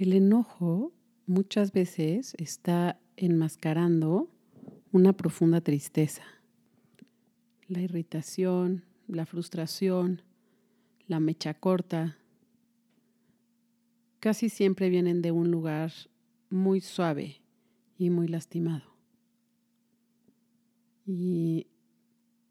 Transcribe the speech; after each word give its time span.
El 0.00 0.14
enojo 0.14 0.94
muchas 1.26 1.72
veces 1.72 2.32
está 2.38 2.98
enmascarando 3.18 4.30
una 4.92 5.12
profunda 5.12 5.60
tristeza. 5.60 6.22
La 7.68 7.82
irritación, 7.82 8.82
la 9.08 9.26
frustración, 9.26 10.22
la 11.06 11.20
mecha 11.20 11.52
corta, 11.52 12.16
casi 14.20 14.48
siempre 14.48 14.88
vienen 14.88 15.20
de 15.20 15.32
un 15.32 15.50
lugar 15.50 15.92
muy 16.48 16.80
suave 16.80 17.42
y 17.98 18.08
muy 18.08 18.26
lastimado. 18.26 18.96
Y 21.04 21.66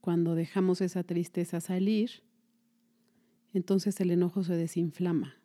cuando 0.02 0.36
dejamos 0.36 0.82
esa 0.82 1.02
tristeza 1.02 1.62
salir, 1.62 2.12
entonces 3.56 4.00
el 4.02 4.12
enojo 4.12 4.44
se 4.44 4.56
desinflama 4.56 5.39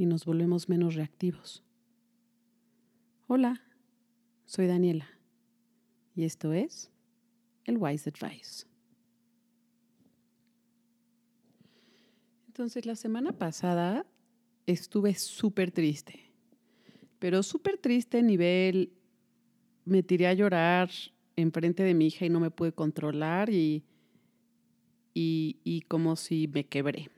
y 0.00 0.06
nos 0.06 0.24
volvemos 0.24 0.70
menos 0.70 0.94
reactivos. 0.94 1.62
Hola, 3.26 3.60
soy 4.46 4.66
Daniela 4.66 5.06
y 6.16 6.24
esto 6.24 6.54
es 6.54 6.90
el 7.66 7.76
Wise 7.76 8.08
Advice. 8.08 8.64
Entonces, 12.46 12.86
la 12.86 12.96
semana 12.96 13.32
pasada 13.32 14.06
estuve 14.64 15.14
súper 15.16 15.70
triste, 15.70 16.32
pero 17.18 17.42
súper 17.42 17.76
triste 17.76 18.22
nivel, 18.22 18.94
me 19.84 20.02
tiré 20.02 20.28
a 20.28 20.32
llorar 20.32 20.90
enfrente 21.36 21.82
de 21.82 21.92
mi 21.92 22.06
hija 22.06 22.24
y 22.24 22.30
no 22.30 22.40
me 22.40 22.50
pude 22.50 22.72
controlar 22.72 23.50
y, 23.50 23.84
y, 25.12 25.58
y 25.62 25.82
como 25.82 26.16
si 26.16 26.48
me 26.48 26.64
quebré. 26.64 27.10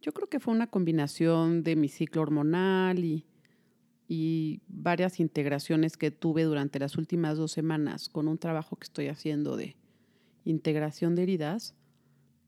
Yo 0.00 0.12
creo 0.12 0.28
que 0.28 0.40
fue 0.40 0.54
una 0.54 0.68
combinación 0.68 1.62
de 1.62 1.76
mi 1.76 1.88
ciclo 1.88 2.22
hormonal 2.22 3.04
y, 3.04 3.26
y 4.06 4.60
varias 4.68 5.20
integraciones 5.20 5.96
que 5.96 6.10
tuve 6.10 6.44
durante 6.44 6.78
las 6.78 6.96
últimas 6.96 7.36
dos 7.36 7.52
semanas 7.52 8.08
con 8.08 8.28
un 8.28 8.38
trabajo 8.38 8.76
que 8.76 8.84
estoy 8.84 9.08
haciendo 9.08 9.56
de 9.56 9.76
integración 10.44 11.14
de 11.14 11.24
heridas. 11.24 11.74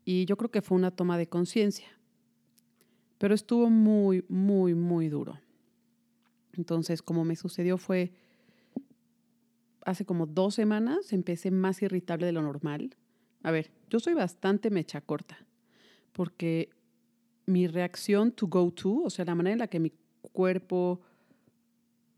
Y 0.05 0.25
yo 0.25 0.37
creo 0.37 0.51
que 0.51 0.63
fue 0.63 0.79
una 0.79 0.91
toma 0.91 1.19
de 1.19 1.29
conciencia. 1.29 1.89
Pero 3.19 3.35
estuvo 3.35 3.69
muy, 3.69 4.25
muy, 4.29 4.75
muy 4.75 5.09
duro. 5.09 5.39
Entonces, 6.55 7.03
como 7.03 7.25
me 7.25 7.37
sucedió 7.37 7.77
fue, 7.77 8.13
hace 9.85 10.05
como 10.05 10.27
dos 10.27 10.55
semanas 10.55 11.13
empecé 11.13 11.51
más 11.51 11.83
irritable 11.83 12.27
de 12.27 12.33
lo 12.33 12.43
normal. 12.43 12.97
A 13.43 13.51
ver, 13.51 13.71
yo 13.89 14.01
soy 14.01 14.15
bastante 14.15 14.71
mecha 14.71 15.01
corta, 15.01 15.47
porque 16.13 16.71
mi 17.51 17.67
reacción 17.67 18.33
to 18.33 18.47
go 18.47 18.71
to, 18.71 19.03
o 19.03 19.11
sea, 19.11 19.25
la 19.25 19.35
manera 19.35 19.53
en 19.53 19.59
la 19.59 19.67
que 19.67 19.81
mi 19.81 19.93
cuerpo 20.33 21.01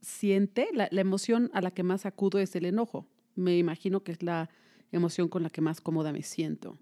siente, 0.00 0.68
la, 0.72 0.88
emoción 0.90 1.50
a 1.54 1.60
la 1.60 1.70
que 1.70 1.82
más 1.82 2.06
acudo 2.06 2.38
es 2.38 2.54
el 2.56 2.66
enojo. 2.66 3.06
Me 3.34 3.56
imagino 3.56 4.02
que 4.02 4.12
es 4.12 4.22
la 4.22 4.50
emoción 4.90 5.28
con 5.28 5.42
la 5.42 5.50
que 5.50 5.60
más 5.60 5.80
cómoda 5.80 6.12
me 6.12 6.22
siento 6.22 6.76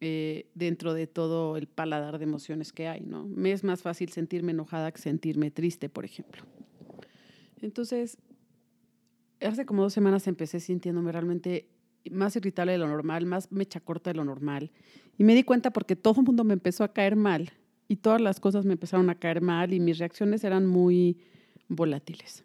eh, 0.00 0.50
dentro 0.54 0.92
de 0.92 1.06
todo 1.06 1.56
el 1.56 1.66
paladar 1.68 2.18
de 2.18 2.24
emociones 2.24 2.72
que 2.72 2.86
hay, 2.86 3.00
¿no? 3.00 3.24
Me 3.24 3.52
es 3.52 3.64
más 3.64 3.82
fácil 3.82 4.10
sentirme 4.10 4.52
enojada 4.52 4.92
que 4.92 5.00
sentirme 5.00 5.50
triste, 5.50 5.88
por 5.88 6.04
ejemplo. 6.04 6.42
Entonces, 7.62 8.18
hace 9.40 9.64
como 9.64 9.82
dos 9.82 9.92
semanas 9.92 10.26
empecé 10.26 10.60
sintiéndome 10.60 11.12
realmente 11.12 11.68
más 12.10 12.36
irritable 12.36 12.72
de 12.72 12.78
lo 12.78 12.88
normal, 12.88 13.26
más 13.26 13.50
mecha 13.52 13.80
corta 13.80 14.10
de 14.10 14.16
lo 14.16 14.24
normal. 14.24 14.70
Y 15.16 15.24
me 15.24 15.34
di 15.34 15.42
cuenta 15.42 15.72
porque 15.72 15.96
todo 15.96 16.20
el 16.20 16.26
mundo 16.26 16.44
me 16.44 16.54
empezó 16.54 16.84
a 16.84 16.92
caer 16.92 17.16
mal 17.16 17.52
y 17.88 17.96
todas 17.96 18.20
las 18.20 18.40
cosas 18.40 18.64
me 18.64 18.74
empezaron 18.74 19.10
a 19.10 19.14
caer 19.14 19.40
mal 19.40 19.72
y 19.72 19.80
mis 19.80 19.98
reacciones 19.98 20.44
eran 20.44 20.66
muy 20.66 21.18
volátiles. 21.68 22.44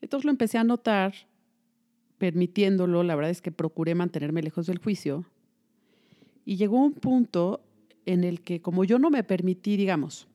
Entonces 0.00 0.24
lo 0.24 0.30
empecé 0.30 0.58
a 0.58 0.64
notar, 0.64 1.14
permitiéndolo, 2.18 3.02
la 3.02 3.16
verdad 3.16 3.30
es 3.30 3.42
que 3.42 3.50
procuré 3.50 3.94
mantenerme 3.94 4.42
lejos 4.42 4.66
del 4.66 4.78
juicio. 4.78 5.24
Y 6.44 6.56
llegó 6.56 6.78
un 6.82 6.92
punto 6.92 7.62
en 8.06 8.22
el 8.24 8.42
que 8.42 8.60
como 8.60 8.84
yo 8.84 8.98
no 8.98 9.10
me 9.10 9.24
permití, 9.24 9.76
digamos, 9.76 10.28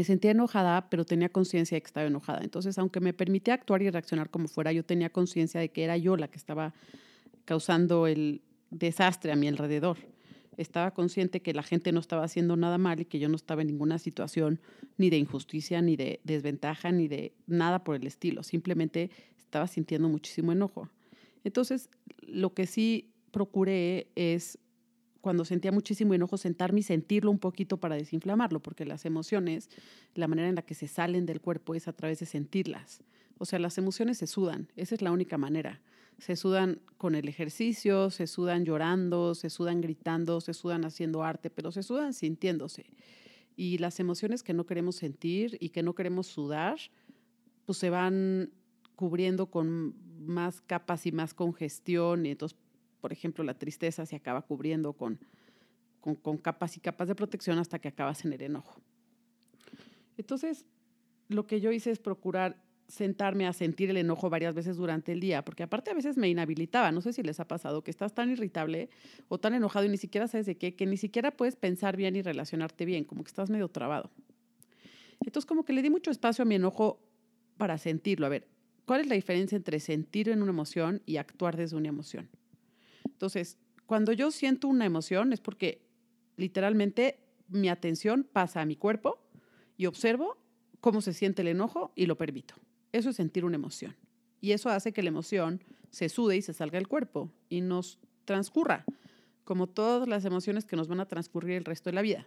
me 0.00 0.04
sentía 0.04 0.30
enojada, 0.30 0.88
pero 0.88 1.04
tenía 1.04 1.28
conciencia 1.28 1.76
de 1.76 1.82
que 1.82 1.86
estaba 1.86 2.06
enojada. 2.06 2.40
Entonces, 2.42 2.78
aunque 2.78 3.00
me 3.00 3.12
permitía 3.12 3.52
actuar 3.52 3.82
y 3.82 3.90
reaccionar 3.90 4.30
como 4.30 4.48
fuera, 4.48 4.72
yo 4.72 4.82
tenía 4.82 5.10
conciencia 5.10 5.60
de 5.60 5.68
que 5.68 5.84
era 5.84 5.98
yo 5.98 6.16
la 6.16 6.28
que 6.28 6.38
estaba 6.38 6.72
causando 7.44 8.06
el 8.06 8.40
desastre 8.70 9.30
a 9.30 9.36
mi 9.36 9.46
alrededor. 9.46 9.98
Estaba 10.56 10.92
consciente 10.92 11.42
que 11.42 11.52
la 11.52 11.62
gente 11.62 11.92
no 11.92 12.00
estaba 12.00 12.24
haciendo 12.24 12.56
nada 12.56 12.78
mal 12.78 13.00
y 13.00 13.04
que 13.04 13.18
yo 13.18 13.28
no 13.28 13.36
estaba 13.36 13.60
en 13.60 13.68
ninguna 13.68 13.98
situación 13.98 14.58
ni 14.96 15.10
de 15.10 15.18
injusticia, 15.18 15.82
ni 15.82 15.96
de 15.96 16.20
desventaja, 16.24 16.92
ni 16.92 17.06
de 17.06 17.34
nada 17.46 17.84
por 17.84 17.94
el 17.94 18.06
estilo. 18.06 18.42
Simplemente 18.42 19.10
estaba 19.36 19.66
sintiendo 19.66 20.08
muchísimo 20.08 20.50
enojo. 20.52 20.88
Entonces, 21.44 21.90
lo 22.22 22.54
que 22.54 22.66
sí 22.66 23.12
procuré 23.32 24.06
es 24.14 24.58
cuando 25.20 25.44
sentía 25.44 25.72
muchísimo 25.72 26.14
enojo, 26.14 26.36
sentarme 26.36 26.80
y 26.80 26.82
sentirlo 26.82 27.30
un 27.30 27.38
poquito 27.38 27.76
para 27.76 27.96
desinflamarlo, 27.96 28.60
porque 28.60 28.84
las 28.84 29.04
emociones, 29.04 29.68
la 30.14 30.28
manera 30.28 30.48
en 30.48 30.54
la 30.54 30.62
que 30.62 30.74
se 30.74 30.88
salen 30.88 31.26
del 31.26 31.40
cuerpo 31.40 31.74
es 31.74 31.88
a 31.88 31.92
través 31.92 32.20
de 32.20 32.26
sentirlas. 32.26 33.02
O 33.38 33.44
sea, 33.44 33.58
las 33.58 33.78
emociones 33.78 34.18
se 34.18 34.26
sudan, 34.26 34.68
esa 34.76 34.94
es 34.94 35.02
la 35.02 35.12
única 35.12 35.38
manera. 35.38 35.80
Se 36.18 36.36
sudan 36.36 36.80
con 36.98 37.14
el 37.14 37.28
ejercicio, 37.28 38.10
se 38.10 38.26
sudan 38.26 38.64
llorando, 38.64 39.34
se 39.34 39.48
sudan 39.48 39.80
gritando, 39.80 40.40
se 40.40 40.52
sudan 40.52 40.84
haciendo 40.84 41.22
arte, 41.22 41.48
pero 41.48 41.72
se 41.72 41.82
sudan 41.82 42.12
sintiéndose. 42.12 42.86
Y 43.56 43.78
las 43.78 44.00
emociones 44.00 44.42
que 44.42 44.52
no 44.52 44.66
queremos 44.66 44.96
sentir 44.96 45.56
y 45.60 45.70
que 45.70 45.82
no 45.82 45.94
queremos 45.94 46.26
sudar, 46.26 46.78
pues 47.64 47.78
se 47.78 47.90
van 47.90 48.52
cubriendo 48.96 49.46
con 49.46 49.94
más 50.20 50.60
capas 50.60 51.06
y 51.06 51.12
más 51.12 51.32
congestión 51.32 52.26
y 52.26 52.32
entonces 52.32 52.58
por 53.00 53.12
ejemplo, 53.12 53.44
la 53.44 53.54
tristeza 53.54 54.06
se 54.06 54.16
acaba 54.16 54.42
cubriendo 54.42 54.92
con, 54.92 55.18
con, 56.00 56.38
capas 56.38 56.76
y 56.76 56.80
capas 56.80 57.08
de 57.08 57.14
protección 57.14 57.58
hasta 57.58 57.78
que 57.78 57.88
acabas 57.88 58.24
en 58.24 58.32
el 58.32 58.42
enojo. 58.42 58.80
Entonces, 60.16 60.66
lo 61.28 61.46
que 61.46 61.60
yo 61.60 61.72
hice 61.72 61.90
es 61.90 61.98
procurar 61.98 62.62
sentarme 62.88 63.46
a 63.46 63.52
sentir 63.52 63.88
el 63.90 63.96
enojo 63.96 64.28
varias 64.30 64.52
veces 64.52 64.76
durante 64.76 65.12
el 65.12 65.20
día, 65.20 65.44
porque 65.44 65.62
aparte 65.62 65.90
a 65.90 65.94
veces 65.94 66.16
me 66.16 66.28
inhabilitaba, 66.28 66.90
no 66.90 67.00
sé 67.00 67.12
si 67.12 67.22
les 67.22 67.38
ha 67.38 67.46
pasado, 67.46 67.84
que 67.84 67.90
estás 67.90 68.14
tan 68.14 68.30
irritable 68.30 68.90
o 69.28 69.38
tan 69.38 69.54
enojado 69.54 69.86
y 69.86 69.88
ni 69.88 69.96
siquiera 69.96 70.26
sabes 70.26 70.46
de 70.46 70.56
qué, 70.56 70.74
que 70.74 70.86
ni 70.86 70.96
siquiera 70.96 71.30
puedes 71.30 71.54
pensar 71.54 71.96
bien 71.96 72.16
y 72.16 72.22
relacionarte 72.22 72.84
bien, 72.84 73.04
como 73.04 73.22
que 73.22 73.28
estás 73.28 73.48
medio 73.48 73.68
trabado. 73.68 74.10
Entonces 75.20 75.46
como 75.46 75.64
que 75.64 75.72
le 75.72 75.82
di 75.82 75.90
mucho 75.90 76.10
espacio 76.10 76.42
a 76.42 76.46
mi 76.46 76.56
enojo 76.56 77.00
para 77.56 77.78
sentirlo. 77.78 78.26
A 78.26 78.30
ver, 78.30 78.48
¿cuál 78.86 79.02
es 79.02 79.06
la 79.06 79.14
diferencia 79.14 79.54
entre 79.54 79.78
sentir 79.78 80.28
en 80.28 80.42
una 80.42 80.50
emoción 80.50 81.02
y 81.06 81.18
actuar 81.18 81.56
desde 81.56 81.76
una 81.76 81.88
emoción? 81.88 82.28
Entonces, 83.20 83.58
cuando 83.84 84.14
yo 84.14 84.30
siento 84.30 84.66
una 84.66 84.86
emoción 84.86 85.34
es 85.34 85.42
porque 85.42 85.82
literalmente 86.38 87.20
mi 87.48 87.68
atención 87.68 88.26
pasa 88.32 88.62
a 88.62 88.64
mi 88.64 88.76
cuerpo 88.76 89.20
y 89.76 89.84
observo 89.84 90.38
cómo 90.80 91.02
se 91.02 91.12
siente 91.12 91.42
el 91.42 91.48
enojo 91.48 91.92
y 91.94 92.06
lo 92.06 92.16
permito. 92.16 92.54
Eso 92.92 93.10
es 93.10 93.16
sentir 93.16 93.44
una 93.44 93.56
emoción. 93.56 93.94
Y 94.40 94.52
eso 94.52 94.70
hace 94.70 94.94
que 94.94 95.02
la 95.02 95.10
emoción 95.10 95.62
se 95.90 96.08
sude 96.08 96.38
y 96.38 96.40
se 96.40 96.54
salga 96.54 96.78
del 96.78 96.88
cuerpo 96.88 97.30
y 97.50 97.60
nos 97.60 97.98
transcurra, 98.24 98.86
como 99.44 99.66
todas 99.66 100.08
las 100.08 100.24
emociones 100.24 100.64
que 100.64 100.76
nos 100.76 100.88
van 100.88 101.00
a 101.00 101.06
transcurrir 101.06 101.58
el 101.58 101.66
resto 101.66 101.90
de 101.90 101.94
la 101.96 102.02
vida. 102.02 102.26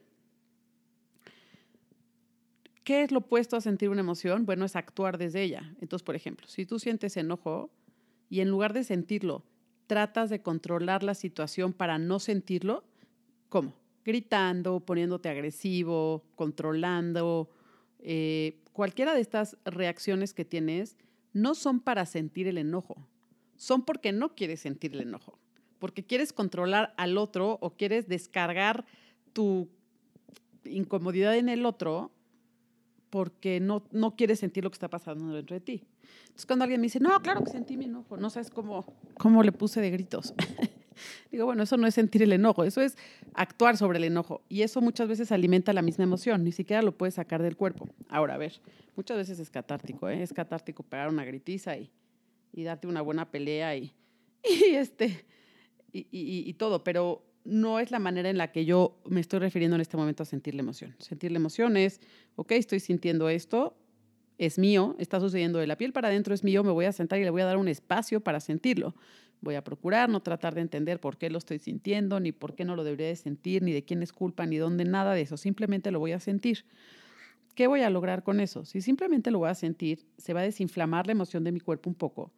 ¿Qué 2.84 3.02
es 3.02 3.12
lo 3.12 3.18
opuesto 3.18 3.56
a 3.56 3.62
sentir 3.62 3.90
una 3.90 4.02
emoción? 4.02 4.46
Bueno, 4.46 4.64
es 4.64 4.76
actuar 4.76 5.18
desde 5.18 5.42
ella. 5.42 5.74
Entonces, 5.82 6.04
por 6.04 6.16
ejemplo, 6.16 6.48
si 6.48 6.68
tú 6.68 6.78
sientes 6.78 7.18
enojo 7.18 7.72
y 8.30 8.42
en 8.42 8.50
lugar 8.52 8.74
de 8.74 8.84
sentirlo, 8.84 9.44
tratas 9.94 10.32
de 10.32 10.42
controlar 10.42 11.04
la 11.04 11.14
situación 11.14 11.72
para 11.72 12.00
no 12.00 12.18
sentirlo, 12.18 12.84
¿cómo? 13.48 13.76
Gritando, 14.04 14.80
poniéndote 14.80 15.30
agresivo, 15.30 16.24
controlando. 16.36 17.48
Eh, 18.00 18.58
cualquiera 18.72 19.14
de 19.14 19.22
estas 19.22 19.56
reacciones 19.66 20.34
que 20.34 20.46
tienes 20.46 20.98
no 21.32 21.54
son 21.54 21.80
para 21.80 22.08
sentir 22.08 22.48
el 22.48 22.58
enojo, 22.58 23.08
son 23.56 23.84
porque 23.84 24.12
no 24.12 24.34
quieres 24.34 24.62
sentir 24.62 24.96
el 24.96 25.02
enojo, 25.02 25.38
porque 25.78 26.04
quieres 26.04 26.34
controlar 26.34 26.96
al 26.98 27.20
otro 27.20 27.60
o 27.62 27.76
quieres 27.76 28.08
descargar 28.08 28.86
tu 29.32 29.70
incomodidad 30.66 31.38
en 31.38 31.50
el 31.50 31.68
otro 31.68 32.10
porque 33.14 33.60
no, 33.60 33.84
no 33.92 34.16
quieres 34.16 34.40
sentir 34.40 34.64
lo 34.64 34.72
que 34.72 34.74
está 34.74 34.90
pasando 34.90 35.36
dentro 35.36 35.54
de 35.54 35.60
ti. 35.60 35.84
Entonces, 36.22 36.48
cuando 36.48 36.64
alguien 36.64 36.82
me 36.82 36.86
dice, 36.86 37.00
no, 37.00 37.22
claro 37.22 37.44
que 37.44 37.52
sentí 37.52 37.78
mi 37.78 37.86
enojo, 37.86 38.18
no 38.18 38.32
sabes 38.32 38.50
cómo, 38.50 38.88
cómo 39.20 39.44
le 39.44 39.52
puse 39.52 39.82
de 39.82 39.92
gritos. 39.92 40.34
Digo, 41.32 41.46
bueno, 41.46 41.62
eso 41.62 41.78
no 41.78 41.86
es 41.86 41.94
sentir 41.94 42.24
el 42.24 42.34
enojo, 42.34 42.64
eso 42.64 42.82
es 42.82 42.98
actuar 43.36 43.78
sobre 43.78 44.00
el 44.00 44.06
enojo. 44.06 44.42
Y 44.50 44.64
eso 44.64 44.82
muchas 44.82 45.08
veces 45.08 45.32
alimenta 45.32 45.74
la 45.74 45.84
misma 45.84 46.06
emoción, 46.06 46.44
ni 46.44 46.52
siquiera 46.52 46.82
lo 46.82 46.98
puedes 46.98 47.14
sacar 47.14 47.44
del 47.44 47.56
cuerpo. 47.56 47.88
Ahora, 48.10 48.34
a 48.34 48.38
ver, 48.40 48.60
muchas 48.96 49.16
veces 49.16 49.38
es 49.38 49.52
catártico, 49.52 50.10
¿eh? 50.10 50.24
es 50.24 50.34
catártico 50.34 50.82
pegar 50.82 51.10
una 51.10 51.24
gritiza 51.24 51.78
y, 51.78 51.92
y 52.52 52.64
darte 52.64 52.88
una 52.88 53.04
buena 53.04 53.30
pelea 53.30 53.76
y, 53.76 53.94
y 54.44 54.74
este, 54.74 55.24
y, 55.92 56.08
y, 56.10 56.50
y 56.50 56.54
todo, 56.56 56.84
pero 56.84 57.24
no 57.46 57.80
es 57.80 57.92
la 57.92 58.00
manera 58.00 58.30
en 58.30 58.38
la 58.38 58.52
que 58.52 58.66
yo 58.66 59.00
me 59.06 59.20
estoy 59.20 59.40
refiriendo 59.40 59.76
en 59.76 59.82
este 59.82 59.98
momento 59.98 60.24
a 60.24 60.26
sentir 60.26 60.56
la 60.56 60.62
emoción. 60.62 60.96
Sentir 61.00 61.32
la 61.32 61.38
emoción 61.38 61.78
es, 61.78 62.00
ok, 62.36 62.52
estoy 62.54 62.80
sintiendo 62.80 63.30
esto, 63.30 63.76
es 64.38 64.58
mío, 64.58 64.96
está 65.00 65.20
sucediendo 65.20 65.60
de 65.60 65.68
la 65.68 65.78
piel 65.78 65.94
para 65.94 66.08
adentro, 66.08 66.34
es 66.34 66.44
mío, 66.44 66.64
me 66.64 66.72
voy 66.72 66.86
a 66.86 66.92
sentar 66.92 67.20
y 67.20 67.24
le 67.24 67.30
voy 67.30 67.42
a 67.42 67.46
dar 67.46 67.58
un 67.58 67.68
espacio 67.68 68.22
para 68.22 68.40
sentirlo. 68.40 68.96
Voy 69.42 69.56
a 69.56 69.64
procurar 69.64 70.10
no 70.10 70.22
tratar 70.22 70.56
de 70.56 70.62
entender 70.62 71.02
por 71.02 71.18
qué 71.18 71.30
lo 71.30 71.38
estoy 71.38 71.60
sintiendo, 71.60 72.20
ni 72.22 72.32
por 72.32 72.56
qué 72.56 72.64
no 72.64 72.78
lo 72.78 72.86
debería 72.86 73.08
de 73.08 73.16
sentir, 73.18 73.62
ni 73.62 73.74
de 73.74 73.84
quién 73.84 74.02
es 74.02 74.14
culpa, 74.14 74.46
ni 74.46 74.56
dónde, 74.56 74.86
nada 74.86 75.14
de 75.14 75.22
eso. 75.22 75.36
Simplemente 75.36 75.92
lo 75.92 76.00
voy 76.00 76.14
a 76.14 76.20
sentir. 76.22 76.66
¿Qué 77.54 77.68
voy 77.68 77.82
a 77.82 77.90
lograr 77.90 78.24
con 78.24 78.40
eso? 78.40 78.64
Si 78.64 78.82
simplemente 78.82 79.32
lo 79.32 79.40
voy 79.40 79.50
a 79.50 79.56
sentir, 79.56 80.06
se 80.18 80.34
va 80.34 80.40
a 80.40 80.44
desinflamar 80.44 81.08
la 81.08 81.12
emoción 81.12 81.44
de 81.44 81.52
mi 81.52 81.60
cuerpo 81.60 81.90
un 81.90 81.96
poco. 81.96 82.32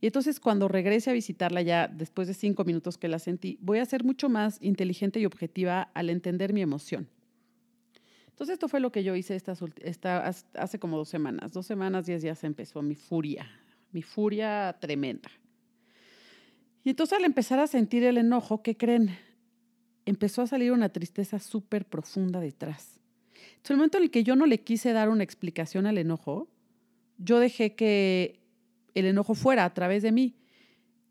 Y 0.00 0.06
entonces 0.06 0.40
cuando 0.40 0.68
regrese 0.68 1.10
a 1.10 1.12
visitarla 1.12 1.62
ya 1.62 1.88
después 1.88 2.28
de 2.28 2.34
cinco 2.34 2.64
minutos 2.64 2.98
que 2.98 3.08
la 3.08 3.18
sentí, 3.18 3.58
voy 3.60 3.78
a 3.78 3.84
ser 3.84 4.04
mucho 4.04 4.28
más 4.28 4.58
inteligente 4.60 5.20
y 5.20 5.26
objetiva 5.26 5.90
al 5.94 6.10
entender 6.10 6.52
mi 6.52 6.62
emoción. 6.62 7.08
Entonces 8.28 8.54
esto 8.54 8.68
fue 8.68 8.80
lo 8.80 8.90
que 8.90 9.04
yo 9.04 9.14
hice 9.14 9.36
esta, 9.36 9.54
hace 10.54 10.78
como 10.78 10.96
dos 10.96 11.08
semanas. 11.08 11.52
Dos 11.52 11.66
semanas, 11.66 12.06
diez 12.06 12.22
días 12.22 12.42
empezó 12.44 12.82
mi 12.82 12.94
furia, 12.94 13.46
mi 13.92 14.02
furia 14.02 14.76
tremenda. 14.80 15.30
Y 16.82 16.90
entonces 16.90 17.18
al 17.18 17.24
empezar 17.24 17.60
a 17.60 17.66
sentir 17.66 18.02
el 18.02 18.18
enojo, 18.18 18.62
¿qué 18.62 18.76
creen? 18.76 19.16
Empezó 20.04 20.42
a 20.42 20.48
salir 20.48 20.72
una 20.72 20.88
tristeza 20.88 21.38
súper 21.38 21.84
profunda 21.84 22.40
detrás. 22.40 22.98
Entonces, 23.62 23.70
el 23.70 23.76
momento 23.76 23.98
en 23.98 24.04
el 24.04 24.10
que 24.10 24.24
yo 24.24 24.34
no 24.34 24.46
le 24.46 24.58
quise 24.58 24.92
dar 24.92 25.08
una 25.08 25.22
explicación 25.22 25.86
al 25.86 25.98
enojo, 25.98 26.48
yo 27.18 27.38
dejé 27.38 27.76
que 27.76 28.41
el 28.94 29.06
enojo 29.06 29.34
fuera 29.34 29.64
a 29.64 29.74
través 29.74 30.02
de 30.02 30.12
mí. 30.12 30.34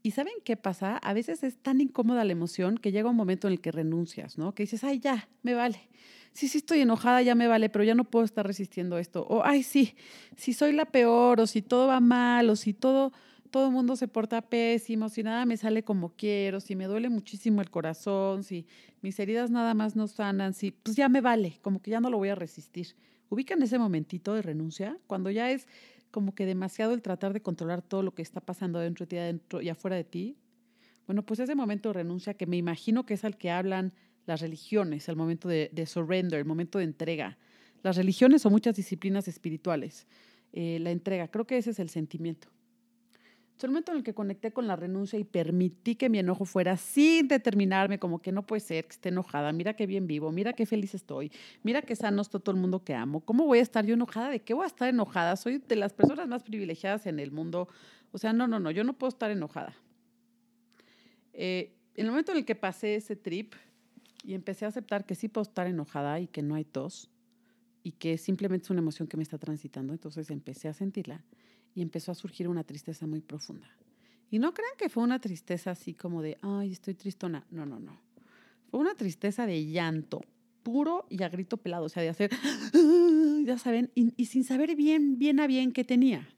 ¿Y 0.04 0.12
saben 0.12 0.34
qué 0.44 0.58
pasa? 0.58 0.98
A 0.98 1.14
veces 1.14 1.44
es 1.44 1.58
tan 1.58 1.80
incómoda 1.80 2.26
la 2.26 2.32
emoción 2.32 2.78
que 2.78 2.92
llega 2.92 3.10
un 3.10 3.16
momento 3.16 3.48
en 3.48 3.54
el 3.54 3.62
que 3.62 3.72
renuncias, 3.72 4.38
¿no? 4.38 4.56
Que 4.56 4.64
dices, 4.64 4.84
ay, 4.84 5.00
ya, 5.00 5.30
me 5.44 5.54
vale. 5.54 5.90
Sí, 6.34 6.48
sí 6.48 6.58
estoy 6.58 6.80
enojada, 6.80 7.22
ya 7.22 7.36
me 7.36 7.48
vale, 7.48 7.70
pero 7.70 7.84
ya 7.84 7.94
no 7.94 8.06
puedo 8.06 8.26
estar 8.26 8.48
resistiendo 8.48 8.98
esto. 8.98 9.26
O, 9.28 9.44
ay, 9.44 9.64
sí, 9.64 9.96
si 10.38 10.54
soy 10.54 10.72
la 10.72 10.86
peor, 10.86 11.40
o 11.40 11.46
si 11.48 11.62
todo 11.62 11.88
va 11.88 12.00
mal, 12.00 12.50
o 12.50 12.56
si 12.56 12.74
todo, 12.74 13.12
todo 13.52 13.68
el 13.68 13.74
mundo 13.74 13.96
se 13.96 14.08
porta 14.08 14.42
pésimo, 14.42 15.10
si 15.10 15.24
nada 15.24 15.46
me 15.46 15.58
sale 15.58 15.84
como 15.84 16.16
quiero, 16.16 16.62
si 16.62 16.76
me 16.76 16.86
duele 16.86 17.10
muchísimo 17.10 17.62
el 17.62 17.70
corazón, 17.70 18.44
si 18.44 18.66
mis 19.02 19.20
heridas 19.20 19.52
nada 19.52 19.74
más 19.74 19.96
no 19.96 20.08
sanan, 20.08 20.54
si, 20.54 20.72
pues 20.72 20.96
ya 20.96 21.10
me 21.10 21.22
vale, 21.22 21.60
como 21.62 21.82
que 21.82 21.92
ya 21.92 22.00
no 22.00 22.10
lo 22.10 22.18
voy 22.18 22.30
a 22.30 22.36
resistir. 22.36 22.96
Ubican 23.30 23.62
ese 23.62 23.78
momentito 23.78 24.34
de 24.34 24.42
renuncia, 24.42 24.98
cuando 25.08 25.30
ya 25.30 25.52
es 25.52 25.68
como 26.12 26.36
que 26.36 26.46
demasiado 26.46 26.94
el 26.94 27.02
tratar 27.02 27.34
de 27.34 27.42
controlar 27.42 27.82
todo 27.82 28.04
lo 28.04 28.14
que 28.14 28.22
está 28.22 28.42
pasando 28.42 28.80
dentro 28.80 29.06
de 29.06 29.10
ti 29.10 29.18
adentro 29.18 29.62
y 29.62 29.70
afuera 29.70 29.96
de 29.96 30.04
ti. 30.04 30.38
Bueno, 31.08 31.26
pues 31.26 31.40
ese 31.40 31.56
momento 31.56 31.90
de 31.90 31.94
renuncia 31.94 32.34
que 32.34 32.46
me 32.46 32.58
imagino 32.58 33.06
que 33.06 33.16
es 33.16 33.26
al 33.26 33.38
que 33.38 33.50
hablan 33.50 33.94
las 34.26 34.42
religiones, 34.42 35.10
el 35.10 35.16
momento 35.16 35.48
de, 35.50 35.70
de 35.74 35.86
surrender, 35.86 36.40
el 36.40 36.46
momento 36.46 36.78
de 36.78 36.86
entrega. 36.86 37.38
Las 37.82 37.98
religiones 37.98 38.46
o 38.46 38.50
muchas 38.50 38.76
disciplinas 38.76 39.28
espirituales. 39.28 40.06
Eh, 40.54 40.80
la 40.80 40.92
entrega, 40.92 41.30
creo 41.30 41.46
que 41.46 41.58
ese 41.58 41.72
es 41.72 41.80
el 41.80 41.90
sentimiento. 41.90 42.50
El 43.64 43.72
momento 43.72 43.92
en 43.92 44.00
el 44.00 44.04
que 44.04 44.14
conecté 44.14 44.52
con 44.52 44.68
la 44.68 44.76
renuncia 44.76 45.18
y 45.20 45.24
permití 45.24 45.96
que 45.96 46.10
mi 46.10 46.20
enojo 46.20 46.46
fuera 46.46 46.78
sin 46.78 47.28
determinarme 47.28 48.00
como 48.00 48.22
que 48.22 48.32
no 48.32 48.46
puede 48.46 48.60
ser 48.60 48.86
que 48.86 48.92
esté 48.92 49.10
enojada, 49.10 49.52
mira 49.52 49.76
qué 49.76 49.86
bien 49.86 50.08
vivo, 50.08 50.32
mira 50.32 50.54
qué 50.54 50.66
feliz 50.66 50.96
estoy, 50.96 51.32
mira 51.64 51.82
qué 51.82 51.96
sano 51.96 52.22
está 52.22 52.40
todo 52.40 52.56
el 52.56 52.62
mundo 52.62 52.84
que 52.84 52.94
amo. 52.94 53.22
¿Cómo 53.22 53.46
voy 53.46 53.60
a 53.60 53.62
estar 53.62 53.86
yo 53.86 53.94
enojada? 53.94 54.30
¿De 54.30 54.42
qué 54.42 54.54
voy 54.54 54.64
a 54.64 54.68
estar 54.68 54.90
enojada? 54.90 55.36
Soy 55.36 55.60
de 55.60 55.76
las 55.76 55.94
personas 55.94 56.28
más 56.28 56.44
privilegiadas 56.44 57.06
en 57.06 57.20
el 57.20 57.32
mundo. 57.32 57.68
O 58.12 58.18
sea, 58.18 58.34
no, 58.34 58.48
no, 58.48 58.60
no, 58.60 58.72
yo 58.72 58.84
no 58.84 58.94
puedo 58.94 59.10
estar 59.10 59.32
enojada. 59.32 59.76
Eh, 61.34 61.74
en 61.96 62.06
el 62.06 62.12
momento 62.12 62.32
en 62.32 62.40
el 62.40 62.46
que 62.46 62.56
pasé 62.56 62.96
ese 62.96 63.16
trip 63.16 63.54
y 64.24 64.34
empecé 64.34 64.66
a 64.66 64.70
aceptar 64.70 65.06
que 65.06 65.16
sí 65.16 65.28
puedo 65.28 65.44
estar 65.44 65.68
enojada 65.68 66.20
y 66.20 66.28
que 66.28 66.42
no 66.42 66.56
hay 66.56 66.66
tos 66.66 67.10
y 67.84 67.94
que 67.94 68.18
simplemente 68.18 68.66
es 68.66 68.70
una 68.70 68.82
emoción 68.82 69.08
que 69.08 69.18
me 69.18 69.24
está 69.24 69.38
transitando, 69.38 69.94
entonces 69.94 70.30
empecé 70.30 70.68
a 70.68 70.74
sentirla 70.74 71.24
y 71.74 71.82
empezó 71.82 72.12
a 72.12 72.16
surgir 72.16 72.48
una 72.48 72.64
tristeza 72.64 73.08
muy 73.08 73.22
profunda. 73.22 73.68
Y 74.30 74.40
no 74.40 74.54
crean 74.54 74.72
que 74.78 74.90
fue 74.90 75.04
una 75.04 75.20
tristeza 75.20 75.72
así 75.72 75.94
como 75.94 76.22
de, 76.22 76.38
ay, 76.42 76.72
estoy 76.72 76.94
tristona. 76.94 77.46
No, 77.52 77.66
no, 77.66 77.80
no. 77.80 78.00
Fue 78.70 78.80
una 78.80 78.96
tristeza 78.96 79.46
de 79.46 79.66
llanto, 79.66 80.22
puro 80.64 81.06
y 81.10 81.22
a 81.24 81.30
grito 81.30 81.58
pelado, 81.58 81.86
o 81.86 81.90
sea, 81.90 82.02
de 82.02 82.10
hacer, 82.10 82.32
ya 83.46 83.58
saben, 83.58 83.92
y, 83.94 84.26
sin 84.26 84.46
saber 84.46 84.76
bien, 84.76 85.18
bien 85.18 85.40
a 85.42 85.48
bien 85.48 85.74
qué 85.74 85.84
tenía. 85.84 86.30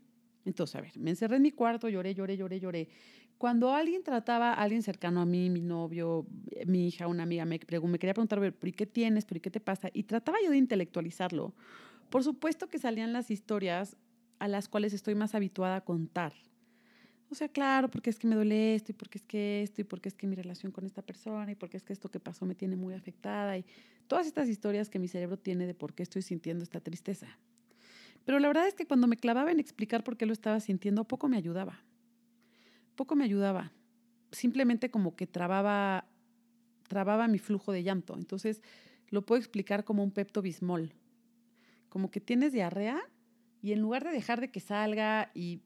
Entonces, 0.46 0.76
a 0.76 0.82
ver, 0.82 0.98
me 0.98 1.12
encerré 1.12 1.38
en 1.38 1.44
mi 1.44 1.52
cuarto, 1.52 1.88
lloré, 1.88 2.16
lloré, 2.16 2.36
lloré, 2.36 2.60
lloré. 2.60 2.90
Cuando 3.38 3.74
alguien 3.74 4.04
trataba, 4.04 4.54
alguien 4.54 4.82
cercano 4.82 5.22
a 5.22 5.26
mí, 5.26 5.50
mi 5.50 5.62
novio, 5.62 6.26
mi 6.66 6.88
hija, 6.88 7.08
una 7.08 7.24
amiga, 7.24 7.46
me, 7.46 7.60
me 7.60 8.00
quería 8.00 8.14
preguntar, 8.14 8.40
¿pero 8.40 8.68
y 8.68 8.72
qué 8.72 8.86
tienes? 8.86 9.26
¿Pero 9.26 9.38
y 9.38 9.42
qué 9.42 9.52
te 9.52 9.60
pasa? 9.60 9.90
Y 9.94 10.04
trataba 10.04 10.38
yo 10.44 10.50
de 10.50 10.58
intelectualizarlo. 10.58 11.54
Por 12.10 12.24
supuesto 12.24 12.70
que 12.70 12.80
salían 12.80 13.14
las 13.14 13.32
historias 13.32 13.98
a 14.44 14.50
las 14.50 14.68
cuales 14.68 14.92
estoy 14.92 15.16
más 15.16 15.36
habituada 15.36 15.78
a 15.78 15.82
contar. 15.86 16.34
O 17.30 17.34
sea, 17.34 17.48
claro, 17.48 17.90
porque 17.90 18.10
es 18.10 18.20
que 18.20 18.28
me 18.28 18.36
duele 18.36 18.76
esto 18.76 18.92
y 18.92 18.94
porque 18.94 19.18
es 19.18 19.24
que 19.24 19.64
esto 19.64 19.80
y 19.80 19.86
porque 19.86 20.10
es 20.10 20.16
que 20.16 20.28
mi 20.28 20.36
relación 20.36 20.74
con 20.74 20.86
esta 20.86 21.02
persona 21.02 21.50
y 21.50 21.56
porque 21.56 21.78
es 21.78 21.84
que 21.84 21.94
esto 21.94 22.12
que 22.12 22.20
pasó 22.20 22.46
me 22.46 22.54
tiene 22.54 22.76
muy 22.76 22.94
afectada 22.94 23.58
y 23.58 23.66
todas 24.06 24.28
estas 24.28 24.50
historias 24.50 24.90
que 24.90 25.00
mi 25.00 25.08
cerebro 25.08 25.38
tiene 25.38 25.66
de 25.66 25.74
por 25.74 25.94
qué 25.94 26.04
estoy 26.04 26.24
sintiendo 26.24 26.62
esta 26.62 26.82
tristeza. 26.82 27.40
Pero 28.26 28.38
la 28.40 28.50
verdad 28.50 28.68
es 28.68 28.74
que 28.74 28.86
cuando 28.86 29.08
me 29.08 29.16
clavaba 29.16 29.50
en 29.50 29.62
explicar 29.62 30.04
por 30.04 30.18
qué 30.18 30.26
lo 30.26 30.34
estaba 30.34 30.60
sintiendo, 30.60 31.06
poco 31.06 31.30
me 31.30 31.38
ayudaba. 31.38 31.82
Poco 32.98 33.16
me 33.16 33.24
ayudaba. 33.24 33.72
Simplemente 34.34 34.92
como 34.92 35.16
que 35.16 35.26
trababa, 35.26 36.06
trababa 36.90 37.30
mi 37.30 37.40
flujo 37.40 37.72
de 37.72 37.84
llanto. 37.84 38.14
Entonces 38.18 38.62
lo 39.08 39.26
puedo 39.26 39.40
explicar 39.40 39.86
como 39.86 40.04
un 40.04 40.12
pepto 40.12 40.42
bismol. 40.42 40.92
Como 41.88 42.12
que 42.12 42.20
tienes 42.20 42.52
diarrea 42.52 43.02
y 43.64 43.72
en 43.72 43.80
lugar 43.80 44.04
de 44.04 44.12
dejar 44.12 44.42
de 44.42 44.52
que 44.52 44.60
salga 44.60 45.32
y 45.34 45.62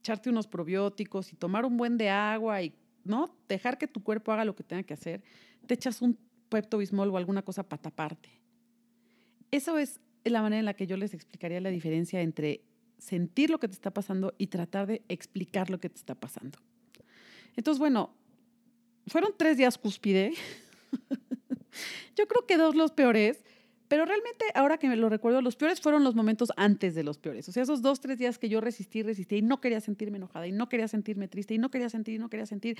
echarte 0.00 0.28
unos 0.28 0.46
probióticos 0.46 1.32
y 1.32 1.36
tomar 1.36 1.64
un 1.64 1.78
buen 1.78 1.96
de 1.96 2.10
agua 2.10 2.62
y 2.62 2.74
no 3.02 3.34
dejar 3.48 3.78
que 3.78 3.88
tu 3.88 4.02
cuerpo 4.02 4.30
haga 4.30 4.44
lo 4.44 4.54
que 4.54 4.62
tenga 4.62 4.82
que 4.82 4.92
hacer, 4.92 5.22
te 5.66 5.72
echas 5.72 6.02
un 6.02 6.18
Pepto 6.50 6.76
Bismol 6.76 7.08
o 7.08 7.16
alguna 7.16 7.40
cosa 7.42 7.66
para 7.66 7.80
taparte. 7.80 8.28
Eso 9.50 9.78
es 9.78 10.00
la 10.22 10.42
manera 10.42 10.60
en 10.60 10.66
la 10.66 10.74
que 10.74 10.86
yo 10.86 10.98
les 10.98 11.14
explicaría 11.14 11.62
la 11.62 11.70
diferencia 11.70 12.20
entre 12.20 12.62
sentir 12.98 13.48
lo 13.48 13.58
que 13.58 13.68
te 13.68 13.74
está 13.74 13.90
pasando 13.90 14.34
y 14.36 14.48
tratar 14.48 14.86
de 14.86 15.02
explicar 15.08 15.70
lo 15.70 15.80
que 15.80 15.88
te 15.88 15.96
está 15.96 16.14
pasando. 16.14 16.58
Entonces, 17.56 17.78
bueno, 17.78 18.14
fueron 19.06 19.32
tres 19.34 19.56
días 19.56 19.78
cúspide. 19.78 20.34
yo 22.16 22.28
creo 22.28 22.46
que 22.46 22.58
dos 22.58 22.74
los 22.74 22.92
peores. 22.92 23.42
Pero 23.88 24.04
realmente, 24.04 24.44
ahora 24.54 24.76
que 24.76 24.86
me 24.86 24.96
lo 24.96 25.08
recuerdo, 25.08 25.40
los 25.40 25.56
peores 25.56 25.80
fueron 25.80 26.04
los 26.04 26.14
momentos 26.14 26.52
antes 26.56 26.94
de 26.94 27.02
los 27.02 27.16
peores. 27.16 27.48
O 27.48 27.52
sea, 27.52 27.62
esos 27.62 27.80
dos, 27.80 28.00
tres 28.00 28.18
días 28.18 28.38
que 28.38 28.50
yo 28.50 28.60
resistí, 28.60 29.02
resistí 29.02 29.36
y 29.36 29.42
no 29.42 29.62
quería 29.62 29.80
sentirme 29.80 30.18
enojada 30.18 30.46
y 30.46 30.52
no 30.52 30.68
quería 30.68 30.88
sentirme 30.88 31.26
triste 31.26 31.54
y 31.54 31.58
no 31.58 31.70
quería 31.70 31.88
sentir 31.88 32.16
y 32.16 32.18
no 32.18 32.28
quería 32.28 32.44
sentir 32.44 32.76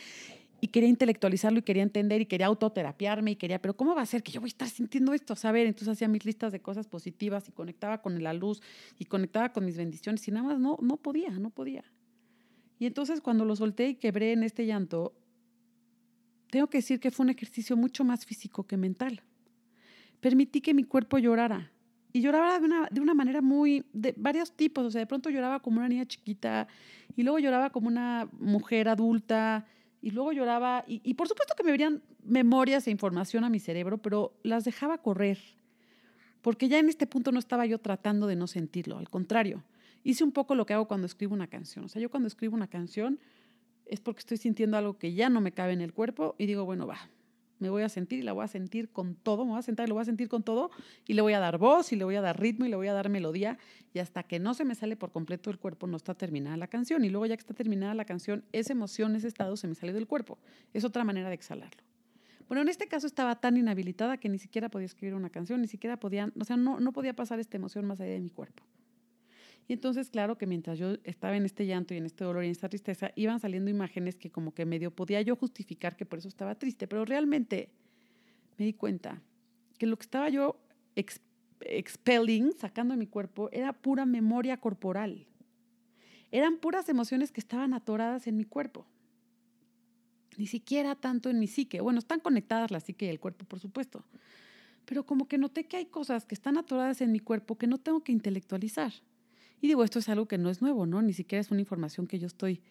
y 0.61 0.69
quería 0.69 0.91
intelectualizarlo 0.91 1.61
y 1.61 1.63
quería 1.63 1.83
entender 1.83 2.21
y 2.21 2.27
quería 2.27 2.47
autoterapiarme 2.47 3.31
y 3.31 3.37
quería, 3.37 3.59
pero 3.59 3.75
¿cómo 3.75 3.95
va 3.95 4.03
a 4.03 4.07
ser 4.07 4.23
que 4.23 4.33
yo 4.33 4.41
voy 4.41 4.49
a 4.49 4.53
estar 4.53 4.69
sintiendo 4.69 5.15
esto? 5.15 5.35
Saber, 5.35 5.67
entonces 5.67 5.89
hacía 5.89 6.09
mis 6.09 6.27
listas 6.27 6.53
de 6.53 6.61
cosas 6.61 6.87
positivas 6.87 7.49
y 7.49 7.53
conectaba 7.53 8.03
con 8.03 8.23
la 8.23 8.35
luz 8.35 8.61
y 8.99 9.07
conectaba 9.07 9.51
con 9.51 9.65
mis 9.65 9.79
bendiciones 9.79 10.29
y 10.29 10.31
nada 10.31 10.47
más 10.47 10.59
no, 10.59 10.77
no 10.83 10.99
podía, 10.99 11.31
no 11.31 11.49
podía. 11.49 11.85
Y 12.79 12.85
entonces 12.85 13.23
cuando 13.23 13.47
lo 13.47 13.57
solté 13.57 13.89
y 13.89 13.95
quebré 13.95 14.33
en 14.33 14.43
este 14.43 14.67
llanto, 14.67 15.15
tengo 16.51 16.67
que 16.67 16.79
decir 16.79 17.01
que 17.01 17.11
fue 17.11 17.25
un 17.25 17.31
ejercicio 17.31 17.79
mucho 17.79 18.05
más 18.05 18.27
físico 18.27 18.67
que 18.67 18.77
mental 18.77 19.23
permití 20.21 20.61
que 20.61 20.75
mi 20.75 20.85
cuerpo 20.85 21.19
llorara. 21.19 21.71
Y 22.13 22.23
lloraba 22.23 22.59
de 22.59 22.65
una, 22.65 22.89
de 22.91 23.01
una 23.01 23.15
manera 23.15 23.43
muy, 23.43 23.85
de 23.93 24.15
varios 24.17 24.53
tipos. 24.53 24.85
O 24.85 24.91
sea, 24.91 25.01
de 25.01 25.07
pronto 25.07 25.31
lloraba 25.31 25.61
como 25.61 25.79
una 25.79 25.89
niña 25.89 26.07
chiquita 26.07 26.67
y 27.17 27.23
luego 27.23 27.39
lloraba 27.39 27.71
como 27.71 27.89
una 27.89 28.29
mujer 28.33 28.89
adulta 28.89 29.67
y 30.01 30.11
luego 30.11 30.33
lloraba. 30.33 30.85
Y, 30.87 31.01
y 31.05 31.15
por 31.15 31.29
supuesto 31.29 31.55
que 31.55 31.65
me 31.65 31.71
verían 31.71 32.03
memorias 32.25 32.87
e 32.87 32.91
información 32.91 33.45
a 33.45 33.51
mi 33.51 33.61
cerebro, 33.61 33.99
pero 33.99 34.39
las 34.43 34.65
dejaba 34.65 34.99
correr. 34.99 35.39
Porque 36.41 36.69
ya 36.69 36.79
en 36.79 36.89
este 36.89 37.07
punto 37.07 37.33
no 37.33 37.39
estaba 37.39 37.67
yo 37.67 37.79
tratando 37.79 38.27
de 38.27 38.37
no 38.37 38.47
sentirlo. 38.47 38.99
Al 38.99 39.11
contrario, 39.11 39.65
hice 40.05 40.25
un 40.25 40.33
poco 40.33 40.55
lo 40.55 40.67
que 40.67 40.75
hago 40.75 40.89
cuando 40.89 41.07
escribo 41.07 41.35
una 41.35 41.49
canción. 41.49 41.85
O 41.85 41.89
sea, 41.89 42.01
yo 42.01 42.11
cuando 42.11 42.27
escribo 42.27 42.55
una 42.55 42.69
canción 42.69 43.19
es 43.85 44.01
porque 44.01 44.21
estoy 44.21 44.37
sintiendo 44.37 44.77
algo 44.77 44.99
que 44.99 45.15
ya 45.15 45.29
no 45.29 45.41
me 45.41 45.53
cabe 45.53 45.73
en 45.73 45.81
el 45.81 45.93
cuerpo 45.93 46.35
y 46.39 46.47
digo, 46.47 46.65
bueno, 46.65 46.87
va, 46.87 47.11
me 47.59 47.71
voy 47.71 47.83
a 47.83 47.89
sentir 47.89 48.21
y 48.21 48.23
la 48.23 48.33
voy 48.33 48.45
a 48.45 48.49
sentir 48.49 48.91
con 48.91 49.15
todo, 49.15 49.45
me 49.45 49.53
voy 49.53 49.59
a 49.59 49.63
sentar 49.63 49.87
y 49.87 49.89
lo 49.89 49.95
voy 49.95 50.03
a 50.03 50.05
sentir 50.05 50.29
con 50.29 50.43
todo 50.43 50.71
y 51.07 51.15
le 51.15 51.23
voy 51.23 51.33
a 51.33 51.41
dar 51.41 51.59
voz 51.59 51.93
y 51.93 51.97
le 51.97 52.05
voy 52.05 52.17
a 52.17 52.21
dar 52.21 52.41
ritmo 52.41 52.67
y 52.67 52.69
le 52.69 52.77
voy 52.77 52.89
a 52.89 52.93
dar 52.93 53.09
melodía 53.09 53.59
y 53.93 53.99
hasta 53.99 54.23
que 54.23 54.39
no 54.39 54.55
se 54.55 54.65
me 54.65 54.75
sale 54.75 54.97
por 54.97 55.13
completo 55.13 55.51
el 55.51 55.59
cuerpo 55.59 55.87
no 55.87 55.97
está 55.97 56.15
terminada 56.15 56.57
la 56.57 56.69
canción 56.69 57.05
y 57.05 57.11
luego 57.11 57.27
ya 57.27 57.37
que 57.37 57.41
está 57.41 57.55
terminada 57.55 57.95
la 57.95 58.05
canción, 58.05 58.45
esa 58.53 58.73
emoción, 58.73 59.17
ese 59.17 59.29
estado 59.29 59.57
se 59.57 59.69
me 59.69 59.75
sale 59.75 59.93
del 59.93 60.07
cuerpo. 60.07 60.39
Es 60.73 60.85
otra 60.85 61.05
manera 61.05 61.29
de 61.29 61.35
exhalarlo. 61.35 61.83
Bueno, 62.49 62.63
en 62.63 62.69
este 62.69 62.89
caso 62.89 63.07
estaba 63.07 63.41
tan 63.41 63.57
inhabilitada 63.59 64.17
que 64.17 64.29
ni 64.29 64.39
siquiera 64.39 64.71
podía 64.71 64.87
escribir 64.87 65.15
una 65.15 65.29
canción, 65.29 65.61
ni 65.61 65.69
siquiera 65.69 65.99
podía, 65.99 66.33
o 66.39 66.45
sea, 66.45 66.57
no, 66.57 66.81
no 66.81 66.93
podía 66.93 67.15
pasar 67.15 67.39
esta 67.41 67.59
emoción 67.59 67.85
más 67.85 68.01
allá 68.01 68.13
de 68.13 68.21
mi 68.21 68.31
cuerpo. 68.31 68.65
Y 69.69 69.75
entonces, 69.75 70.09
claro 70.09 70.39
que 70.39 70.47
mientras 70.47 70.79
yo 70.79 70.95
estaba 71.05 71.37
en 71.37 71.45
este 71.45 71.67
llanto 71.67 71.93
y 71.93 71.99
en 71.99 72.07
este 72.07 72.25
dolor 72.25 72.43
y 72.43 72.47
en 72.47 72.53
esta 72.53 72.71
tristeza, 72.71 73.13
iban 73.17 73.39
saliendo 73.39 73.71
imágenes 73.71 74.17
que 74.17 74.31
como 74.31 74.55
que 74.55 74.65
medio 74.65 74.91
podía 74.91 75.21
yo 75.21 75.37
justificar 75.37 75.95
que 75.95 76.07
por 76.07 76.19
eso 76.19 76.29
estaba 76.29 76.55
triste, 76.55 76.89
pero 76.89 77.05
realmente 77.05 77.69
me 78.57 78.65
di 78.65 78.73
cuenta 78.73 79.21
que 79.79 79.87
lo 79.87 79.99
que 79.99 80.05
estaba 80.05 80.31
yo 80.31 80.59
expelling, 81.61 82.53
sacando 82.59 82.95
de 82.95 82.99
mi 82.99 83.07
cuerpo, 83.07 83.51
era 83.53 83.75
pura 83.75 84.07
memoria 84.07 84.57
corporal. 84.57 85.27
Eran 86.31 86.57
puras 86.57 86.89
emociones 86.89 87.31
que 87.31 87.41
estaban 87.41 87.75
atoradas 87.75 88.27
en 88.27 88.39
mi 88.39 88.45
cuerpo. 88.45 88.87
Ni 90.39 90.47
siquiera 90.47 90.95
tanto 90.95 91.29
en 91.29 91.39
mi 91.39 91.47
psique. 91.47 91.83
Bueno, 91.83 91.99
están 91.99 92.21
conectadas 92.21 92.71
la 92.71 92.81
psique 92.81 93.05
y 93.05 93.09
el 93.11 93.21
cuerpo, 93.21 93.45
por 93.45 93.61
supuesto. 93.61 94.03
Pero 94.87 95.05
como 95.05 95.29
que 95.29 95.37
noté 95.37 95.65
que 95.65 95.77
hay 95.77 95.87
cosas 95.87 96.25
que 96.25 96.35
están 96.35 96.57
atoradas 96.57 97.03
en 97.03 97.13
mi 97.13 97.21
cuerpo 97.21 97.59
que 97.59 97.67
no 97.67 97.77
tengo 97.77 98.03
que 98.03 98.13
intelectualizar. 98.13 98.93
Y 99.61 99.69
digo, 99.69 99.85
esto 99.85 99.99
es 99.99 100.09
algo 100.09 100.27
que 100.27 100.39
no 100.39 100.51
es 100.51 100.63
nuevo, 100.63 100.87
¿no? 100.87 101.03
Ni 101.03 101.13
siquiera 101.13 101.41
es 101.41 101.51
una 101.51 101.61
información 101.61 102.07
que 102.07 102.19
yo 102.19 102.27
estoy, 102.27 102.63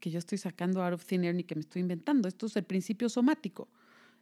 que 0.00 0.10
yo 0.10 0.18
estoy 0.18 0.38
sacando 0.38 0.82
out 0.82 0.94
of 0.94 1.04
thin 1.04 1.24
air 1.24 1.34
ni 1.34 1.44
que 1.44 1.54
me 1.54 1.60
estoy 1.60 1.82
inventando. 1.82 2.28
Esto 2.28 2.46
es 2.46 2.56
el 2.56 2.64
principio 2.64 3.08
somático. 3.08 3.68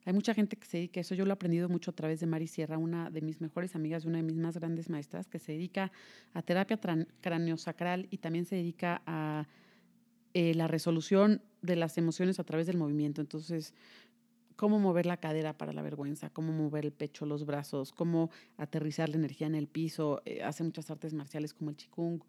Hay 0.07 0.13
mucha 0.13 0.35
gente 0.35 0.57
que 0.57 0.67
se 0.67 0.77
dedica 0.79 1.01
a 1.01 1.03
eso. 1.03 1.15
Yo 1.15 1.25
lo 1.25 1.31
he 1.31 1.35
aprendido 1.35 1.69
mucho 1.69 1.91
a 1.91 1.95
través 1.95 2.21
de 2.21 2.27
Mari 2.27 2.47
Sierra, 2.47 2.77
una 2.77 3.11
de 3.11 3.23
mis 3.23 3.41
mejores 3.41 3.75
amigas 3.75 4.05
y 4.05 4.09
una 4.09 4.19
de 4.19 4.23
mis 4.23 4.37
más 4.37 4.57
grandes 4.59 4.91
maestras, 4.91 5.29
que 5.29 5.39
se 5.39 5.53
dedica 5.53 5.93
a 6.35 6.43
terapia 6.43 6.79
craneosacral 7.21 8.07
y 8.11 8.19
también 8.19 8.45
se 8.45 8.57
dedica 8.57 9.03
a 9.07 9.49
eh, 10.35 10.55
la 10.55 10.69
resolución 10.69 11.43
de 11.63 11.77
las 11.77 11.97
emociones 11.97 12.39
a 12.39 12.45
través 12.45 12.67
del 12.67 12.77
movimiento. 12.77 13.23
Entonces, 13.23 13.73
cómo 14.57 14.79
mover 14.79 15.07
la 15.07 15.17
cadera 15.17 15.57
para 15.57 15.73
la 15.73 15.83
vergüenza, 15.83 16.31
cómo 16.31 16.53
mover 16.53 16.85
el 16.85 16.93
pecho, 16.93 17.27
los 17.27 17.45
brazos, 17.45 17.93
cómo 17.93 18.31
aterrizar 18.57 19.09
la 19.09 19.17
energía 19.17 19.47
en 19.47 19.55
el 19.55 19.67
piso. 19.67 20.23
Eh, 20.25 20.43
hace 20.43 20.63
muchas 20.65 20.91
artes 20.91 21.13
marciales 21.15 21.55
como 21.55 21.71
el 21.71 21.77
Qigong. 21.77 22.23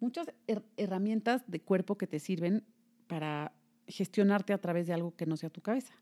Muchas 0.00 0.32
herramientas 0.76 1.42
de 1.46 1.60
cuerpo 1.60 1.96
que 1.96 2.06
te 2.06 2.18
sirven 2.18 2.64
para 3.06 3.52
gestionarte 3.86 4.52
a 4.52 4.58
través 4.58 4.86
de 4.86 4.92
algo 4.92 5.14
que 5.16 5.26
no 5.26 5.36
sea 5.36 5.50
tu 5.50 5.60
cabeza. 5.60 5.94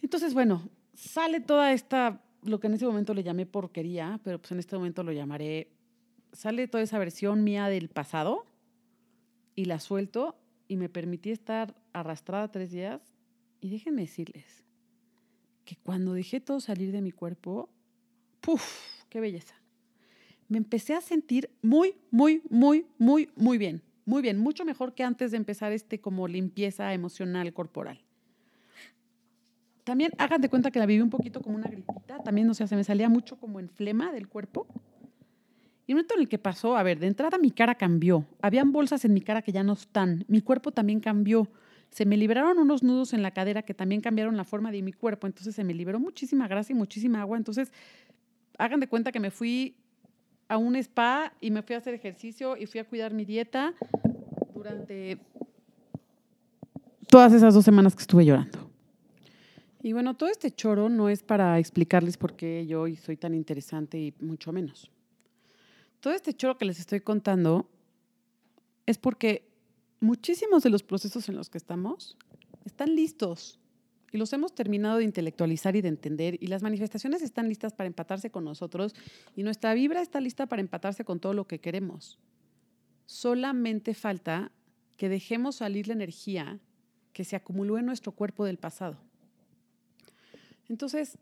Entonces, 0.00 0.32
bueno, 0.32 0.68
sale 0.94 1.40
toda 1.40 1.72
esta, 1.72 2.22
lo 2.42 2.60
que 2.60 2.68
en 2.68 2.74
ese 2.74 2.86
momento 2.86 3.14
le 3.14 3.24
llamé 3.24 3.46
porquería, 3.46 4.20
pero 4.22 4.38
pues 4.38 4.52
en 4.52 4.60
este 4.60 4.76
momento 4.76 5.02
lo 5.02 5.12
llamaré, 5.12 5.72
sale 6.32 6.68
toda 6.68 6.84
esa 6.84 6.98
versión 6.98 7.42
mía 7.42 7.68
del 7.68 7.88
pasado 7.88 8.46
y 9.56 9.64
la 9.64 9.80
suelto 9.80 10.36
y 10.68 10.76
me 10.76 10.88
permití 10.88 11.30
estar 11.30 11.74
arrastrada 11.92 12.50
tres 12.52 12.70
días 12.70 13.17
y 13.60 13.70
déjenme 13.70 14.02
decirles 14.02 14.64
que 15.64 15.76
cuando 15.76 16.14
dejé 16.14 16.40
todo 16.40 16.60
salir 16.60 16.92
de 16.92 17.02
mi 17.02 17.12
cuerpo, 17.12 17.68
¡puf! 18.40 18.62
¡Qué 19.08 19.20
belleza! 19.20 19.54
Me 20.48 20.56
empecé 20.56 20.94
a 20.94 21.00
sentir 21.00 21.50
muy, 21.60 21.94
muy, 22.10 22.42
muy, 22.48 22.86
muy, 22.98 23.30
muy 23.36 23.58
bien. 23.58 23.82
Muy 24.06 24.22
bien, 24.22 24.38
mucho 24.38 24.64
mejor 24.64 24.94
que 24.94 25.04
antes 25.04 25.32
de 25.32 25.36
empezar 25.36 25.72
este 25.72 26.00
como 26.00 26.26
limpieza 26.26 26.94
emocional 26.94 27.52
corporal. 27.52 28.00
También 29.84 30.12
hagan 30.16 30.40
de 30.40 30.48
cuenta 30.48 30.70
que 30.70 30.78
la 30.78 30.86
viví 30.86 31.02
un 31.02 31.10
poquito 31.10 31.42
como 31.42 31.56
una 31.56 31.68
gripita. 31.68 32.18
También, 32.22 32.48
o 32.48 32.54
sea, 32.54 32.66
se 32.66 32.76
me 32.76 32.84
salía 32.84 33.10
mucho 33.10 33.36
como 33.36 33.60
en 33.60 33.68
flema 33.68 34.10
del 34.12 34.28
cuerpo. 34.28 34.66
Y 35.86 35.92
el 35.92 35.96
momento 35.96 36.14
en 36.14 36.20
el 36.20 36.28
que 36.28 36.38
pasó, 36.38 36.76
a 36.76 36.82
ver, 36.82 36.98
de 36.98 37.06
entrada 37.06 37.36
mi 37.36 37.50
cara 37.50 37.74
cambió. 37.74 38.24
Habían 38.40 38.72
bolsas 38.72 39.04
en 39.04 39.12
mi 39.12 39.20
cara 39.20 39.42
que 39.42 39.52
ya 39.52 39.62
no 39.62 39.74
están. 39.74 40.24
Mi 40.28 40.40
cuerpo 40.40 40.72
también 40.72 41.00
cambió 41.00 41.48
se 41.90 42.06
me 42.06 42.16
liberaron 42.16 42.58
unos 42.58 42.82
nudos 42.82 43.12
en 43.12 43.22
la 43.22 43.30
cadera 43.30 43.62
que 43.62 43.74
también 43.74 44.00
cambiaron 44.00 44.36
la 44.36 44.44
forma 44.44 44.70
de 44.70 44.82
mi 44.82 44.92
cuerpo, 44.92 45.26
entonces 45.26 45.54
se 45.54 45.64
me 45.64 45.74
liberó 45.74 45.98
muchísima 45.98 46.48
grasa 46.48 46.72
y 46.72 46.74
muchísima 46.74 47.20
agua, 47.20 47.36
entonces 47.36 47.72
hagan 48.58 48.80
de 48.80 48.88
cuenta 48.88 49.12
que 49.12 49.20
me 49.20 49.30
fui 49.30 49.76
a 50.48 50.56
un 50.56 50.76
spa 50.76 51.32
y 51.40 51.50
me 51.50 51.62
fui 51.62 51.74
a 51.74 51.78
hacer 51.78 51.94
ejercicio 51.94 52.56
y 52.56 52.66
fui 52.66 52.80
a 52.80 52.84
cuidar 52.84 53.12
mi 53.12 53.24
dieta 53.24 53.74
durante 54.54 55.18
todas 57.08 57.32
esas 57.32 57.54
dos 57.54 57.64
semanas 57.64 57.94
que 57.94 58.02
estuve 58.02 58.24
llorando. 58.24 58.70
Y 59.82 59.92
bueno, 59.92 60.14
todo 60.14 60.28
este 60.28 60.50
choro 60.50 60.88
no 60.88 61.08
es 61.08 61.22
para 61.22 61.58
explicarles 61.58 62.16
por 62.16 62.34
qué 62.34 62.66
yo 62.66 62.84
soy 62.96 63.16
tan 63.16 63.34
interesante 63.34 63.98
y 63.98 64.14
mucho 64.20 64.52
menos. 64.52 64.90
Todo 66.00 66.12
este 66.12 66.34
choro 66.34 66.58
que 66.58 66.64
les 66.64 66.80
estoy 66.80 67.00
contando 67.00 67.68
es 68.86 68.98
porque 68.98 69.47
muchísimos 70.00 70.62
de 70.62 70.70
los 70.70 70.82
procesos 70.82 71.28
en 71.28 71.36
los 71.36 71.50
que 71.50 71.58
estamos 71.58 72.16
están 72.64 72.94
listos 72.94 73.58
y 74.12 74.18
los 74.18 74.32
hemos 74.32 74.54
terminado 74.54 74.98
de 74.98 75.04
intelectualizar 75.04 75.76
y 75.76 75.82
de 75.82 75.88
entender 75.88 76.38
y 76.40 76.46
las 76.46 76.62
manifestaciones 76.62 77.22
están 77.22 77.48
listas 77.48 77.74
para 77.74 77.88
empatarse 77.88 78.30
con 78.30 78.44
nosotros 78.44 78.94
y 79.36 79.42
nuestra 79.42 79.74
vibra 79.74 80.00
está 80.00 80.20
lista 80.20 80.46
para 80.46 80.60
empatarse 80.60 81.04
con 81.04 81.20
todo 81.20 81.34
lo 81.34 81.46
que 81.46 81.60
queremos. 81.60 82.18
Solamente 83.06 83.94
falta 83.94 84.52
que 84.96 85.08
dejemos 85.08 85.56
salir 85.56 85.88
la 85.88 85.94
energía 85.94 86.58
que 87.12 87.24
se 87.24 87.36
acumuló 87.36 87.78
en 87.78 87.86
nuestro 87.86 88.12
cuerpo 88.12 88.44
del 88.44 88.58
pasado. 88.58 88.98
Entonces, 90.68 91.18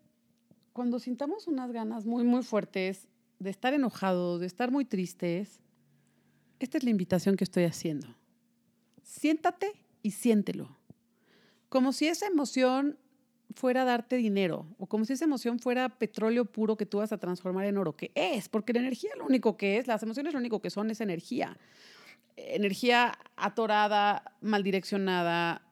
cuando 0.73 0.99
sintamos 0.99 1.47
unas 1.47 1.73
ganas 1.73 2.05
muy, 2.05 2.25
muy 2.25 2.43
fuertes 2.43 3.09
de 3.39 3.51
estar 3.51 3.73
enojados, 3.73 4.41
de 4.41 4.47
estar 4.47 4.71
muy 4.71 4.85
tristes, 4.85 5.61
esta 6.59 6.79
es 6.79 6.85
la 6.85 6.91
invitación 6.91 7.37
que 7.37 7.45
estoy 7.45 7.65
haciendo 7.65 8.09
siéntate 9.07 9.73
y 10.03 10.11
siéntelo. 10.11 10.77
Como 11.69 11.93
si 11.93 12.09
esa 12.09 12.27
emoción 12.27 12.99
fuera 13.55 13.85
darte 13.85 14.17
dinero 14.17 14.67
o 14.79 14.87
como 14.87 15.05
si 15.05 15.15
esa 15.15 15.25
emoción 15.25 15.59
fuera 15.59 15.89
petróleo 15.89 16.45
puro 16.45 16.77
que 16.77 16.85
tú 16.85 16.99
vas 16.99 17.13
a 17.13 17.19
transformar 17.19 17.65
en 17.67 17.79
oro, 17.79 17.97
que 17.97 18.11
es, 18.15 18.49
porque 18.49 18.73
la 18.73 18.81
energía 18.81 19.11
lo 19.17 19.25
único 19.25 19.57
que 19.57 19.79
es, 19.79 19.87
las 19.87 20.03
emociones 20.03 20.35
lo 20.35 20.41
único 20.41 20.61
que 20.61 20.71
son 20.71 20.91
es 20.91 21.01
energía. 21.01 21.57
Energía 22.37 23.17
atorada, 23.37 24.37
mal 24.43 24.63
direccionada, 24.63 25.63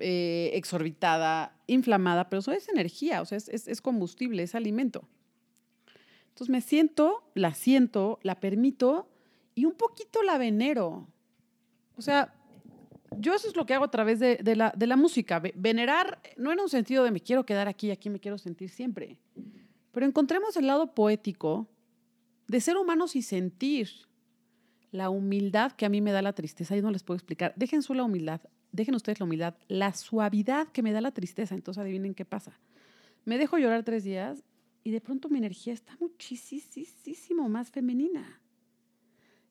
eh, 0.00 0.50
exorbitada, 0.54 1.56
inflamada, 1.66 2.28
pero 2.28 2.40
eso 2.40 2.52
es 2.52 2.68
energía, 2.68 3.22
o 3.22 3.24
sea, 3.24 3.38
es, 3.38 3.48
es 3.48 3.80
combustible, 3.80 4.42
es 4.42 4.54
alimento. 4.54 5.08
Entonces 6.30 6.50
me 6.50 6.60
siento, 6.60 7.22
la 7.34 7.54
siento, 7.54 8.18
la 8.22 8.40
permito 8.40 9.08
y 9.54 9.64
un 9.64 9.74
poquito 9.74 10.22
la 10.24 10.36
venero. 10.36 11.06
O 11.96 12.02
sea, 12.02 12.34
yo 13.18 13.34
eso 13.34 13.48
es 13.48 13.56
lo 13.56 13.66
que 13.66 13.74
hago 13.74 13.84
a 13.84 13.90
través 13.90 14.18
de, 14.20 14.38
la, 14.56 14.72
de, 14.76 14.86
la, 14.86 14.96
música. 14.96 15.40
Venerar 15.54 16.20
no 16.36 16.52
en 16.52 16.60
un 16.60 16.68
sentido 16.68 17.04
de 17.04 17.10
me 17.10 17.20
quiero 17.20 17.44
quedar 17.44 17.68
aquí, 17.68 17.90
aquí 17.90 18.10
me 18.10 18.20
quiero 18.20 18.38
sentir 18.38 18.70
siempre. 18.70 19.18
Pero 19.92 20.06
encontremos 20.06 20.56
el 20.56 20.66
lado 20.66 20.94
poético 20.94 21.68
de 22.48 22.60
ser 22.60 22.76
humanos 22.76 23.16
y 23.16 23.22
sentir 23.22 23.88
la 24.90 25.10
humildad 25.10 25.72
que 25.72 25.86
a 25.86 25.88
mí 25.88 26.00
me 26.00 26.12
da 26.12 26.22
la 26.22 26.32
tristeza. 26.32 26.76
Yo 26.76 26.82
no 26.82 26.90
les 26.90 27.02
puedo 27.02 27.16
explicar. 27.16 27.52
Dejen 27.56 27.82
su 27.82 27.94
la 27.94 28.04
humildad, 28.04 28.40
dejen 28.72 28.94
ustedes 28.94 29.18
la 29.20 29.24
humildad, 29.24 29.54
la 29.68 29.92
suavidad 29.92 30.68
que 30.68 30.82
me 30.82 30.92
da 30.92 31.00
la 31.00 31.10
tristeza. 31.10 31.54
Entonces 31.54 31.80
adivinen 31.80 32.14
qué 32.14 32.24
pasa. 32.24 32.58
Me 33.24 33.38
dejo 33.38 33.58
llorar 33.58 33.82
tres 33.84 34.04
días 34.04 34.44
y 34.84 34.90
de 34.90 35.00
pronto 35.00 35.28
mi 35.28 35.38
energía 35.38 35.72
está 35.72 35.96
muchísimo 35.98 37.48
más 37.48 37.70
femenina. 37.70 38.40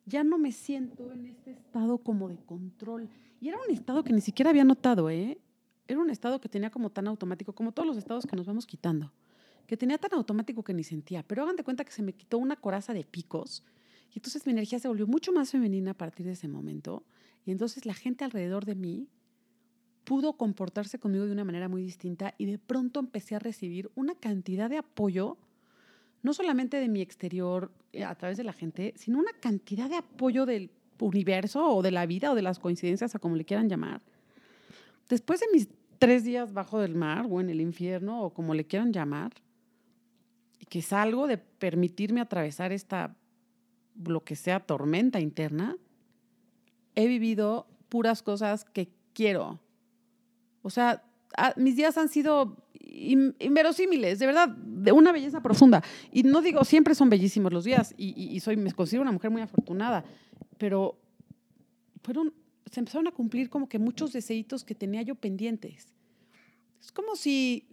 Ya 0.06 0.24
no 0.24 0.38
me 0.38 0.52
siento 0.52 1.12
en 1.12 1.26
este 1.26 1.52
estado 1.52 1.98
como 1.98 2.30
de 2.30 2.38
control 2.38 3.10
y 3.44 3.50
era 3.50 3.58
un 3.58 3.74
estado 3.74 4.06
que 4.06 4.14
ni 4.14 4.22
siquiera 4.22 4.52
había 4.52 4.64
notado, 4.64 5.10
¿eh? 5.10 5.38
Era 5.86 6.00
un 6.00 6.10
estado 6.10 6.40
que 6.40 6.48
tenía 6.48 6.70
como 6.70 6.92
tan 6.92 7.10
automático, 7.10 7.52
como 7.52 7.74
todos 7.74 7.86
los 7.86 7.98
estados 7.98 8.26
que 8.26 8.38
nos 8.38 8.46
vamos 8.46 8.66
quitando, 8.66 9.12
que 9.68 9.76
tenía 9.76 9.98
tan 9.98 10.14
automático 10.14 10.64
que 10.64 10.74
ni 10.74 10.86
sentía. 10.86 11.24
Pero 11.24 11.44
hagan 11.44 11.58
de 11.58 11.64
cuenta 11.66 11.84
que 11.84 11.92
se 11.92 12.04
me 12.04 12.14
quitó 12.14 12.38
una 12.38 12.56
coraza 12.56 12.94
de 12.94 13.04
picos 13.04 13.66
y 14.14 14.20
entonces 14.20 14.46
mi 14.46 14.54
energía 14.54 14.80
se 14.80 14.88
volvió 14.88 15.08
mucho 15.08 15.34
más 15.34 15.52
femenina 15.52 15.92
a 15.92 15.94
partir 15.94 16.26
de 16.26 16.32
ese 16.32 16.48
momento. 16.48 17.04
Y 17.46 17.52
entonces 17.52 17.86
la 17.86 17.94
gente 17.94 18.24
alrededor 18.24 18.64
de 18.64 18.76
mí 18.76 19.10
pudo 20.06 20.38
comportarse 20.38 20.98
conmigo 20.98 21.26
de 21.26 21.34
una 21.34 21.44
manera 21.44 21.68
muy 21.68 21.84
distinta 21.84 22.36
y 22.38 22.46
de 22.46 22.60
pronto 22.60 23.02
empecé 23.02 23.36
a 23.36 23.40
recibir 23.40 23.92
una 23.96 24.16
cantidad 24.16 24.70
de 24.70 24.78
apoyo, 24.78 25.38
no 26.22 26.34
solamente 26.34 26.78
de 26.78 26.88
mi 26.88 27.02
exterior 27.02 27.74
eh, 27.92 28.06
a 28.06 28.16
través 28.16 28.38
de 28.38 28.46
la 28.46 28.54
gente, 28.54 28.94
sino 28.96 29.20
una 29.20 29.34
cantidad 29.34 29.90
de 29.90 29.98
apoyo 29.98 30.46
del 30.46 30.72
universo 31.04 31.66
o 31.66 31.82
de 31.82 31.92
la 31.92 32.06
vida 32.06 32.32
o 32.32 32.36
de 32.36 32.42
las 32.42 32.60
coincidencias, 32.60 33.16
a 33.16 33.20
como 33.20 33.36
le 33.36 33.46
quieran 33.46 33.70
llamar. 33.70 34.02
Después 35.10 35.40
de 35.40 35.48
mis 35.54 35.70
tres 36.00 36.24
días 36.24 36.54
bajo 36.54 36.80
del 36.80 36.96
mar 36.96 37.28
o 37.30 37.40
en 37.40 37.50
el 37.50 37.62
infierno 37.62 38.24
o 38.24 38.34
como 38.34 38.54
le 38.54 38.66
quieran 38.66 38.92
llamar, 38.92 39.34
y 40.60 40.66
que 40.66 40.82
salgo 40.82 41.28
de 41.28 41.38
permitirme 41.38 42.22
atravesar 42.22 42.72
esta, 42.72 43.16
lo 44.06 44.24
que 44.24 44.36
sea, 44.36 44.62
tormenta 44.62 45.20
interna, 45.20 45.78
he 46.96 47.08
vivido 47.08 47.68
puras 47.90 48.24
cosas 48.24 48.64
que 48.66 48.90
quiero. 49.14 49.60
O 50.62 50.70
sea, 50.70 51.04
mis 51.58 51.76
días 51.76 51.98
han 51.98 52.10
sido 52.10 52.63
inverosímiles, 52.84 54.20
de 54.20 54.26
verdad, 54.26 54.50
de 54.50 54.92
una 54.92 55.12
belleza 55.12 55.42
profunda. 55.42 55.84
Y 56.12 56.24
no 56.24 56.42
digo, 56.42 56.64
siempre 56.66 56.96
son 56.96 57.10
bellísimos 57.10 57.52
los 57.52 57.64
días 57.64 57.94
y, 57.98 58.40
soy, 58.40 58.58
me 58.58 58.72
considero 58.72 59.02
una 59.02 59.12
mujer 59.12 59.32
muy 59.32 59.42
afortunada, 59.42 60.04
pero 60.58 61.00
fueron, 62.04 62.34
se 62.72 62.80
empezaron 62.80 63.08
a 63.08 63.12
cumplir 63.12 63.50
como 63.50 63.68
que 63.68 63.80
muchos 63.80 64.14
deseitos 64.14 64.64
que 64.64 64.76
tenía 64.76 65.02
yo 65.02 65.16
pendientes. 65.16 65.88
Es 66.82 66.92
como 66.92 67.16
si 67.16 67.68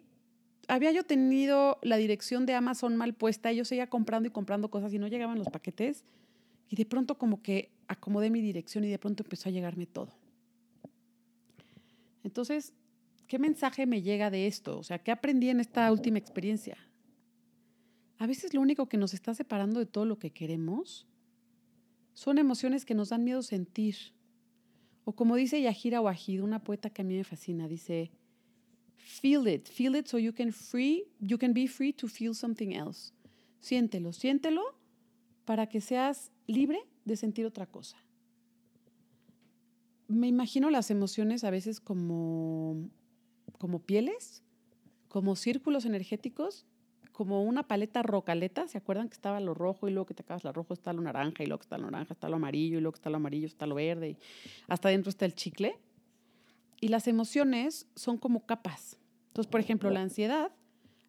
había 0.68 0.92
yo 0.92 1.04
tenido 1.04 1.78
la 1.82 1.96
dirección 1.96 2.46
de 2.46 2.54
Amazon 2.54 2.96
mal 2.96 3.12
puesta 3.14 3.52
y 3.52 3.56
yo 3.56 3.64
seguía 3.64 3.88
comprando 3.88 4.28
y 4.28 4.30
comprando 4.30 4.70
cosas 4.70 4.92
y 4.94 4.98
no 4.98 5.08
llegaban 5.08 5.38
los 5.38 5.48
paquetes. 5.48 6.04
Y 6.68 6.76
de 6.76 6.86
pronto 6.86 7.18
como 7.18 7.42
que 7.42 7.72
acomodé 7.88 8.30
mi 8.30 8.40
dirección 8.40 8.84
y 8.84 8.88
de 8.88 8.98
pronto 8.98 9.24
empezó 9.24 9.48
a 9.48 9.52
llegarme 9.52 9.86
todo. 9.86 10.12
Entonces, 12.22 12.72
¿qué 13.30 13.38
mensaje 13.38 13.86
me 13.86 14.02
llega 14.02 14.28
de 14.28 14.48
esto? 14.48 14.76
O 14.76 14.82
sea, 14.82 14.98
¿qué 14.98 15.12
aprendí 15.12 15.50
en 15.50 15.60
esta 15.60 15.92
última 15.92 16.18
experiencia? 16.18 16.76
A 18.18 18.26
veces 18.26 18.54
lo 18.54 18.60
único 18.60 18.88
que 18.88 18.96
nos 18.96 19.14
está 19.14 19.34
separando 19.34 19.78
de 19.78 19.86
todo 19.86 20.04
lo 20.04 20.18
que 20.18 20.32
queremos 20.32 21.06
son 22.12 22.38
emociones 22.38 22.84
que 22.84 22.96
nos 22.96 23.10
dan 23.10 23.22
miedo 23.22 23.42
sentir. 23.42 23.94
O 25.04 25.12
como 25.12 25.36
dice 25.36 25.62
Yahira 25.62 26.00
Wahid, 26.00 26.42
una 26.42 26.64
poeta 26.64 26.90
que 26.90 27.02
a 27.02 27.04
mí 27.04 27.14
me 27.14 27.22
fascina, 27.22 27.68
dice, 27.68 28.10
feel 28.96 29.46
it, 29.46 29.68
feel 29.68 29.94
it 29.94 30.08
so 30.08 30.18
you 30.18 30.34
can 30.34 30.52
free, 30.52 31.04
you 31.20 31.38
can 31.38 31.54
be 31.54 31.68
free 31.68 31.92
to 31.92 32.08
feel 32.08 32.34
something 32.34 32.72
else. 32.72 33.12
Siéntelo, 33.60 34.12
siéntelo 34.12 34.76
para 35.44 35.68
que 35.68 35.80
seas 35.80 36.32
libre 36.48 36.80
de 37.04 37.14
sentir 37.14 37.46
otra 37.46 37.66
cosa. 37.66 37.96
Me 40.08 40.26
imagino 40.26 40.68
las 40.68 40.90
emociones 40.90 41.44
a 41.44 41.50
veces 41.50 41.78
como, 41.78 42.90
como 43.60 43.80
pieles, 43.80 44.42
como 45.08 45.36
círculos 45.36 45.84
energéticos, 45.84 46.64
como 47.12 47.44
una 47.44 47.68
paleta 47.68 48.02
rocaleta. 48.02 48.66
¿Se 48.68 48.78
acuerdan 48.78 49.10
que 49.10 49.14
estaba 49.14 49.38
lo 49.38 49.52
rojo 49.52 49.86
y 49.86 49.90
luego 49.90 50.06
que 50.06 50.14
te 50.14 50.22
acabas 50.22 50.44
lo 50.44 50.52
rojo 50.54 50.72
está 50.72 50.94
lo 50.94 51.02
naranja 51.02 51.42
y 51.42 51.46
luego 51.46 51.58
que 51.58 51.64
está 51.64 51.76
lo 51.76 51.90
naranja 51.90 52.14
está 52.14 52.30
lo 52.30 52.36
amarillo 52.36 52.78
y 52.78 52.80
luego 52.80 52.92
que 52.92 53.00
está 53.00 53.10
lo 53.10 53.16
amarillo 53.16 53.46
está 53.46 53.66
lo 53.66 53.74
verde 53.74 54.10
y 54.10 54.16
hasta 54.66 54.88
adentro 54.88 55.10
está 55.10 55.26
el 55.26 55.34
chicle? 55.34 55.78
Y 56.80 56.88
las 56.88 57.06
emociones 57.06 57.86
son 57.94 58.16
como 58.16 58.46
capas. 58.46 58.96
Entonces, 59.26 59.50
por 59.50 59.60
ejemplo, 59.60 59.90
la 59.90 60.00
ansiedad 60.00 60.52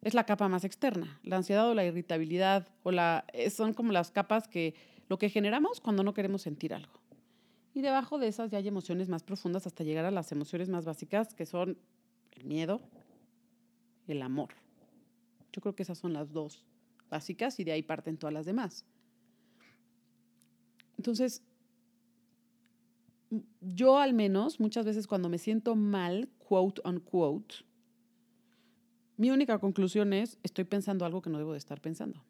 es 0.02 0.12
la 0.12 0.26
capa 0.26 0.46
más 0.48 0.64
externa. 0.64 1.18
La 1.22 1.38
ansiedad 1.38 1.66
o 1.66 1.72
la 1.72 1.86
irritabilidad 1.86 2.68
o 2.82 2.90
la, 2.90 3.24
eh, 3.32 3.48
son 3.48 3.72
como 3.72 3.92
las 3.92 4.10
capas 4.10 4.46
que 4.46 4.74
lo 5.08 5.18
que 5.18 5.30
generamos 5.30 5.80
cuando 5.80 6.04
no 6.04 6.12
queremos 6.12 6.42
sentir 6.42 6.74
algo. 6.74 7.00
Y 7.72 7.80
debajo 7.80 8.18
de 8.18 8.28
esas 8.28 8.50
ya 8.50 8.58
hay 8.58 8.68
emociones 8.68 9.08
más 9.08 9.22
profundas 9.22 9.66
hasta 9.66 9.84
llegar 9.84 10.04
a 10.04 10.10
las 10.10 10.30
emociones 10.32 10.68
más 10.68 10.84
básicas 10.84 11.32
que 11.32 11.46
son 11.46 11.78
el 12.32 12.44
miedo 12.44 12.80
el 14.12 14.22
amor. 14.22 14.50
Yo 15.52 15.60
creo 15.60 15.74
que 15.74 15.82
esas 15.82 15.98
son 15.98 16.12
las 16.12 16.32
dos 16.32 16.64
básicas 17.10 17.58
y 17.60 17.64
de 17.64 17.72
ahí 17.72 17.82
parten 17.82 18.16
todas 18.16 18.32
las 18.32 18.46
demás. 18.46 18.84
Entonces, 20.96 21.42
yo 23.60 23.98
al 23.98 24.14
menos 24.14 24.60
muchas 24.60 24.86
veces 24.86 25.06
cuando 25.06 25.28
me 25.28 25.38
siento 25.38 25.74
mal, 25.74 26.28
quote 26.38 26.80
unquote, 26.84 27.56
mi 29.16 29.30
única 29.30 29.58
conclusión 29.58 30.12
es, 30.12 30.38
estoy 30.42 30.64
pensando 30.64 31.04
algo 31.04 31.22
que 31.22 31.30
no 31.30 31.38
debo 31.38 31.52
de 31.52 31.58
estar 31.58 31.80
pensando. 31.80 32.22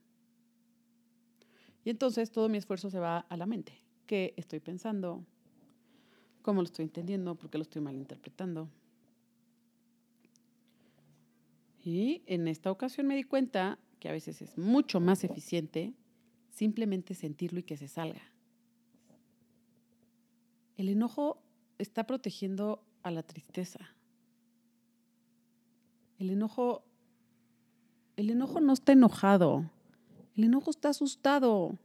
Y 1.84 1.90
entonces 1.90 2.30
todo 2.30 2.48
mi 2.48 2.58
esfuerzo 2.58 2.90
se 2.90 2.98
va 2.98 3.18
a 3.18 3.36
la 3.36 3.46
mente. 3.46 3.80
¿Qué 4.06 4.34
estoy 4.36 4.60
pensando? 4.60 5.24
¿Cómo 6.42 6.60
lo 6.60 6.66
estoy 6.66 6.84
entendiendo? 6.84 7.34
¿Por 7.34 7.50
qué 7.50 7.58
lo 7.58 7.62
estoy 7.62 7.82
malinterpretando? 7.82 8.68
Y 11.84 12.22
en 12.26 12.46
esta 12.46 12.70
ocasión 12.70 13.06
me 13.06 13.16
di 13.16 13.24
cuenta 13.24 13.78
que 13.98 14.08
a 14.08 14.12
veces 14.12 14.40
es 14.40 14.56
mucho 14.56 15.00
más 15.00 15.24
eficiente 15.24 15.94
simplemente 16.50 17.14
sentirlo 17.14 17.60
y 17.60 17.64
que 17.64 17.76
se 17.76 17.88
salga. 17.88 18.22
El 20.76 20.88
enojo 20.88 21.42
está 21.78 22.06
protegiendo 22.06 22.84
a 23.02 23.10
la 23.10 23.22
tristeza. 23.22 23.80
El 26.18 26.30
enojo, 26.30 26.84
el 28.16 28.30
enojo 28.30 28.60
no 28.60 28.72
está 28.72 28.92
enojado. 28.92 29.70
El 30.36 30.44
enojo 30.44 30.70
está 30.70 30.90
asustado. 30.90 31.78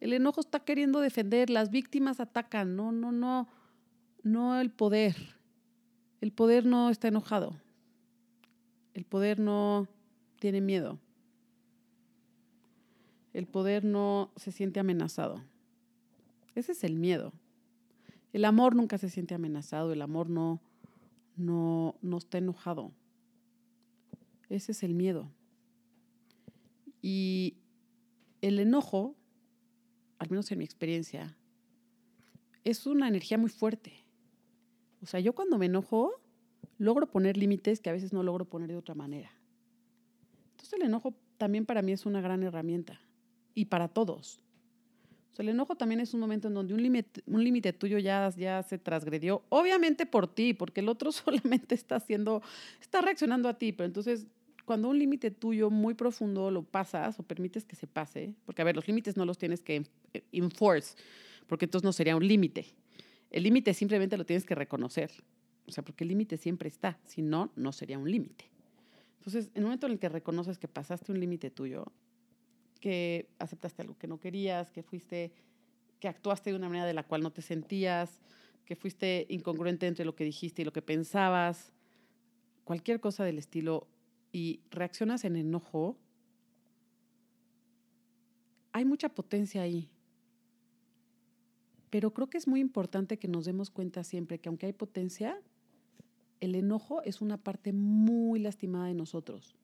El 0.00 0.12
enojo 0.12 0.40
está 0.40 0.60
queriendo 0.60 1.00
defender. 1.00 1.48
Las 1.48 1.70
víctimas 1.70 2.18
atacan. 2.18 2.74
No, 2.74 2.90
no, 2.90 3.12
no. 3.12 3.48
No 4.24 4.60
el 4.60 4.70
poder. 4.70 5.16
El 6.20 6.32
poder 6.32 6.66
no 6.66 6.90
está 6.90 7.08
enojado. 7.08 7.61
El 8.94 9.04
poder 9.04 9.38
no 9.38 9.88
tiene 10.38 10.60
miedo. 10.60 10.98
El 13.32 13.46
poder 13.46 13.84
no 13.84 14.30
se 14.36 14.52
siente 14.52 14.80
amenazado. 14.80 15.42
Ese 16.54 16.72
es 16.72 16.84
el 16.84 16.96
miedo. 16.96 17.32
El 18.32 18.44
amor 18.44 18.74
nunca 18.74 18.98
se 18.98 19.08
siente 19.08 19.34
amenazado, 19.34 19.92
el 19.92 20.02
amor 20.02 20.28
no, 20.28 20.60
no, 21.36 21.96
no 22.02 22.18
está 22.18 22.38
enojado. 22.38 22.92
Ese 24.48 24.72
es 24.72 24.82
el 24.82 24.94
miedo. 24.94 25.30
Y 27.00 27.56
el 28.42 28.58
enojo, 28.58 29.16
al 30.18 30.30
menos 30.30 30.50
en 30.52 30.58
mi 30.58 30.64
experiencia, 30.64 31.36
es 32.64 32.86
una 32.86 33.08
energía 33.08 33.38
muy 33.38 33.50
fuerte. 33.50 33.94
O 35.02 35.06
sea, 35.06 35.20
yo 35.20 35.34
cuando 35.34 35.58
me 35.58 35.66
enojo, 35.66 36.20
logro 36.82 37.10
poner 37.10 37.36
límites 37.36 37.80
que 37.80 37.90
a 37.90 37.92
veces 37.92 38.12
no 38.12 38.22
logro 38.22 38.44
poner 38.44 38.68
de 38.68 38.76
otra 38.76 38.94
manera. 38.94 39.30
Entonces 40.52 40.72
el 40.74 40.82
enojo 40.82 41.14
también 41.38 41.64
para 41.64 41.82
mí 41.82 41.92
es 41.92 42.06
una 42.06 42.20
gran 42.20 42.42
herramienta 42.42 43.00
y 43.54 43.66
para 43.66 43.88
todos. 43.88 44.40
O 45.38 45.42
el 45.42 45.48
enojo 45.48 45.76
también 45.76 46.00
es 46.00 46.12
un 46.12 46.20
momento 46.20 46.48
en 46.48 46.54
donde 46.54 46.74
un 46.74 46.82
límite 46.82 47.22
un 47.26 47.78
tuyo 47.78 47.98
ya, 47.98 48.30
ya 48.36 48.62
se 48.62 48.78
transgredió, 48.78 49.42
obviamente 49.48 50.04
por 50.04 50.26
ti, 50.26 50.52
porque 50.52 50.80
el 50.80 50.88
otro 50.88 51.10
solamente 51.12 51.74
está 51.74 51.96
haciendo, 51.96 52.42
está 52.80 53.00
reaccionando 53.00 53.48
a 53.48 53.58
ti, 53.58 53.72
pero 53.72 53.86
entonces 53.86 54.26
cuando 54.64 54.88
un 54.88 54.98
límite 54.98 55.30
tuyo 55.30 55.70
muy 55.70 55.94
profundo 55.94 56.50
lo 56.50 56.62
pasas 56.62 57.18
o 57.18 57.22
permites 57.22 57.64
que 57.64 57.76
se 57.76 57.86
pase, 57.86 58.34
porque 58.44 58.62
a 58.62 58.64
ver, 58.64 58.76
los 58.76 58.86
límites 58.86 59.16
no 59.16 59.24
los 59.24 59.38
tienes 59.38 59.62
que 59.62 59.84
enforce, 60.32 60.96
porque 61.46 61.64
entonces 61.64 61.84
no 61.84 61.92
sería 61.92 62.16
un 62.16 62.26
límite. 62.26 62.66
El 63.30 63.44
límite 63.44 63.72
simplemente 63.72 64.16
lo 64.16 64.26
tienes 64.26 64.44
que 64.44 64.54
reconocer. 64.54 65.10
O 65.66 65.72
sea, 65.72 65.84
porque 65.84 66.04
el 66.04 66.08
límite 66.08 66.36
siempre 66.36 66.68
está, 66.68 66.98
si 67.04 67.22
no, 67.22 67.52
no 67.56 67.72
sería 67.72 67.98
un 67.98 68.10
límite. 68.10 68.50
Entonces, 69.18 69.46
en 69.54 69.58
el 69.58 69.62
momento 69.64 69.86
en 69.86 69.92
el 69.92 69.98
que 69.98 70.08
reconoces 70.08 70.58
que 70.58 70.68
pasaste 70.68 71.12
un 71.12 71.20
límite 71.20 71.50
tuyo, 71.50 71.86
que 72.80 73.28
aceptaste 73.38 73.82
algo 73.82 73.96
que 73.96 74.08
no 74.08 74.18
querías, 74.18 74.72
que 74.72 74.82
fuiste, 74.82 75.32
que 76.00 76.08
actuaste 76.08 76.50
de 76.50 76.56
una 76.56 76.68
manera 76.68 76.86
de 76.86 76.94
la 76.94 77.04
cual 77.04 77.22
no 77.22 77.30
te 77.30 77.40
sentías, 77.40 78.20
que 78.64 78.74
fuiste 78.74 79.26
incongruente 79.28 79.86
entre 79.86 80.04
lo 80.04 80.16
que 80.16 80.24
dijiste 80.24 80.62
y 80.62 80.64
lo 80.64 80.72
que 80.72 80.82
pensabas, 80.82 81.72
cualquier 82.64 83.00
cosa 83.00 83.24
del 83.24 83.38
estilo, 83.38 83.86
y 84.32 84.60
reaccionas 84.70 85.24
en 85.24 85.36
enojo, 85.36 85.96
hay 88.72 88.84
mucha 88.84 89.10
potencia 89.10 89.62
ahí. 89.62 89.90
Pero 91.90 92.14
creo 92.14 92.30
que 92.30 92.38
es 92.38 92.48
muy 92.48 92.60
importante 92.60 93.18
que 93.18 93.28
nos 93.28 93.44
demos 93.44 93.70
cuenta 93.70 94.02
siempre 94.02 94.40
que 94.40 94.48
aunque 94.48 94.66
hay 94.66 94.72
potencia, 94.72 95.38
el 96.42 96.56
enojo 96.56 97.02
es 97.02 97.20
una 97.20 97.38
parte 97.38 97.72
muy 97.72 98.40
lastimada 98.40 98.86
de 98.86 98.94
nosotros 98.94 99.54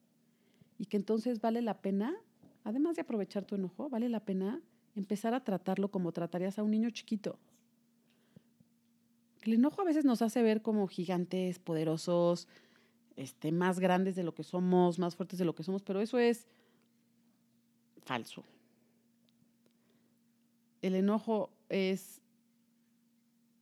y 0.79 0.87
que 0.87 0.97
entonces 0.97 1.41
vale 1.41 1.61
la 1.61 1.83
pena, 1.83 2.15
además 2.63 2.95
de 2.95 3.03
aprovechar 3.03 3.45
tu 3.45 3.57
enojo, 3.57 3.91
vale 3.91 4.09
la 4.09 4.21
pena 4.21 4.63
empezar 4.95 5.35
a 5.35 5.43
tratarlo 5.43 5.91
como 5.91 6.13
tratarías 6.13 6.57
a 6.57 6.63
un 6.63 6.71
niño 6.71 6.89
chiquito. 6.91 7.37
El 9.43 9.55
enojo 9.55 9.83
a 9.83 9.85
veces 9.85 10.05
nos 10.05 10.23
hace 10.23 10.41
ver 10.41 10.63
como 10.63 10.87
gigantes, 10.87 11.59
poderosos, 11.59 12.47
este, 13.17 13.51
más 13.51 13.81
grandes 13.81 14.15
de 14.15 14.23
lo 14.23 14.33
que 14.33 14.45
somos, 14.45 15.01
más 15.01 15.17
fuertes 15.17 15.41
de 15.41 15.45
lo 15.45 15.57
que 15.57 15.65
somos, 15.65 15.83
pero 15.83 16.01
eso 16.01 16.17
es 16.17 16.47
falso. 18.05 18.45
El 20.81 20.95
enojo 20.95 21.51
es 21.69 22.21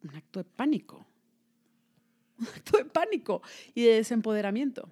un 0.04 0.14
acto 0.14 0.40
de 0.40 0.44
pánico 0.44 1.06
de 2.72 2.84
pánico 2.84 3.42
y 3.74 3.84
de 3.84 3.94
desempoderamiento. 3.94 4.88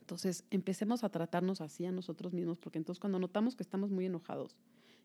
Entonces, 0.00 0.44
empecemos 0.50 1.02
a 1.02 1.08
tratarnos 1.08 1.60
así 1.60 1.86
a 1.86 1.92
nosotros 1.92 2.32
mismos, 2.32 2.58
porque 2.58 2.78
entonces 2.78 3.00
cuando 3.00 3.18
notamos 3.18 3.56
que 3.56 3.62
estamos 3.62 3.90
muy 3.90 4.04
enojados, 4.04 4.54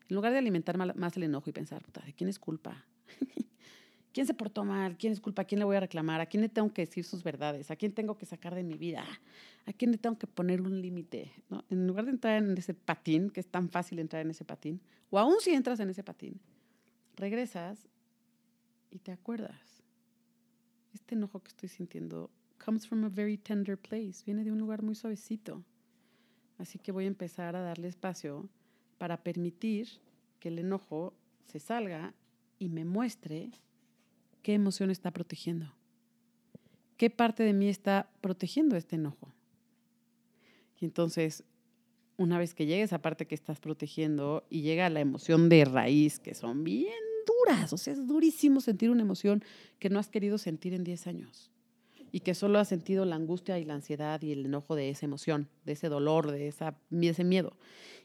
en 0.08 0.16
lugar 0.16 0.32
de 0.32 0.38
alimentar 0.38 0.76
más 0.76 1.16
el 1.16 1.22
enojo 1.22 1.48
y 1.48 1.52
pensar, 1.52 1.82
¿de 2.04 2.12
quién 2.12 2.28
es 2.28 2.38
culpa? 2.38 2.84
¿Quién 4.12 4.26
se 4.26 4.34
portó 4.34 4.64
mal? 4.64 4.98
¿Quién 4.98 5.12
es 5.12 5.20
culpa? 5.20 5.42
¿A 5.42 5.44
quién 5.44 5.60
le 5.60 5.64
voy 5.64 5.76
a 5.76 5.80
reclamar? 5.80 6.20
¿A 6.20 6.26
quién 6.26 6.42
le 6.42 6.48
tengo 6.48 6.72
que 6.72 6.84
decir 6.84 7.04
sus 7.04 7.22
verdades? 7.22 7.70
¿A 7.70 7.76
quién 7.76 7.92
tengo 7.92 8.18
que 8.18 8.26
sacar 8.26 8.54
de 8.54 8.64
mi 8.64 8.76
vida? 8.76 9.04
¿A 9.66 9.72
quién 9.72 9.92
le 9.92 9.98
tengo 9.98 10.18
que 10.18 10.26
poner 10.26 10.60
un 10.60 10.82
límite? 10.82 11.32
¿No? 11.48 11.64
En 11.70 11.86
lugar 11.86 12.06
de 12.06 12.10
entrar 12.10 12.42
en 12.42 12.58
ese 12.58 12.74
patín, 12.74 13.30
que 13.30 13.38
es 13.38 13.46
tan 13.46 13.70
fácil 13.70 14.00
entrar 14.00 14.22
en 14.22 14.30
ese 14.32 14.44
patín, 14.44 14.80
o 15.10 15.18
aún 15.18 15.36
si 15.40 15.52
entras 15.52 15.78
en 15.78 15.90
ese 15.90 16.02
patín, 16.02 16.40
regresas 17.16 17.88
y 18.90 18.98
te 18.98 19.12
acuerdas 19.12 19.69
este 20.92 21.14
enojo 21.14 21.40
que 21.40 21.48
estoy 21.48 21.68
sintiendo 21.68 22.30
comes 22.64 22.86
from 22.86 23.04
a 23.04 23.08
very 23.08 23.38
tender 23.38 23.78
place, 23.78 24.22
viene 24.24 24.44
de 24.44 24.52
un 24.52 24.58
lugar 24.58 24.82
muy 24.82 24.94
suavecito. 24.94 25.64
Así 26.58 26.78
que 26.78 26.92
voy 26.92 27.04
a 27.04 27.08
empezar 27.08 27.56
a 27.56 27.62
darle 27.62 27.88
espacio 27.88 28.48
para 28.98 29.22
permitir 29.22 29.88
que 30.40 30.48
el 30.48 30.58
enojo 30.58 31.14
se 31.46 31.58
salga 31.58 32.14
y 32.58 32.68
me 32.68 32.84
muestre 32.84 33.50
qué 34.42 34.54
emoción 34.54 34.90
está 34.90 35.10
protegiendo. 35.10 35.72
¿Qué 36.96 37.08
parte 37.08 37.42
de 37.42 37.54
mí 37.54 37.68
está 37.68 38.10
protegiendo 38.20 38.76
este 38.76 38.96
enojo? 38.96 39.32
Y 40.78 40.84
entonces, 40.84 41.44
una 42.18 42.38
vez 42.38 42.54
que 42.54 42.66
llega 42.66 42.84
esa 42.84 43.00
parte 43.00 43.26
que 43.26 43.34
estás 43.34 43.58
protegiendo 43.58 44.44
y 44.50 44.60
llega 44.60 44.90
la 44.90 45.00
emoción 45.00 45.48
de 45.48 45.64
raíz, 45.64 46.20
que 46.20 46.34
son 46.34 46.62
bien 46.62 46.92
o 47.70 47.76
sea, 47.76 47.92
es 47.92 48.06
durísimo 48.06 48.60
sentir 48.60 48.90
una 48.90 49.02
emoción 49.02 49.44
que 49.78 49.90
no 49.90 49.98
has 49.98 50.08
querido 50.08 50.38
sentir 50.38 50.74
en 50.74 50.84
10 50.84 51.06
años 51.06 51.50
y 52.12 52.20
que 52.20 52.34
solo 52.34 52.58
has 52.58 52.68
sentido 52.68 53.04
la 53.04 53.16
angustia 53.16 53.58
y 53.58 53.64
la 53.64 53.74
ansiedad 53.74 54.20
y 54.22 54.32
el 54.32 54.46
enojo 54.46 54.74
de 54.74 54.90
esa 54.90 55.06
emoción, 55.06 55.48
de 55.64 55.72
ese 55.72 55.88
dolor, 55.88 56.30
de, 56.30 56.48
esa, 56.48 56.76
ese 56.90 57.24
miedo. 57.24 57.56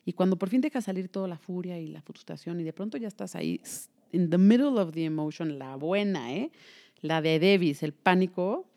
Y 0.05 0.13
cuando 0.13 0.37
por 0.37 0.49
fin 0.49 0.61
deja 0.61 0.81
salir 0.81 1.09
toda 1.09 1.27
la 1.27 1.37
furia 1.37 1.79
y 1.79 1.87
la 1.87 2.01
frustración 2.01 2.59
y 2.59 2.63
de 2.63 2.73
pronto 2.73 2.97
ya 2.97 3.07
estás 3.07 3.35
ahí, 3.35 3.61
in 4.11 4.29
the 4.29 4.37
middle 4.37 4.79
of 4.79 4.91
the 4.91 5.05
emotion, 5.05 5.57
la 5.57 5.75
buena, 5.75 6.33
¿eh? 6.33 6.51
la 7.01 7.21
de 7.21 7.39
Davis, 7.39 7.83
el 7.83 7.93
pánico, 7.93 8.67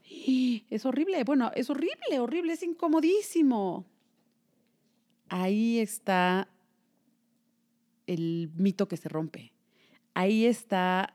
es 0.71 0.87
horrible, 0.87 1.23
bueno, 1.25 1.51
es 1.55 1.69
horrible, 1.69 2.19
horrible, 2.19 2.55
es 2.55 2.63
incomodísimo. 2.63 3.85
Ahí 5.29 5.79
está 5.79 6.49
el 8.07 8.51
mito 8.57 8.89
que 8.89 8.97
se 8.97 9.09
rompe. 9.11 9.53
Ahí 10.19 10.47
está 10.47 11.15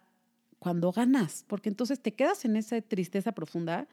cuando 0.60 0.94
ganas, 0.94 1.44
porque 1.50 1.68
entonces 1.68 2.00
te 2.00 2.14
quedas 2.14 2.46
en 2.46 2.56
esa 2.56 2.80
tristeza 2.80 3.34
profunda 3.34 3.90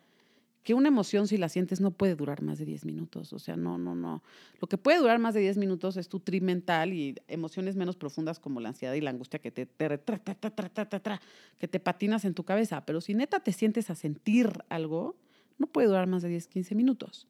que 0.62 0.72
una 0.72 0.86
emoción, 0.86 1.26
si 1.26 1.36
la 1.36 1.48
sientes, 1.48 1.80
no 1.80 1.90
puede 1.90 2.14
durar 2.14 2.42
más 2.42 2.60
de 2.60 2.64
10 2.64 2.84
minutos. 2.84 3.32
O 3.32 3.40
sea, 3.40 3.56
no, 3.56 3.76
no, 3.76 3.96
no. 3.96 4.22
Lo 4.60 4.68
que 4.68 4.78
puede 4.78 4.98
durar 4.98 5.18
más 5.18 5.34
de 5.34 5.40
10 5.40 5.56
minutos 5.56 5.96
es 5.96 6.08
tu 6.08 6.20
tri 6.20 6.40
mental 6.40 6.92
y 6.92 7.16
emociones 7.26 7.74
menos 7.74 7.96
profundas 7.96 8.38
como 8.38 8.60
la 8.60 8.68
ansiedad 8.68 8.94
y 8.94 9.00
la 9.00 9.10
angustia 9.10 9.40
que 9.40 9.50
te, 9.50 9.66
que 9.66 11.68
te 11.68 11.80
patinas 11.80 12.24
en 12.24 12.34
tu 12.34 12.44
cabeza. 12.44 12.86
Pero 12.86 13.00
si 13.00 13.14
neta 13.14 13.40
te 13.40 13.52
sientes 13.52 13.90
a 13.90 13.96
sentir 13.96 14.62
algo, 14.68 15.16
no 15.58 15.66
puede 15.66 15.88
durar 15.88 16.06
más 16.06 16.22
de 16.22 16.28
10, 16.28 16.46
15 16.46 16.76
minutos. 16.76 17.26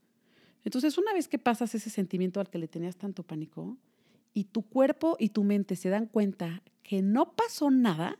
Entonces, 0.64 0.98
una 0.98 1.14
vez 1.14 1.28
que 1.28 1.38
pasas 1.38 1.74
ese 1.74 1.88
sentimiento 1.88 2.40
al 2.40 2.50
que 2.50 2.58
le 2.58 2.68
tenías 2.68 2.96
tanto 2.96 3.22
pánico 3.22 3.78
y 4.32 4.44
tu 4.44 4.62
cuerpo 4.62 5.16
y 5.18 5.30
tu 5.30 5.44
mente 5.44 5.76
se 5.76 5.88
dan 5.88 6.06
cuenta 6.06 6.62
que 6.82 7.02
no 7.02 7.32
pasó 7.32 7.70
nada, 7.70 8.18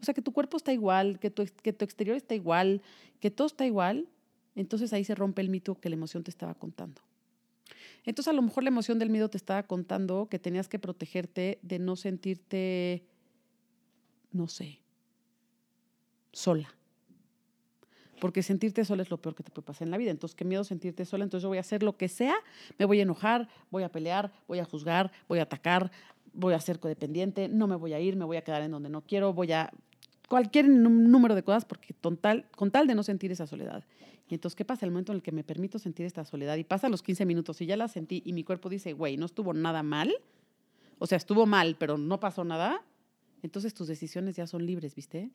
o 0.00 0.04
sea, 0.04 0.14
que 0.14 0.22
tu 0.22 0.32
cuerpo 0.32 0.56
está 0.56 0.72
igual, 0.72 1.18
que 1.18 1.30
tu, 1.30 1.44
que 1.62 1.72
tu 1.72 1.84
exterior 1.84 2.16
está 2.16 2.34
igual, 2.34 2.82
que 3.20 3.30
todo 3.30 3.46
está 3.46 3.66
igual, 3.66 4.08
entonces 4.54 4.92
ahí 4.92 5.04
se 5.04 5.14
rompe 5.14 5.42
el 5.42 5.48
mito 5.48 5.78
que 5.78 5.88
la 5.88 5.94
emoción 5.94 6.24
te 6.24 6.30
estaba 6.30 6.54
contando. 6.54 7.00
Entonces 8.04 8.30
a 8.30 8.34
lo 8.34 8.42
mejor 8.42 8.64
la 8.64 8.70
emoción 8.70 8.98
del 8.98 9.10
miedo 9.10 9.30
te 9.30 9.36
estaba 9.36 9.62
contando 9.62 10.28
que 10.28 10.38
tenías 10.38 10.68
que 10.68 10.78
protegerte 10.78 11.58
de 11.62 11.78
no 11.78 11.96
sentirte, 11.96 13.04
no 14.32 14.48
sé, 14.48 14.80
sola. 16.32 16.74
Porque 18.22 18.44
sentirte 18.44 18.84
sola 18.84 19.02
es 19.02 19.10
lo 19.10 19.20
peor 19.20 19.34
que 19.34 19.42
te 19.42 19.50
puede 19.50 19.66
pasar 19.66 19.88
en 19.88 19.90
la 19.90 19.98
vida. 19.98 20.12
Entonces, 20.12 20.36
qué 20.36 20.44
miedo 20.44 20.62
sentirte 20.62 21.04
sola. 21.04 21.24
Entonces 21.24 21.42
yo 21.42 21.48
voy 21.48 21.58
a 21.58 21.62
hacer 21.62 21.82
lo 21.82 21.96
que 21.96 22.06
sea, 22.06 22.36
me 22.78 22.84
voy 22.84 23.00
a 23.00 23.02
enojar, 23.02 23.48
voy 23.68 23.82
a 23.82 23.88
pelear, 23.88 24.30
voy 24.46 24.60
a 24.60 24.64
juzgar, 24.64 25.10
voy 25.26 25.40
a 25.40 25.42
atacar, 25.42 25.90
voy 26.32 26.54
a 26.54 26.60
ser 26.60 26.78
codependiente, 26.78 27.48
no 27.48 27.66
me 27.66 27.74
voy 27.74 27.94
a 27.94 27.98
ir, 27.98 28.14
me 28.14 28.24
voy 28.24 28.36
a 28.36 28.42
quedar 28.42 28.62
en 28.62 28.70
donde 28.70 28.90
no 28.90 29.00
quiero, 29.00 29.32
voy 29.32 29.50
a 29.50 29.72
cualquier 30.28 30.68
número 30.68 31.34
de 31.34 31.42
cosas 31.42 31.64
porque 31.64 31.94
con 31.94 32.16
tal, 32.16 32.46
con 32.56 32.70
tal 32.70 32.86
de 32.86 32.94
no 32.94 33.02
sentir 33.02 33.32
esa 33.32 33.48
soledad. 33.48 33.82
Y 34.28 34.34
entonces, 34.34 34.54
¿qué 34.54 34.64
pasa? 34.64 34.86
El 34.86 34.92
momento 34.92 35.10
en 35.10 35.16
el 35.16 35.22
que 35.24 35.32
me 35.32 35.42
permito 35.42 35.80
sentir 35.80 36.06
esta 36.06 36.24
soledad 36.24 36.56
y 36.58 36.62
pasa 36.62 36.88
los 36.88 37.02
15 37.02 37.26
minutos 37.26 37.60
y 37.60 37.66
ya 37.66 37.76
la 37.76 37.88
sentí 37.88 38.22
y 38.24 38.34
mi 38.34 38.44
cuerpo 38.44 38.68
dice, 38.68 38.92
güey, 38.92 39.16
no 39.16 39.26
estuvo 39.26 39.52
nada 39.52 39.82
mal, 39.82 40.14
o 41.00 41.08
sea, 41.08 41.16
estuvo 41.16 41.44
mal, 41.44 41.74
pero 41.76 41.98
no 41.98 42.20
pasó 42.20 42.44
nada, 42.44 42.84
entonces 43.42 43.74
tus 43.74 43.88
decisiones 43.88 44.36
ya 44.36 44.46
son 44.46 44.64
libres, 44.64 44.94
¿viste? 44.94 45.32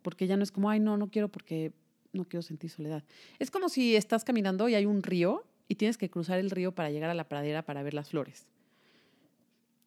Porque 0.00 0.26
ya 0.26 0.38
no 0.38 0.42
es 0.42 0.50
como, 0.50 0.70
ay, 0.70 0.80
no, 0.80 0.96
no 0.96 1.10
quiero 1.10 1.28
porque 1.28 1.74
no 2.14 2.24
quiero 2.24 2.42
sentir 2.42 2.70
soledad. 2.70 3.02
Es 3.38 3.50
como 3.50 3.68
si 3.68 3.96
estás 3.96 4.24
caminando 4.24 4.68
y 4.68 4.74
hay 4.74 4.86
un 4.86 5.02
río 5.02 5.44
y 5.68 5.76
tienes 5.76 5.98
que 5.98 6.10
cruzar 6.10 6.38
el 6.38 6.50
río 6.50 6.72
para 6.72 6.90
llegar 6.90 7.10
a 7.10 7.14
la 7.14 7.28
pradera 7.28 7.62
para 7.62 7.82
ver 7.82 7.94
las 7.94 8.10
flores. 8.10 8.46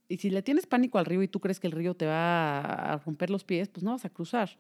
Y 0.10 0.18
si 0.18 0.30
le 0.30 0.42
tienes 0.42 0.68
pánico 0.68 1.00
al 1.00 1.06
río 1.06 1.22
y 1.22 1.28
tú 1.28 1.40
crees 1.40 1.60
que 1.60 1.68
el 1.68 1.74
río 1.74 1.96
te 1.96 2.06
va 2.06 2.60
a 2.60 2.98
romper 3.00 3.30
los 3.30 3.44
pies, 3.44 3.68
pues 3.68 3.84
no 3.84 3.92
vas 3.92 4.06
a 4.06 4.10
cruzar. 4.10 4.58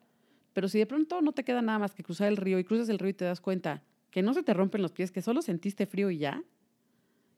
Pero 0.53 0.67
si 0.67 0.77
de 0.77 0.85
pronto 0.85 1.21
no 1.21 1.31
te 1.31 1.43
queda 1.43 1.61
nada 1.61 1.79
más 1.79 1.93
que 1.93 2.03
cruzar 2.03 2.27
el 2.27 2.37
río 2.37 2.59
y 2.59 2.63
cruzas 2.63 2.89
el 2.89 2.99
río 2.99 3.09
y 3.09 3.13
te 3.13 3.25
das 3.25 3.39
cuenta 3.39 3.83
que 4.11 4.21
no 4.21 4.33
se 4.33 4.43
te 4.43 4.53
rompen 4.53 4.81
los 4.81 4.91
pies, 4.91 5.11
que 5.11 5.21
solo 5.21 5.41
sentiste 5.41 5.85
frío 5.85 6.09
y 6.09 6.17
ya, 6.17 6.43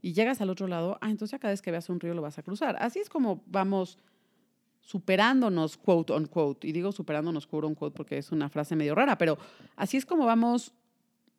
y 0.02 0.14
llegas 0.14 0.42
al 0.42 0.50
otro 0.50 0.68
lado, 0.68 0.98
ah, 1.02 1.10
entonces 1.10 1.40
cada 1.40 1.52
vez 1.52 1.62
que 1.62 1.72
veas 1.72 1.90
un 1.90 2.00
río 2.00 2.14
lo 2.14 2.22
vas 2.22 2.38
a 2.38 2.44
cruzar. 2.44 2.78
Así 2.80 3.00
es 3.00 3.10
como 3.10 3.44
vamos 3.48 3.98
superándonos, 4.90 5.78
quote 5.78 6.14
on 6.14 6.26
quote, 6.26 6.68
y 6.68 6.72
digo 6.72 6.92
superándonos, 6.92 7.46
quote 7.46 7.68
on 7.68 7.76
quote, 7.76 7.96
porque 7.96 8.18
es 8.18 8.32
una 8.32 8.50
frase 8.50 8.76
medio 8.76 8.96
rara, 8.96 9.20
pero 9.20 9.38
así 9.76 9.98
es 9.98 10.06
como 10.06 10.26
vamos 10.26 10.74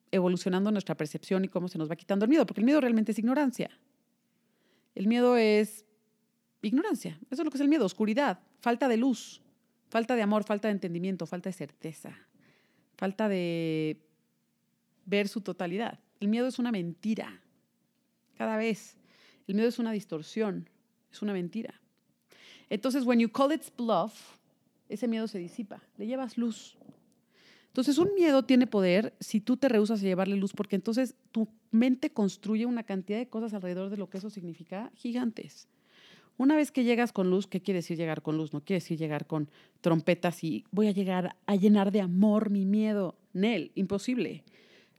evolucionando 0.09 0.71
nuestra 0.71 0.95
percepción 0.95 1.43
y 1.43 1.49
cómo 1.49 1.67
se 1.67 1.77
nos 1.77 1.91
va 1.91 1.97
quitando 1.97 2.23
el 2.23 2.29
miedo, 2.29 2.45
porque 2.45 2.61
el 2.61 2.65
miedo 2.65 2.79
realmente 2.79 3.11
es 3.11 3.19
ignorancia. 3.19 3.69
El 4.95 5.07
miedo 5.07 5.35
es 5.35 5.85
ignorancia, 6.61 7.19
eso 7.29 7.41
es 7.41 7.45
lo 7.45 7.51
que 7.51 7.57
es 7.57 7.61
el 7.61 7.67
miedo, 7.67 7.85
oscuridad, 7.85 8.39
falta 8.61 8.87
de 8.87 8.95
luz. 8.95 9.41
Falta 9.91 10.15
de 10.15 10.21
amor, 10.21 10.45
falta 10.45 10.69
de 10.69 10.71
entendimiento, 10.71 11.25
falta 11.25 11.49
de 11.49 11.53
certeza, 11.53 12.17
falta 12.95 13.27
de 13.27 13.99
ver 15.05 15.27
su 15.27 15.41
totalidad. 15.41 15.99
El 16.21 16.29
miedo 16.29 16.47
es 16.47 16.59
una 16.59 16.71
mentira. 16.71 17.41
Cada 18.37 18.55
vez. 18.55 18.95
El 19.47 19.55
miedo 19.55 19.67
es 19.67 19.79
una 19.79 19.91
distorsión, 19.91 20.69
es 21.11 21.21
una 21.21 21.33
mentira. 21.33 21.80
Entonces, 22.71 23.05
when 23.05 23.19
you 23.19 23.29
call 23.29 23.51
it 23.51 23.63
bluff, 23.77 24.13
ese 24.87 25.05
miedo 25.05 25.27
se 25.27 25.37
disipa, 25.37 25.83
le 25.97 26.07
llevas 26.07 26.37
luz. 26.37 26.77
Entonces, 27.67 27.97
un 27.97 28.13
miedo 28.15 28.43
tiene 28.43 28.65
poder 28.65 29.13
si 29.19 29.41
tú 29.41 29.57
te 29.57 29.67
rehusas 29.67 29.99
a 29.99 30.03
llevarle 30.03 30.37
luz, 30.37 30.53
porque 30.53 30.77
entonces 30.77 31.15
tu 31.33 31.49
mente 31.71 32.11
construye 32.11 32.65
una 32.65 32.83
cantidad 32.83 33.19
de 33.19 33.27
cosas 33.27 33.53
alrededor 33.53 33.89
de 33.89 33.97
lo 33.97 34.09
que 34.09 34.19
eso 34.19 34.29
significa 34.29 34.89
gigantes. 34.95 35.67
Una 36.37 36.55
vez 36.55 36.71
que 36.71 36.85
llegas 36.85 37.11
con 37.11 37.29
luz, 37.29 37.45
¿qué 37.45 37.59
quiere 37.59 37.79
decir 37.79 37.97
llegar 37.97 38.21
con 38.21 38.37
luz? 38.37 38.53
No 38.53 38.61
quiere 38.61 38.79
decir 38.79 38.97
llegar 38.97 39.27
con 39.27 39.49
trompetas 39.81 40.41
y 40.41 40.63
voy 40.71 40.87
a 40.87 40.91
llegar 40.91 41.35
a 41.47 41.57
llenar 41.57 41.91
de 41.91 41.99
amor 41.99 42.51
mi 42.51 42.63
miedo. 42.63 43.17
Nel, 43.33 43.73
imposible. 43.75 44.45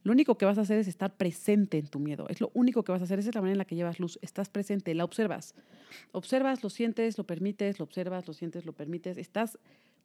Lo 0.05 0.13
único 0.13 0.37
que 0.37 0.45
vas 0.45 0.59
a 0.59 0.63
hacer 0.63 0.79
es 0.79 0.89
estar 0.89 1.17
presente 1.17 1.79
en 1.79 1.87
tu 1.87 2.01
miedo. 2.01 2.27
Es 2.29 2.41
lo 2.41 2.51
único 2.55 2.83
que 2.83 2.91
vas 2.91 3.01
a 3.01 3.05
hacer. 3.05 3.19
Esa 3.19 3.29
es 3.29 3.35
la 3.35 3.41
manera 3.41 3.55
en 3.55 3.59
la 3.59 3.65
que 3.65 3.77
llevas 3.77 4.01
luz. 4.01 4.19
Estás 4.21 4.49
presente, 4.49 4.95
la 4.95 5.05
observas. 5.05 5.55
Observas, 6.11 6.63
lo 6.65 6.71
sientes, 6.71 7.19
lo 7.19 7.25
permites, 7.25 7.79
lo 7.79 7.85
observas, 7.85 8.27
lo 8.27 8.35
sientes, 8.35 8.67
lo 8.67 8.73
permites. 8.73 9.17
Estás 9.17 9.59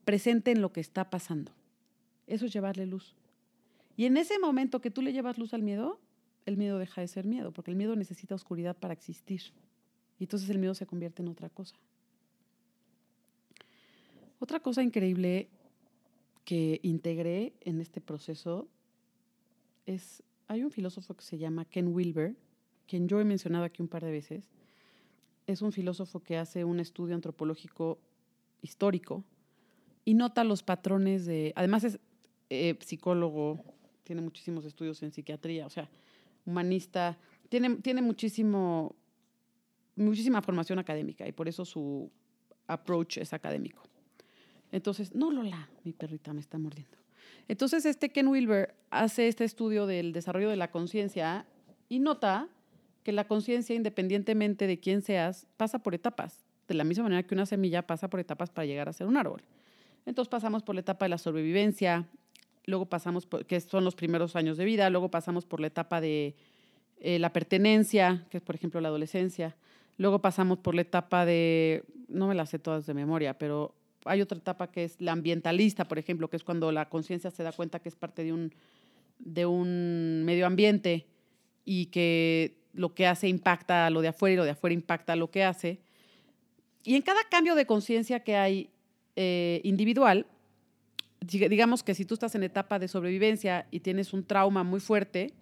presente 0.06 0.52
en 0.52 0.62
lo 0.62 0.72
que 0.72 0.82
está 0.82 1.10
pasando. 1.10 1.52
Eso 2.28 2.46
es 2.46 2.54
llevarle 2.54 2.86
luz. 2.86 3.16
Y 3.96 4.06
en 4.06 4.18
ese 4.18 4.38
momento 4.38 4.82
que 4.82 4.92
tú 4.92 5.02
le 5.02 5.14
llevas 5.14 5.40
luz 5.40 5.56
al 5.56 5.64
miedo, 5.64 6.00
el 6.46 6.58
miedo 6.58 6.78
deja 6.78 7.02
de 7.02 7.08
ser 7.08 7.26
miedo, 7.26 7.52
porque 7.52 7.72
el 7.72 7.78
miedo 7.78 7.96
necesita 7.96 8.36
oscuridad 8.36 8.78
para 8.78 8.94
existir. 8.94 9.42
Y 10.20 10.26
entonces 10.26 10.50
el 10.50 10.60
miedo 10.60 10.76
se 10.76 10.86
convierte 10.86 11.24
en 11.24 11.30
otra 11.30 11.50
cosa. 11.50 11.76
Otra 14.40 14.60
cosa 14.60 14.84
increíble 14.84 15.50
que 16.46 16.80
integré 16.84 17.54
en 17.62 17.82
este 17.82 18.00
proceso 18.00 18.68
hay 20.48 20.64
un 20.64 20.72
filósofo 20.72 21.16
que 21.16 21.24
se 21.24 21.38
llama 21.38 21.66
Ken 21.66 21.88
Wilber, 21.88 22.36
quien 22.88 23.08
yo 23.08 23.20
he 23.20 23.26
mencionado 23.26 23.64
aquí 23.64 23.82
un 23.82 23.88
par 23.88 24.04
de 24.04 24.12
veces. 24.12 24.50
Es 25.46 25.62
un 25.62 25.72
filósofo 25.72 26.20
que 26.22 26.38
hace 26.38 26.64
un 26.64 26.80
estudio 26.80 27.16
antropológico 27.16 28.00
histórico 28.62 29.24
y 30.04 30.14
nota 30.14 30.44
los 30.44 30.64
patrones 30.64 31.26
de, 31.26 31.54
además 31.56 31.84
es 31.84 32.00
eh, 32.50 32.78
psicólogo, 32.80 33.60
tiene 34.04 34.22
muchísimos 34.22 34.66
estudios 34.66 35.02
en 35.04 35.12
psiquiatría, 35.12 35.66
o 35.66 35.70
sea, 35.70 35.90
humanista, 36.46 37.18
tiene, 37.50 37.78
tiene 37.78 38.02
muchísimo 38.02 38.96
muchísima 39.98 40.42
formación 40.42 40.80
académica 40.80 41.28
y 41.28 41.32
por 41.32 41.48
eso 41.48 41.66
su 41.66 42.10
approach 42.68 43.18
es 43.18 43.34
académico. 43.34 43.84
Entonces, 44.72 45.16
no, 45.16 45.32
Lola, 45.32 45.70
mi 45.84 45.94
perrita 45.94 46.34
me 46.34 46.42
está 46.42 46.58
mordiendo. 46.58 46.98
Entonces, 47.48 47.86
este 47.86 48.10
Ken 48.10 48.28
Wilber 48.28 48.76
hace 48.90 49.28
este 49.28 49.44
estudio 49.44 49.86
del 49.86 50.14
desarrollo 50.14 50.50
de 50.50 50.56
la 50.56 50.72
conciencia 50.72 51.46
y 51.90 52.00
nota 52.00 52.48
que 53.04 53.12
la 53.12 53.28
conciencia, 53.28 53.76
independientemente 53.76 54.68
de 54.68 54.80
quién 54.80 55.02
seas, 55.02 55.48
pasa 55.58 55.80
por 55.80 55.96
etapas, 55.96 56.46
de 56.68 56.74
la 56.74 56.84
misma 56.84 57.04
manera 57.04 57.24
que 57.24 57.36
una 57.36 57.46
semilla 57.46 57.88
pasa 57.88 58.10
por 58.10 58.20
etapas 58.20 58.50
para 58.50 58.66
llegar 58.66 58.90
a 58.90 58.94
ser 58.94 59.08
un 59.08 59.18
árbol. 59.18 59.42
Entonces 60.06 60.30
pasamos 60.30 60.64
por 60.64 60.76
la 60.76 60.82
etapa 60.82 61.06
de 61.06 61.10
la 61.10 61.18
sobrevivencia, 61.18 62.06
luego 62.66 62.86
pasamos, 62.86 63.26
por, 63.26 63.46
que 63.46 63.60
son 63.62 63.86
los 63.86 63.96
primeros 63.96 64.36
años 64.36 64.58
de 64.58 64.66
vida, 64.66 64.90
luego 64.90 65.10
pasamos 65.10 65.46
por 65.46 65.60
la 65.60 65.68
etapa 65.68 66.02
de 66.02 66.36
eh, 67.00 67.20
la 67.20 67.32
pertenencia, 67.32 68.26
que 68.30 68.38
es 68.38 68.44
por 68.44 68.56
ejemplo 68.56 68.82
la 68.82 68.90
adolescencia, 68.90 69.56
Luego 69.98 70.22
pasamos 70.22 70.60
por 70.60 70.76
la 70.76 70.82
etapa 70.82 71.26
de, 71.26 71.84
no 72.08 72.28
me 72.28 72.36
las 72.36 72.50
sé 72.50 72.60
todas 72.60 72.86
de 72.86 72.94
memoria, 72.94 73.38
pero 73.38 73.74
hay 74.06 74.22
otra 74.22 74.38
etapa 74.38 74.72
que 74.72 74.84
es 74.84 75.02
la 75.02 75.12
ambientalista, 75.12 75.88
por 75.88 75.98
ejemplo, 75.98 76.30
que 76.30 76.38
es 76.38 76.44
cuando 76.44 76.72
la 76.72 76.88
conciencia 76.88 77.32
se 77.32 77.44
da 77.44 77.52
cuenta 77.52 77.80
que 77.80 77.90
es 77.90 77.96
parte 77.96 78.24
de 78.24 78.32
un, 78.32 78.54
de 79.20 79.46
un 79.46 80.24
medio 80.26 80.46
ambiente 80.46 81.08
y 81.66 81.88
que 81.88 82.58
lo 82.74 82.94
que 82.94 83.08
hace 83.08 83.28
impacta 83.28 83.88
a 83.88 83.90
lo 83.90 84.02
de 84.02 84.10
afuera 84.10 84.34
y 84.34 84.38
lo 84.38 84.46
de 84.46 84.52
afuera 84.52 84.74
impacta 84.74 85.14
a 85.14 85.16
lo 85.16 85.32
que 85.32 85.44
hace. 85.44 85.80
Y 86.84 86.96
en 86.96 87.02
cada 87.02 87.22
cambio 87.30 87.56
de 87.56 87.66
conciencia 87.66 88.22
que 88.22 88.36
hay 88.36 88.70
eh, 89.16 89.62
individual, 89.64 90.26
digamos 91.20 91.84
que 91.84 91.96
si 91.96 92.06
tú 92.06 92.14
estás 92.14 92.36
en 92.36 92.44
etapa 92.44 92.80
de 92.80 92.88
sobrevivencia 92.88 93.68
y 93.72 93.82
tienes 93.82 94.14
un 94.14 94.24
trauma 94.24 94.64
muy 94.64 94.80
fuerte, 94.80 95.34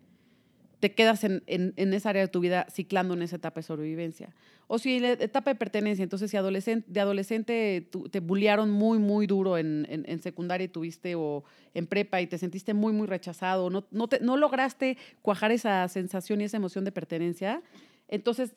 te 0.80 0.94
quedas 0.94 1.24
en, 1.24 1.44
esa 1.78 2.10
área 2.10 2.22
de 2.22 2.28
tu 2.28 2.40
vida 2.40 2.68
ciclando 2.70 3.14
en 3.14 3.22
esa 3.22 3.38
etapa 3.38 3.60
de 3.60 3.64
sobrevivencia. 3.64 4.34
O 4.68 4.80
si 4.80 5.00
la 5.00 5.12
etapa 5.12 5.52
de 5.52 5.56
pertenencia, 5.56 6.04
entonces 6.04 6.32
si 6.32 6.38
adolescente, 6.38 6.86
de 6.90 7.00
adolescente 7.00 7.90
te 8.12 8.20
bullearon 8.20 8.72
muy, 8.72 8.98
muy 8.98 9.28
duro 9.28 9.58
en, 9.58 10.20
secundaria 10.22 10.66
y 10.66 10.70
tuviste 10.70 11.16
o 11.16 11.44
en 11.74 11.88
prepa 11.88 12.22
y 12.22 12.28
te 12.28 12.38
sentiste 12.38 12.74
muy, 12.74 12.94
muy 12.94 13.08
rechazado, 13.08 13.70
no, 13.70 13.86
no, 13.92 14.10
no 14.22 14.38
lograste 14.38 14.98
cuajar 15.22 15.52
esa 15.52 15.88
sensación 15.88 16.42
y 16.42 16.46
esa 16.46 16.58
emoción 16.58 16.84
de 16.84 16.92
pertenencia, 16.92 17.62
entonces 18.08 18.54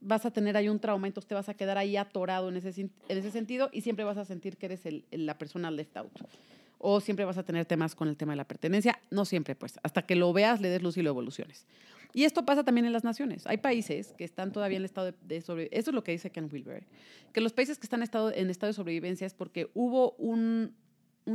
vas 0.00 0.24
a 0.24 0.30
tener 0.30 0.56
ahí 0.56 0.68
un 0.68 0.78
trauma, 0.78 1.06
entonces 1.06 1.28
te 1.28 1.34
vas 1.34 1.48
a 1.48 1.54
quedar 1.54 1.78
ahí 1.78 1.96
atorado 1.96 2.48
en 2.48 2.56
ese, 2.56 2.80
en 2.80 2.90
ese 3.08 3.30
sentido 3.30 3.70
y 3.72 3.82
siempre 3.82 4.04
vas 4.04 4.16
a 4.16 4.24
sentir 4.24 4.56
que 4.56 4.66
eres 4.66 4.80
la 5.10 5.36
persona 5.36 5.70
left 5.70 5.96
out 5.96 6.12
o 6.80 7.00
siempre 7.00 7.24
vas 7.24 7.38
a 7.38 7.44
tener 7.44 7.66
temas 7.66 7.94
con 7.94 8.08
el 8.08 8.16
tema 8.16 8.32
de 8.32 8.36
la 8.36 8.44
pertenencia. 8.44 8.98
No 9.10 9.24
siempre, 9.24 9.54
pues, 9.54 9.78
hasta 9.82 10.02
que 10.02 10.16
lo 10.16 10.32
veas, 10.32 10.60
le 10.60 10.68
des 10.68 10.82
luz 10.82 10.96
y 10.96 11.02
lo 11.02 11.10
evoluciones. 11.10 11.66
Y 12.12 12.24
esto 12.24 12.44
pasa 12.44 12.64
también 12.64 12.86
en 12.86 12.92
las 12.92 13.04
naciones. 13.04 13.46
Hay 13.46 13.58
países 13.58 14.14
que 14.14 14.24
están 14.24 14.50
todavía 14.52 14.78
en 14.78 14.84
estado 14.84 15.12
de, 15.20 15.40
sobrevivencia. 15.42 15.78
Eso 15.78 15.90
es 15.90 15.94
lo 15.94 16.02
que 16.02 16.12
dice 16.12 16.30
Ken 16.30 16.48
Wilber. 16.50 16.84
Que 17.32 17.40
los 17.40 17.52
países 17.52 17.78
que 17.78 17.84
están 17.84 18.00
en 18.00 18.04
estado, 18.50 18.66
de 18.68 18.72
sobrevivencia 18.72 19.26
es 19.26 19.34
porque 19.34 19.70
hubo 19.74 20.12
un 20.18 20.74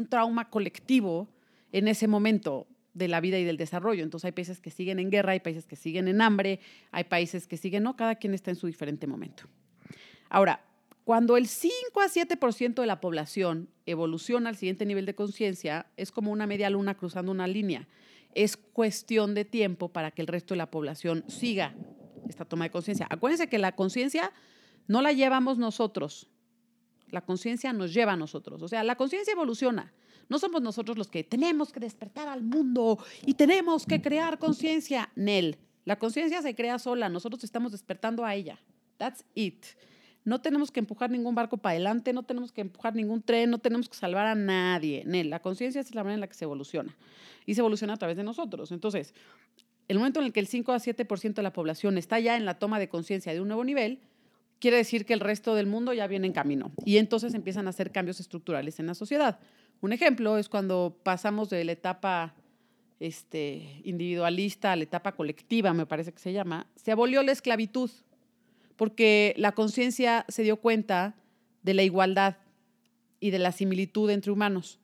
trauma 0.09 0.49
colectivo 0.49 1.29
en 1.71 1.87
ese 1.87 2.07
momento 2.07 2.67
de 2.95 3.07
la 3.07 3.21
vida 3.21 3.37
y 3.37 3.43
del 3.43 3.57
desarrollo. 3.57 4.03
Entonces 4.03 4.25
hay 4.25 4.31
países 4.31 4.59
que 4.59 4.71
siguen 4.71 4.99
en 4.99 5.11
guerra, 5.11 5.33
hay 5.33 5.41
países 5.41 5.67
que 5.67 5.75
siguen 5.75 6.07
en 6.07 6.21
hambre, 6.21 6.59
hay 6.91 7.03
países 7.03 7.45
que 7.45 7.57
siguen, 7.57 7.83
no, 7.83 7.95
cada 7.95 8.15
quien 8.15 8.33
está 8.33 8.49
en 8.49 8.55
su 8.55 8.65
diferente 8.65 9.05
momento. 9.05 9.43
Ahora, 10.29 10.61
cuando 11.05 11.37
el 11.37 11.47
5 11.47 12.01
a 12.01 12.07
7% 12.07 12.81
de 12.81 12.87
la 12.87 12.99
población 12.99 13.69
evoluciona 13.85 14.49
al 14.49 14.57
siguiente 14.57 14.87
nivel 14.87 15.05
de 15.05 15.13
conciencia, 15.13 15.85
es 15.97 16.11
como 16.11 16.31
una 16.31 16.47
media 16.47 16.71
luna 16.71 16.97
cruzando 16.97 17.31
una 17.31 17.45
línea. 17.45 17.87
Es 18.33 18.57
cuestión 18.57 19.35
de 19.35 19.45
tiempo 19.45 19.89
para 19.89 20.09
que 20.09 20.23
el 20.23 20.27
resto 20.27 20.55
de 20.55 20.57
la 20.57 20.71
población 20.71 21.23
siga 21.27 21.75
esta 22.27 22.43
toma 22.43 22.65
de 22.65 22.71
conciencia. 22.71 23.05
Acuérdense 23.11 23.47
que 23.47 23.59
la 23.59 23.75
conciencia 23.75 24.33
no 24.87 25.03
la 25.03 25.11
llevamos 25.11 25.59
nosotros, 25.59 26.27
la 27.11 27.21
conciencia 27.21 27.71
nos 27.71 27.93
lleva 27.93 28.13
a 28.13 28.17
nosotros. 28.17 28.63
O 28.63 28.67
sea, 28.67 28.83
la 28.83 28.95
conciencia 28.95 29.31
evoluciona. 29.31 29.93
No 30.27 30.39
somos 30.39 30.63
nosotros 30.63 30.97
los 30.97 31.07
que 31.07 31.23
tenemos 31.23 31.71
que 31.71 31.79
despertar 31.79 32.27
al 32.27 32.41
mundo 32.41 32.97
y 33.27 33.35
tenemos 33.35 33.85
que 33.85 34.01
crear 34.01 34.39
conciencia. 34.39 35.11
Nel, 35.15 35.59
la 35.83 35.99
conciencia 35.99 36.41
se 36.41 36.55
crea 36.55 36.79
sola, 36.79 37.09
nosotros 37.09 37.43
estamos 37.43 37.71
despertando 37.73 38.25
a 38.25 38.33
ella. 38.33 38.59
That's 38.97 39.23
it. 39.35 39.65
No 40.25 40.41
tenemos 40.41 40.71
que 40.71 40.79
empujar 40.79 41.11
ningún 41.11 41.35
barco 41.35 41.57
para 41.57 41.71
adelante, 41.71 42.11
no 42.11 42.23
tenemos 42.23 42.51
que 42.51 42.61
empujar 42.61 42.95
ningún 42.95 43.21
tren, 43.21 43.51
no 43.51 43.59
tenemos 43.59 43.87
que 43.87 43.95
salvar 43.95 44.25
a 44.25 44.35
nadie. 44.35 45.03
La 45.05 45.39
conciencia 45.39 45.79
es 45.79 45.93
la 45.93 46.03
manera 46.03 46.15
en 46.15 46.21
la 46.21 46.27
que 46.27 46.33
se 46.33 46.45
evoluciona 46.45 46.95
y 47.45 47.53
se 47.53 47.61
evoluciona 47.61 47.93
a 47.93 47.97
través 47.97 48.17
de 48.17 48.23
nosotros. 48.23 48.71
Entonces, 48.71 49.13
el 49.87 49.97
momento 49.97 50.19
en 50.19 50.25
el 50.25 50.33
que 50.33 50.39
el 50.39 50.47
5 50.47 50.71
a 50.73 50.77
7% 50.77 51.35
de 51.35 51.43
la 51.43 51.53
población 51.53 51.99
está 51.99 52.19
ya 52.19 52.35
en 52.35 52.45
la 52.45 52.57
toma 52.57 52.79
de 52.79 52.89
conciencia 52.89 53.33
de 53.33 53.39
un 53.39 53.47
nuevo 53.47 53.63
nivel, 53.63 53.99
quiere 54.59 54.77
decir 54.77 55.05
que 55.05 55.13
el 55.13 55.19
resto 55.19 55.53
del 55.53 55.67
mundo 55.67 55.93
ya 55.93 56.07
viene 56.07 56.25
en 56.25 56.33
camino 56.33 56.71
y 56.85 56.97
entonces 56.97 57.35
empiezan 57.35 57.67
a 57.67 57.69
hacer 57.69 57.91
cambios 57.91 58.19
estructurales 58.19 58.79
en 58.79 58.87
la 58.87 58.95
sociedad. 58.95 59.39
Un 59.81 59.93
ejemplo 59.93 60.39
es 60.39 60.49
cuando 60.49 60.97
pasamos 61.03 61.51
de 61.51 61.63
la 61.65 61.73
etapa 61.73 62.33
este, 62.99 63.81
individualista 63.83 64.71
a 64.71 64.75
la 64.75 64.83
etapa 64.83 65.11
colectiva, 65.11 65.73
me 65.73 65.85
parece 65.85 66.13
que 66.13 66.19
se 66.19 66.33
llama, 66.33 66.65
se 66.75 66.91
abolió 66.91 67.21
la 67.21 67.31
esclavitud 67.31 67.91
porque 68.75 69.33
la 69.37 69.53
conciencia 69.53 70.25
se 70.27 70.43
dio 70.43 70.57
cuenta 70.57 71.15
de 71.63 71.73
la 71.73 71.83
igualdad 71.83 72.37
y 73.19 73.31
de 73.31 73.39
la 73.39 73.51
similitud 73.51 74.09
entre 74.09 74.31
humanos. 74.31 74.79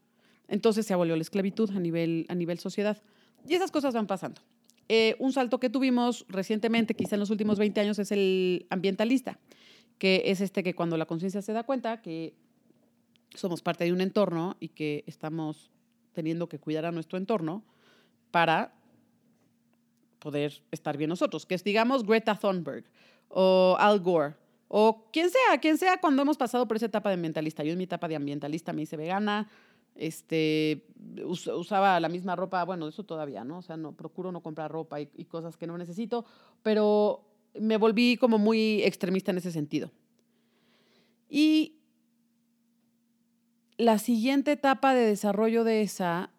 Entonces 0.47 0.85
se 0.85 0.93
abolió 0.93 1.15
la 1.15 1.21
esclavitud 1.21 1.69
a 1.71 1.79
nivel, 1.79 2.25
a 2.29 2.35
nivel 2.35 2.59
sociedad. 2.59 3.01
Y 3.47 3.53
esas 3.53 3.71
cosas 3.71 3.93
van 3.93 4.07
pasando. 4.07 4.41
Eh, 4.89 5.15
un 5.19 5.31
salto 5.31 5.59
que 5.59 5.69
tuvimos 5.69 6.25
recientemente, 6.27 6.93
quizá 6.93 7.15
en 7.15 7.21
los 7.21 7.29
últimos 7.29 7.57
20 7.57 7.79
años, 7.79 7.99
es 7.99 8.11
el 8.11 8.65
ambientalista, 8.69 9.39
que 9.97 10.23
es 10.25 10.41
este 10.41 10.63
que 10.63 10.75
cuando 10.75 10.97
la 10.97 11.05
conciencia 11.05 11.41
se 11.41 11.53
da 11.53 11.63
cuenta 11.63 12.01
que 12.01 12.33
somos 13.33 13.61
parte 13.61 13.85
de 13.85 13.93
un 13.93 14.01
entorno 14.01 14.57
y 14.59 14.69
que 14.69 15.03
estamos 15.07 15.71
teniendo 16.11 16.49
que 16.49 16.59
cuidar 16.59 16.85
a 16.85 16.91
nuestro 16.91 17.17
entorno 17.17 17.63
para 18.31 18.73
poder 20.19 20.61
estar 20.71 20.97
bien 20.97 21.09
nosotros, 21.09 21.45
que 21.45 21.55
es, 21.55 21.63
digamos, 21.63 22.05
Greta 22.05 22.35
Thunberg 22.35 22.85
o 23.33 23.75
Al 23.79 23.99
Gore, 23.99 24.35
o 24.67 25.09
quien 25.11 25.29
sea, 25.29 25.59
quien 25.59 25.77
sea 25.77 25.99
cuando 25.99 26.21
hemos 26.21 26.37
pasado 26.37 26.67
por 26.67 26.77
esa 26.77 26.85
etapa 26.85 27.09
de 27.09 27.15
ambientalista. 27.15 27.63
Yo 27.63 27.71
en 27.71 27.77
mi 27.77 27.85
etapa 27.85 28.07
de 28.07 28.15
ambientalista 28.15 28.73
me 28.73 28.83
hice 28.83 28.97
vegana, 28.97 29.49
este, 29.95 30.85
usaba 31.25 31.99
la 31.99 32.09
misma 32.09 32.35
ropa, 32.35 32.63
bueno, 32.63 32.87
eso 32.87 33.03
todavía, 33.03 33.43
¿no? 33.43 33.57
O 33.57 33.61
sea, 33.61 33.77
no, 33.77 33.91
procuro 33.93 34.31
no 34.31 34.41
comprar 34.41 34.71
ropa 34.71 35.01
y, 35.01 35.09
y 35.15 35.25
cosas 35.25 35.57
que 35.57 35.67
no 35.67 35.77
necesito, 35.77 36.25
pero 36.63 37.25
me 37.59 37.77
volví 37.77 38.17
como 38.17 38.37
muy 38.37 38.81
extremista 38.83 39.31
en 39.31 39.37
ese 39.37 39.51
sentido. 39.51 39.91
Y 41.29 41.77
la 43.77 43.97
siguiente 43.97 44.51
etapa 44.51 44.93
de 44.93 45.05
desarrollo 45.05 45.63
de 45.63 45.81
esa 45.81 46.29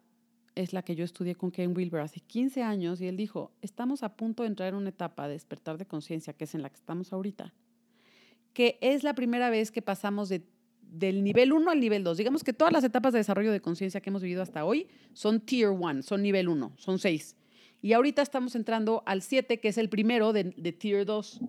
es 0.54 0.72
la 0.72 0.82
que 0.82 0.94
yo 0.94 1.04
estudié 1.04 1.34
con 1.34 1.50
Ken 1.50 1.76
Wilber 1.76 2.00
hace 2.00 2.20
15 2.20 2.62
años 2.62 3.00
y 3.00 3.06
él 3.06 3.16
dijo, 3.16 3.52
estamos 3.62 4.02
a 4.02 4.16
punto 4.16 4.42
de 4.42 4.48
entrar 4.48 4.68
en 4.68 4.74
una 4.74 4.90
etapa 4.90 5.26
de 5.26 5.34
despertar 5.34 5.78
de 5.78 5.86
conciencia, 5.86 6.32
que 6.32 6.44
es 6.44 6.54
en 6.54 6.62
la 6.62 6.70
que 6.70 6.76
estamos 6.76 7.12
ahorita, 7.12 7.52
que 8.52 8.78
es 8.80 9.02
la 9.02 9.14
primera 9.14 9.50
vez 9.50 9.70
que 9.70 9.82
pasamos 9.82 10.28
de, 10.28 10.42
del 10.82 11.24
nivel 11.24 11.52
1 11.52 11.70
al 11.70 11.80
nivel 11.80 12.04
2. 12.04 12.18
Digamos 12.18 12.44
que 12.44 12.52
todas 12.52 12.72
las 12.72 12.84
etapas 12.84 13.12
de 13.12 13.20
desarrollo 13.20 13.52
de 13.52 13.60
conciencia 13.60 14.00
que 14.00 14.10
hemos 14.10 14.22
vivido 14.22 14.42
hasta 14.42 14.64
hoy 14.64 14.88
son 15.14 15.40
tier 15.40 15.70
1, 15.70 16.02
son 16.02 16.22
nivel 16.22 16.48
1, 16.48 16.72
son 16.76 16.98
6. 16.98 17.36
Y 17.80 17.94
ahorita 17.94 18.22
estamos 18.22 18.54
entrando 18.54 19.02
al 19.06 19.22
7, 19.22 19.58
que 19.58 19.68
es 19.68 19.78
el 19.78 19.88
primero 19.88 20.32
de, 20.32 20.44
de 20.56 20.72
tier 20.72 21.04
2. 21.04 21.40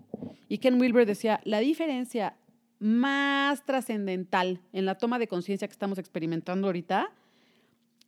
Y 0.48 0.58
Ken 0.60 0.80
Wilber 0.80 1.06
decía, 1.06 1.42
la 1.44 1.60
diferencia 1.60 2.38
más 2.80 3.66
trascendental 3.66 4.60
en 4.72 4.86
la 4.86 4.96
toma 4.96 5.20
de 5.20 5.28
conciencia 5.28 5.68
que 5.68 5.74
estamos 5.74 6.00
experimentando 6.00 6.68
ahorita 6.68 7.12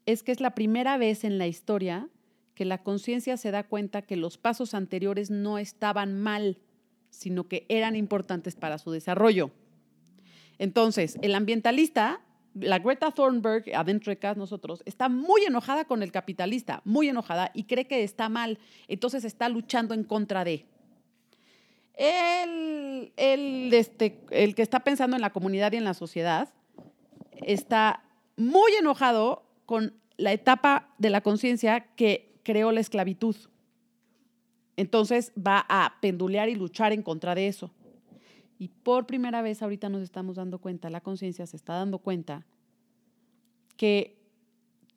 es 0.05 0.23
que 0.23 0.31
es 0.31 0.39
la 0.39 0.55
primera 0.55 0.97
vez 0.97 1.23
en 1.23 1.37
la 1.37 1.47
historia 1.47 2.07
que 2.55 2.65
la 2.65 2.81
conciencia 2.81 3.37
se 3.37 3.51
da 3.51 3.63
cuenta 3.63 4.01
que 4.01 4.15
los 4.15 4.37
pasos 4.37 4.73
anteriores 4.73 5.29
no 5.29 5.57
estaban 5.57 6.19
mal, 6.19 6.57
sino 7.09 7.47
que 7.47 7.65
eran 7.69 7.95
importantes 7.95 8.55
para 8.55 8.77
su 8.77 8.91
desarrollo. 8.91 9.51
Entonces, 10.57 11.17
el 11.21 11.35
ambientalista, 11.35 12.21
la 12.53 12.79
Greta 12.79 13.11
Thunberg, 13.11 13.75
adentro 13.75 14.09
de 14.09 14.17
casa 14.17 14.39
nosotros, 14.39 14.81
está 14.85 15.09
muy 15.09 15.43
enojada 15.43 15.85
con 15.85 16.01
el 16.01 16.13
capitalista, 16.13 16.81
muy 16.85 17.09
enojada 17.09 17.51
y 17.53 17.63
cree 17.63 17.87
que 17.87 18.03
está 18.03 18.29
mal, 18.29 18.57
entonces 18.87 19.25
está 19.25 19.49
luchando 19.49 19.93
en 19.93 20.05
contra 20.05 20.45
de. 20.45 20.65
El, 21.97 23.11
este, 23.73 24.21
el 24.31 24.55
que 24.55 24.61
está 24.61 24.81
pensando 24.81 25.15
en 25.15 25.21
la 25.21 25.31
comunidad 25.31 25.71
y 25.71 25.77
en 25.77 25.85
la 25.85 25.93
sociedad 25.93 26.53
está 27.41 28.03
muy 28.35 28.73
enojado 28.73 29.44
con 29.65 29.93
la 30.17 30.31
etapa 30.31 30.93
de 30.97 31.09
la 31.09 31.21
conciencia 31.21 31.87
que 31.95 32.39
creó 32.43 32.71
la 32.71 32.79
esclavitud. 32.79 33.35
Entonces 34.77 35.31
va 35.35 35.65
a 35.69 35.95
pendulear 36.01 36.49
y 36.49 36.55
luchar 36.55 36.91
en 36.91 37.01
contra 37.01 37.35
de 37.35 37.47
eso. 37.47 37.71
Y 38.57 38.69
por 38.69 39.05
primera 39.05 39.41
vez 39.41 39.61
ahorita 39.61 39.89
nos 39.89 40.01
estamos 40.01 40.35
dando 40.35 40.59
cuenta, 40.59 40.89
la 40.89 41.01
conciencia 41.01 41.45
se 41.45 41.57
está 41.57 41.73
dando 41.73 41.99
cuenta 41.99 42.45
que 43.75 44.17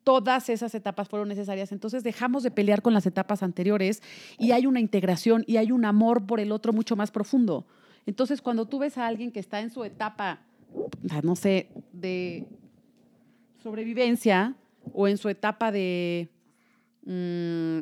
todas 0.03 0.49
esas 0.49 0.73
etapas 0.75 1.09
fueron 1.09 1.27
necesarias. 1.27 1.71
Entonces 1.71 2.03
dejamos 2.03 2.43
de 2.43 2.51
pelear 2.51 2.81
con 2.81 2.93
las 2.93 3.05
etapas 3.05 3.43
anteriores 3.43 4.01
y 4.37 4.51
hay 4.51 4.65
una 4.65 4.79
integración 4.79 5.43
y 5.45 5.57
hay 5.57 5.71
un 5.71 5.85
amor 5.85 6.25
por 6.25 6.39
el 6.39 6.51
otro 6.51 6.71
mucho 6.71 6.95
más 6.95 7.11
profundo. 7.11 7.65
Entonces 8.05 8.41
cuando 8.41 8.65
tú 8.65 8.79
ves 8.79 8.97
a 8.97 9.07
alguien 9.07 9.31
que 9.31 9.39
está 9.39 9.59
en 9.59 9.69
su 9.69 9.83
etapa, 9.83 10.41
no 11.23 11.35
sé, 11.35 11.69
de 11.91 12.47
sobrevivencia 13.61 14.55
o 14.93 15.07
en 15.07 15.17
su 15.17 15.29
etapa 15.29 15.71
de 15.71 16.29
mm, 17.05 17.79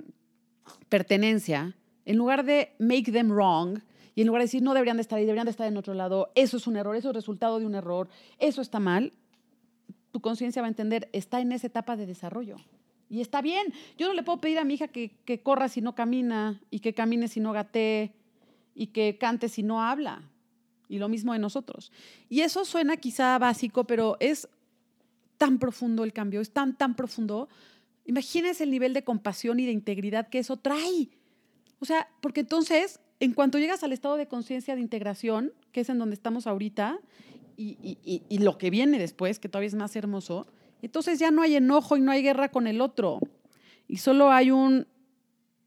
pertenencia, 0.89 1.75
en 2.05 2.17
lugar 2.17 2.45
de 2.45 2.73
make 2.79 3.11
them 3.11 3.31
wrong, 3.31 3.79
y 4.15 4.21
en 4.21 4.27
lugar 4.27 4.41
de 4.41 4.45
decir 4.45 4.63
no 4.63 4.73
deberían 4.73 4.97
de 4.97 5.01
estar 5.01 5.19
ahí, 5.19 5.25
deberían 5.25 5.45
de 5.45 5.51
estar 5.51 5.67
en 5.67 5.77
otro 5.77 5.93
lado, 5.93 6.31
eso 6.35 6.57
es 6.57 6.67
un 6.67 6.75
error, 6.75 6.95
eso 6.95 7.09
es 7.09 7.15
resultado 7.15 7.59
de 7.59 7.65
un 7.65 7.75
error, 7.75 8.09
eso 8.39 8.61
está 8.61 8.79
mal, 8.79 9.13
tu 10.11 10.21
conciencia 10.21 10.61
va 10.61 10.67
a 10.67 10.69
entender, 10.69 11.09
está 11.13 11.39
en 11.39 11.51
esa 11.51 11.67
etapa 11.67 11.95
de 11.95 12.05
desarrollo. 12.05 12.57
Y 13.09 13.21
está 13.21 13.41
bien. 13.41 13.73
Yo 13.97 14.07
no 14.07 14.13
le 14.13 14.23
puedo 14.23 14.41
pedir 14.41 14.59
a 14.59 14.65
mi 14.65 14.73
hija 14.73 14.87
que, 14.87 15.11
que 15.23 15.41
corra 15.41 15.69
si 15.69 15.81
no 15.81 15.95
camina, 15.95 16.59
y 16.71 16.79
que 16.79 16.93
camine 16.93 17.27
si 17.27 17.39
no 17.39 17.53
gatee, 17.53 18.11
y 18.75 18.87
que 18.87 19.17
cante 19.17 19.49
si 19.49 19.63
no 19.63 19.81
habla. 19.81 20.23
Y 20.89 20.99
lo 20.99 21.09
mismo 21.09 21.33
de 21.33 21.39
nosotros. 21.39 21.91
Y 22.29 22.41
eso 22.41 22.65
suena 22.65 22.97
quizá 22.97 23.37
básico, 23.37 23.83
pero 23.83 24.17
es 24.19 24.47
tan 25.37 25.59
profundo 25.59 26.03
el 26.03 26.13
cambio, 26.13 26.41
es 26.41 26.51
tan, 26.51 26.77
tan 26.77 26.95
profundo. 26.95 27.49
Imagínense 28.05 28.63
el 28.63 28.71
nivel 28.71 28.93
de 28.93 29.03
compasión 29.03 29.59
y 29.59 29.65
de 29.65 29.71
integridad 29.71 30.29
que 30.29 30.39
eso 30.39 30.57
trae. 30.57 31.09
O 31.79 31.85
sea, 31.85 32.07
porque 32.21 32.41
entonces, 32.41 32.99
en 33.19 33.33
cuanto 33.33 33.59
llegas 33.59 33.83
al 33.83 33.93
estado 33.93 34.17
de 34.17 34.27
conciencia 34.27 34.75
de 34.75 34.81
integración, 34.81 35.53
que 35.71 35.81
es 35.81 35.89
en 35.89 35.99
donde 35.99 36.15
estamos 36.15 36.47
ahorita, 36.47 36.99
y, 37.59 37.97
y, 38.29 38.37
lo 38.37 38.59
que 38.59 38.69
viene 38.69 38.99
después, 38.99 39.39
que 39.39 39.49
todavía 39.49 39.67
es 39.67 39.73
más 39.73 39.95
hermoso, 39.95 40.45
entonces 40.83 41.17
ya 41.17 41.31
no 41.31 41.41
hay 41.41 41.55
enojo 41.55 41.97
y 41.97 42.01
no 42.01 42.11
hay 42.11 42.21
guerra 42.21 42.49
con 42.49 42.67
el 42.67 42.81
otro. 42.81 43.19
Y 43.87 43.97
solo 43.97 44.31
hay 44.31 44.51
un 44.51 44.85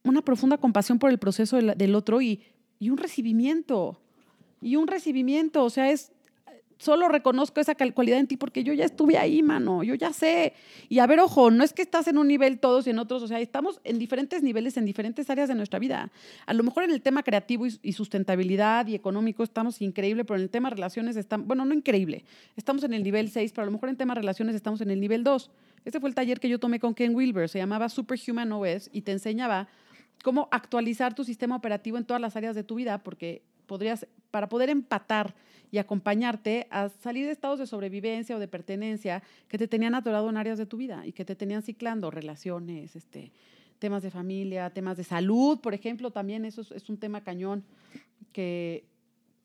una 0.02 0.22
profunda 0.22 0.58
compasión 0.58 0.98
por 0.98 1.10
el 1.10 1.18
proceso 1.18 1.56
del, 1.56 1.94
otro 1.94 2.22
y, 2.22 2.42
y 2.78 2.90
un 2.90 2.98
recibimiento. 2.98 4.00
Y 4.62 4.76
un 4.76 4.86
recibimiento, 4.86 5.64
o 5.64 5.70
sea, 5.70 5.90
es 5.90 6.12
solo 6.80 7.08
reconozco 7.08 7.60
esa 7.60 7.74
cualidad 7.74 8.18
en 8.18 8.26
ti 8.26 8.38
porque 8.38 8.64
yo 8.64 8.72
ya 8.72 8.86
estuve 8.86 9.18
ahí, 9.18 9.42
mano, 9.42 9.82
yo 9.82 9.94
ya 9.94 10.14
sé. 10.14 10.54
Y 10.88 10.98
a 11.00 11.06
ver, 11.06 11.20
ojo, 11.20 11.50
no 11.50 11.62
es 11.62 11.74
que 11.74 11.82
estás 11.82 12.08
en 12.08 12.16
un 12.16 12.26
nivel 12.26 12.58
todos 12.58 12.86
y 12.86 12.90
en 12.90 12.98
otros, 12.98 13.22
o 13.22 13.28
sea, 13.28 13.38
estamos 13.38 13.82
en 13.84 13.98
diferentes 13.98 14.42
niveles, 14.42 14.78
en 14.78 14.86
diferentes 14.86 15.28
áreas 15.28 15.50
de 15.50 15.54
nuestra 15.54 15.78
vida. 15.78 16.10
A 16.46 16.54
lo 16.54 16.62
mejor 16.62 16.84
en 16.84 16.90
el 16.90 17.02
tema 17.02 17.22
creativo 17.22 17.66
y, 17.66 17.92
sustentabilidad 17.92 18.86
y 18.86 18.94
económico 18.94 19.42
estamos 19.42 19.82
increíble, 19.82 20.24
pero 20.24 20.38
en 20.38 20.44
el 20.44 20.50
tema 20.50 20.70
relaciones 20.70 21.16
estamos, 21.16 21.46
bueno, 21.46 21.66
no 21.66 21.74
increíble, 21.74 22.24
estamos 22.56 22.82
en 22.82 22.94
el 22.94 23.02
nivel 23.02 23.28
6, 23.28 23.52
pero 23.52 23.64
a 23.64 23.66
lo 23.66 23.72
mejor 23.72 23.90
en 23.90 23.96
tema 23.96 24.14
relaciones 24.14 24.54
estamos 24.54 24.80
en 24.80 24.90
el 24.90 25.00
nivel 25.00 25.22
2. 25.22 25.50
Este 25.84 26.00
fue 26.00 26.08
el 26.08 26.14
taller 26.14 26.40
que 26.40 26.48
yo 26.48 26.58
tomé 26.58 26.80
con 26.80 26.94
Ken 26.94 27.14
Wilber, 27.14 27.50
se 27.50 27.58
llamaba 27.58 27.90
Superhuman 27.90 28.50
OS 28.52 28.88
y 28.90 29.02
te 29.02 29.12
enseñaba 29.12 29.68
cómo 30.22 30.48
actualizar 30.50 31.14
tu 31.14 31.24
sistema 31.24 31.56
operativo 31.56 31.98
en 31.98 32.06
todas 32.06 32.22
las 32.22 32.36
áreas 32.36 32.54
de 32.54 32.64
tu 32.64 32.76
vida, 32.76 33.02
porque 33.02 33.42
podrías, 33.70 34.04
para 34.32 34.48
poder 34.48 34.68
empatar 34.68 35.32
y 35.70 35.78
acompañarte 35.78 36.66
a 36.70 36.88
salir 36.88 37.26
de 37.26 37.30
estados 37.30 37.60
de 37.60 37.68
sobrevivencia 37.68 38.34
o 38.34 38.40
de 38.40 38.48
pertenencia 38.48 39.22
que 39.46 39.58
te 39.58 39.68
tenían 39.68 39.94
atorado 39.94 40.28
en 40.28 40.36
áreas 40.36 40.58
de 40.58 40.66
tu 40.66 40.76
vida 40.76 41.06
y 41.06 41.12
que 41.12 41.24
te 41.24 41.36
tenían 41.36 41.62
ciclando, 41.62 42.10
relaciones, 42.10 42.96
este, 42.96 43.30
temas 43.78 44.02
de 44.02 44.10
familia, 44.10 44.70
temas 44.70 44.96
de 44.96 45.04
salud, 45.04 45.60
por 45.60 45.72
ejemplo, 45.72 46.10
también 46.10 46.44
eso 46.44 46.62
es, 46.74 46.88
un 46.88 46.96
tema 46.96 47.20
cañón 47.20 47.62
que, 48.32 48.82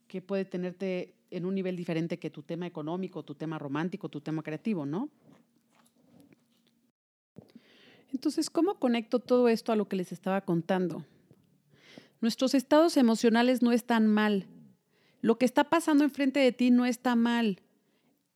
que 0.07 0.23
puede 0.23 0.43
tenerte 0.43 1.13
en 1.29 1.45
un 1.45 1.53
nivel 1.53 1.75
diferente 1.75 2.17
que 2.17 2.31
tu 2.31 2.41
tema 2.41 2.65
económico, 2.65 3.21
tu 3.21 3.35
tema 3.35 3.59
romántico, 3.59 4.09
tu 4.09 4.21
tema 4.21 4.41
creativo, 4.41 4.87
¿no? 4.87 5.07
Entonces, 8.11 8.49
¿cómo 8.49 8.79
conecto 8.79 9.19
todo 9.19 9.49
esto 9.49 9.71
a 9.71 9.75
lo 9.75 9.87
que 9.87 9.97
les 9.97 10.11
estaba 10.11 10.41
contando? 10.41 11.05
Nuestros 12.21 12.53
estados 12.53 12.97
emocionales 12.97 13.61
no 13.61 13.71
están 13.71 14.07
mal, 14.07 14.47
lo 15.25 15.39
que 15.39 15.45
está 15.45 15.71
pasando 15.71 16.03
enfrente 16.03 16.39
de 16.39 16.51
ti 16.51 16.69
no 16.69 16.85
está 16.85 17.15
mal. 17.15 17.59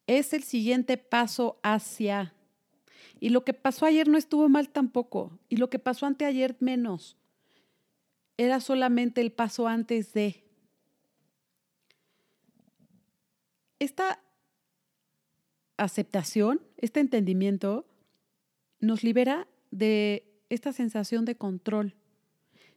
Es 0.08 0.34
el 0.34 0.42
siguiente 0.42 0.98
paso 0.98 1.60
hacia. 1.62 2.34
Y 3.20 3.30
lo 3.30 3.46
que 3.46 3.54
pasó 3.54 3.86
ayer 3.86 4.08
no 4.08 4.18
estuvo 4.18 4.50
mal 4.50 4.70
tampoco. 4.70 5.38
Y 5.50 5.58
lo 5.58 5.70
que 5.70 5.78
pasó 5.78 6.08
anteayer 6.08 6.58
menos. 6.60 7.16
Era 8.38 8.60
solamente 8.60 9.22
el 9.22 9.32
paso 9.32 9.68
antes 9.68 10.14
de. 10.14 10.44
Esta 13.78 14.20
aceptación, 15.78 16.60
este 16.78 17.02
entendimiento, 17.02 17.86
nos 18.80 19.04
libera 19.04 19.48
de 19.70 20.42
esta 20.50 20.74
sensación 20.74 21.24
de 21.24 21.36
control. 21.36 21.99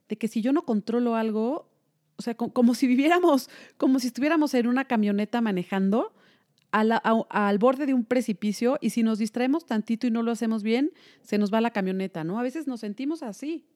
De 0.08 0.16
que 0.16 0.28
si 0.28 0.42
yo 0.42 0.52
no 0.52 0.64
controlo 0.64 1.14
algo, 1.16 1.70
o 2.16 2.22
sea, 2.22 2.34
como, 2.34 2.74
si 2.74 2.86
viviéramos, 2.86 3.48
como 3.76 3.98
si 3.98 4.08
estuviéramos 4.08 4.54
en 4.54 4.66
una 4.66 4.84
camioneta 4.84 5.40
manejando 5.40 6.12
al 6.72 7.58
borde 7.58 7.84
de 7.84 7.92
un 7.92 8.04
precipicio 8.04 8.78
y 8.80 8.90
si 8.90 9.02
nos 9.02 9.18
distraemos 9.18 9.66
tantito 9.66 10.06
y 10.06 10.10
no 10.10 10.22
lo 10.22 10.30
hacemos 10.30 10.62
bien, 10.62 10.92
se 11.20 11.36
nos 11.36 11.52
va 11.52 11.60
la 11.60 11.70
camioneta, 11.70 12.24
¿no? 12.24 12.38
A 12.38 12.42
veces 12.42 12.66
nos 12.66 12.80
sentimos 12.80 13.22
así, 13.22 13.66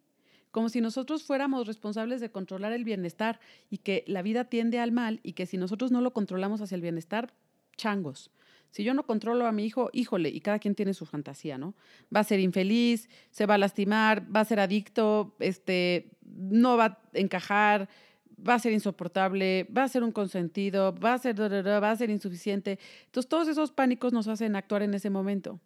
como 0.50 0.70
si 0.70 0.80
nosotros 0.80 1.22
fuéramos 1.22 1.66
responsables 1.66 2.22
de 2.22 2.30
controlar 2.30 2.72
el 2.72 2.84
bienestar 2.84 3.38
y 3.68 3.78
que 3.78 4.02
la 4.06 4.22
vida 4.22 4.44
tiende 4.44 4.78
al 4.78 4.92
mal 4.92 5.20
y 5.22 5.34
que 5.34 5.44
si 5.44 5.58
nosotros 5.58 5.92
no 5.92 6.00
lo 6.00 6.14
controlamos 6.14 6.62
hacia 6.62 6.76
el 6.76 6.80
bienestar, 6.80 7.34
changos. 7.76 8.30
Si 8.70 8.85
yo 8.85 8.94
no 8.94 9.07
controlo 9.07 9.46
a 9.46 9.52
mi 9.52 9.64
hijo, 9.64 9.90
híjole, 9.92 10.29
y 10.29 10.40
cada 10.40 10.59
quien 10.59 10.74
tiene 10.74 10.94
su 10.94 11.07
fantasía, 11.07 11.59
¿no? 11.59 11.74
Va 12.14 12.20
a 12.20 12.24
ser 12.24 12.40
infeliz, 12.40 13.09
se 13.31 13.46
va 13.46 13.55
a 13.55 13.59
lastimar, 13.59 14.26
va 14.35 14.40
a 14.40 14.44
ser 14.44 14.61
adicto, 14.61 15.35
este, 15.38 16.11
no 16.22 16.76
va 16.76 16.85
a 16.85 16.98
encajar, 17.14 17.88
va 18.37 18.55
a 18.55 18.59
ser 18.59 18.72
insoportable, 18.72 19.64
va 19.64 19.85
a 19.85 19.88
ser 19.88 20.02
un 20.02 20.12
consentido, 20.12 20.94
va 20.94 21.14
a 21.14 21.18
ser, 21.18 21.40
va 21.40 21.90
a 21.90 21.96
ser 21.96 22.11
insuficiente. 22.11 22.79
Entonces, 23.07 23.29
todos 23.29 23.48
esos 23.48 23.72
pánicos 23.72 24.12
nos 24.12 24.29
hacen 24.29 24.57
actuar 24.57 24.83
en 24.83 24.94
ese 24.94 25.11
momento. 25.11 25.61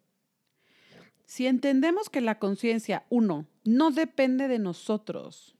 Si 1.25 1.47
entendemos 1.47 2.11
que 2.11 2.21
la 2.21 2.39
conciencia, 2.39 3.05
uno, 3.09 3.47
no 3.65 3.91
depende 3.91 4.49
de 4.49 4.59
nosotros. 4.59 5.57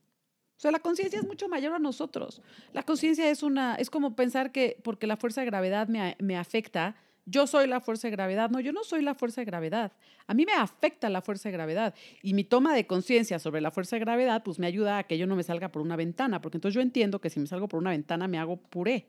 O 0.57 0.61
sea, 0.61 0.73
la 0.73 0.81
conciencia 0.81 1.19
es 1.19 1.27
mucho 1.27 1.49
mayor 1.49 1.73
a 1.73 1.79
nosotros. 1.79 2.43
La 2.73 2.83
conciencia 2.83 3.31
es 3.31 3.43
una, 3.43 3.77
es 3.77 3.89
como 3.89 4.15
pensar 4.15 4.53
que 4.53 4.79
porque 4.83 5.07
la 5.07 5.17
fuerza 5.17 5.41
de 5.41 5.47
gravedad 5.47 5.89
me, 5.89 6.17
me 6.19 6.37
afecta, 6.37 6.97
yo 7.27 7.47
soy 7.47 7.67
la 7.67 7.81
fuerza 7.81 8.09
de 8.09 8.13
gravedad. 8.13 8.51
No, 8.51 8.61
yo 8.61 8.73
no 8.73 8.85
soy 8.85 9.03
la 9.03 9.15
fuerza 9.15 9.41
de 9.41 9.45
gravedad. 9.45 9.93
A 10.27 10.35
mí 10.35 10.47
me 10.47 10.53
afecta 10.53 11.09
la 11.09 11.23
fuerza 11.23 11.49
de 11.49 11.53
gravedad. 11.53 11.95
Y 12.23 12.35
mi 12.35 12.45
toma 12.45 12.75
de 12.75 12.87
conciencia 12.87 13.39
sobre 13.39 13.61
la 13.61 13.71
fuerza 13.71 13.97
de 13.97 14.01
gravedad, 14.01 14.43
pues 14.43 14.59
me 14.59 14.67
ayuda 14.67 14.99
a 14.99 15.05
que 15.05 15.19
yo 15.19 15.27
no 15.27 15.37
me 15.37 15.43
salga 15.43 15.71
por 15.71 15.83
una 15.83 15.97
ventana, 15.97 16.41
porque 16.41 16.57
entonces 16.57 16.75
yo 16.75 16.81
entiendo 16.81 17.21
que 17.21 17.31
si 17.31 17.41
me 17.41 17.47
salgo 17.47 17.69
por 17.69 17.81
una 17.81 17.91
ventana 17.91 18.29
me 18.29 18.39
hago 18.39 18.57
puré. 18.57 19.07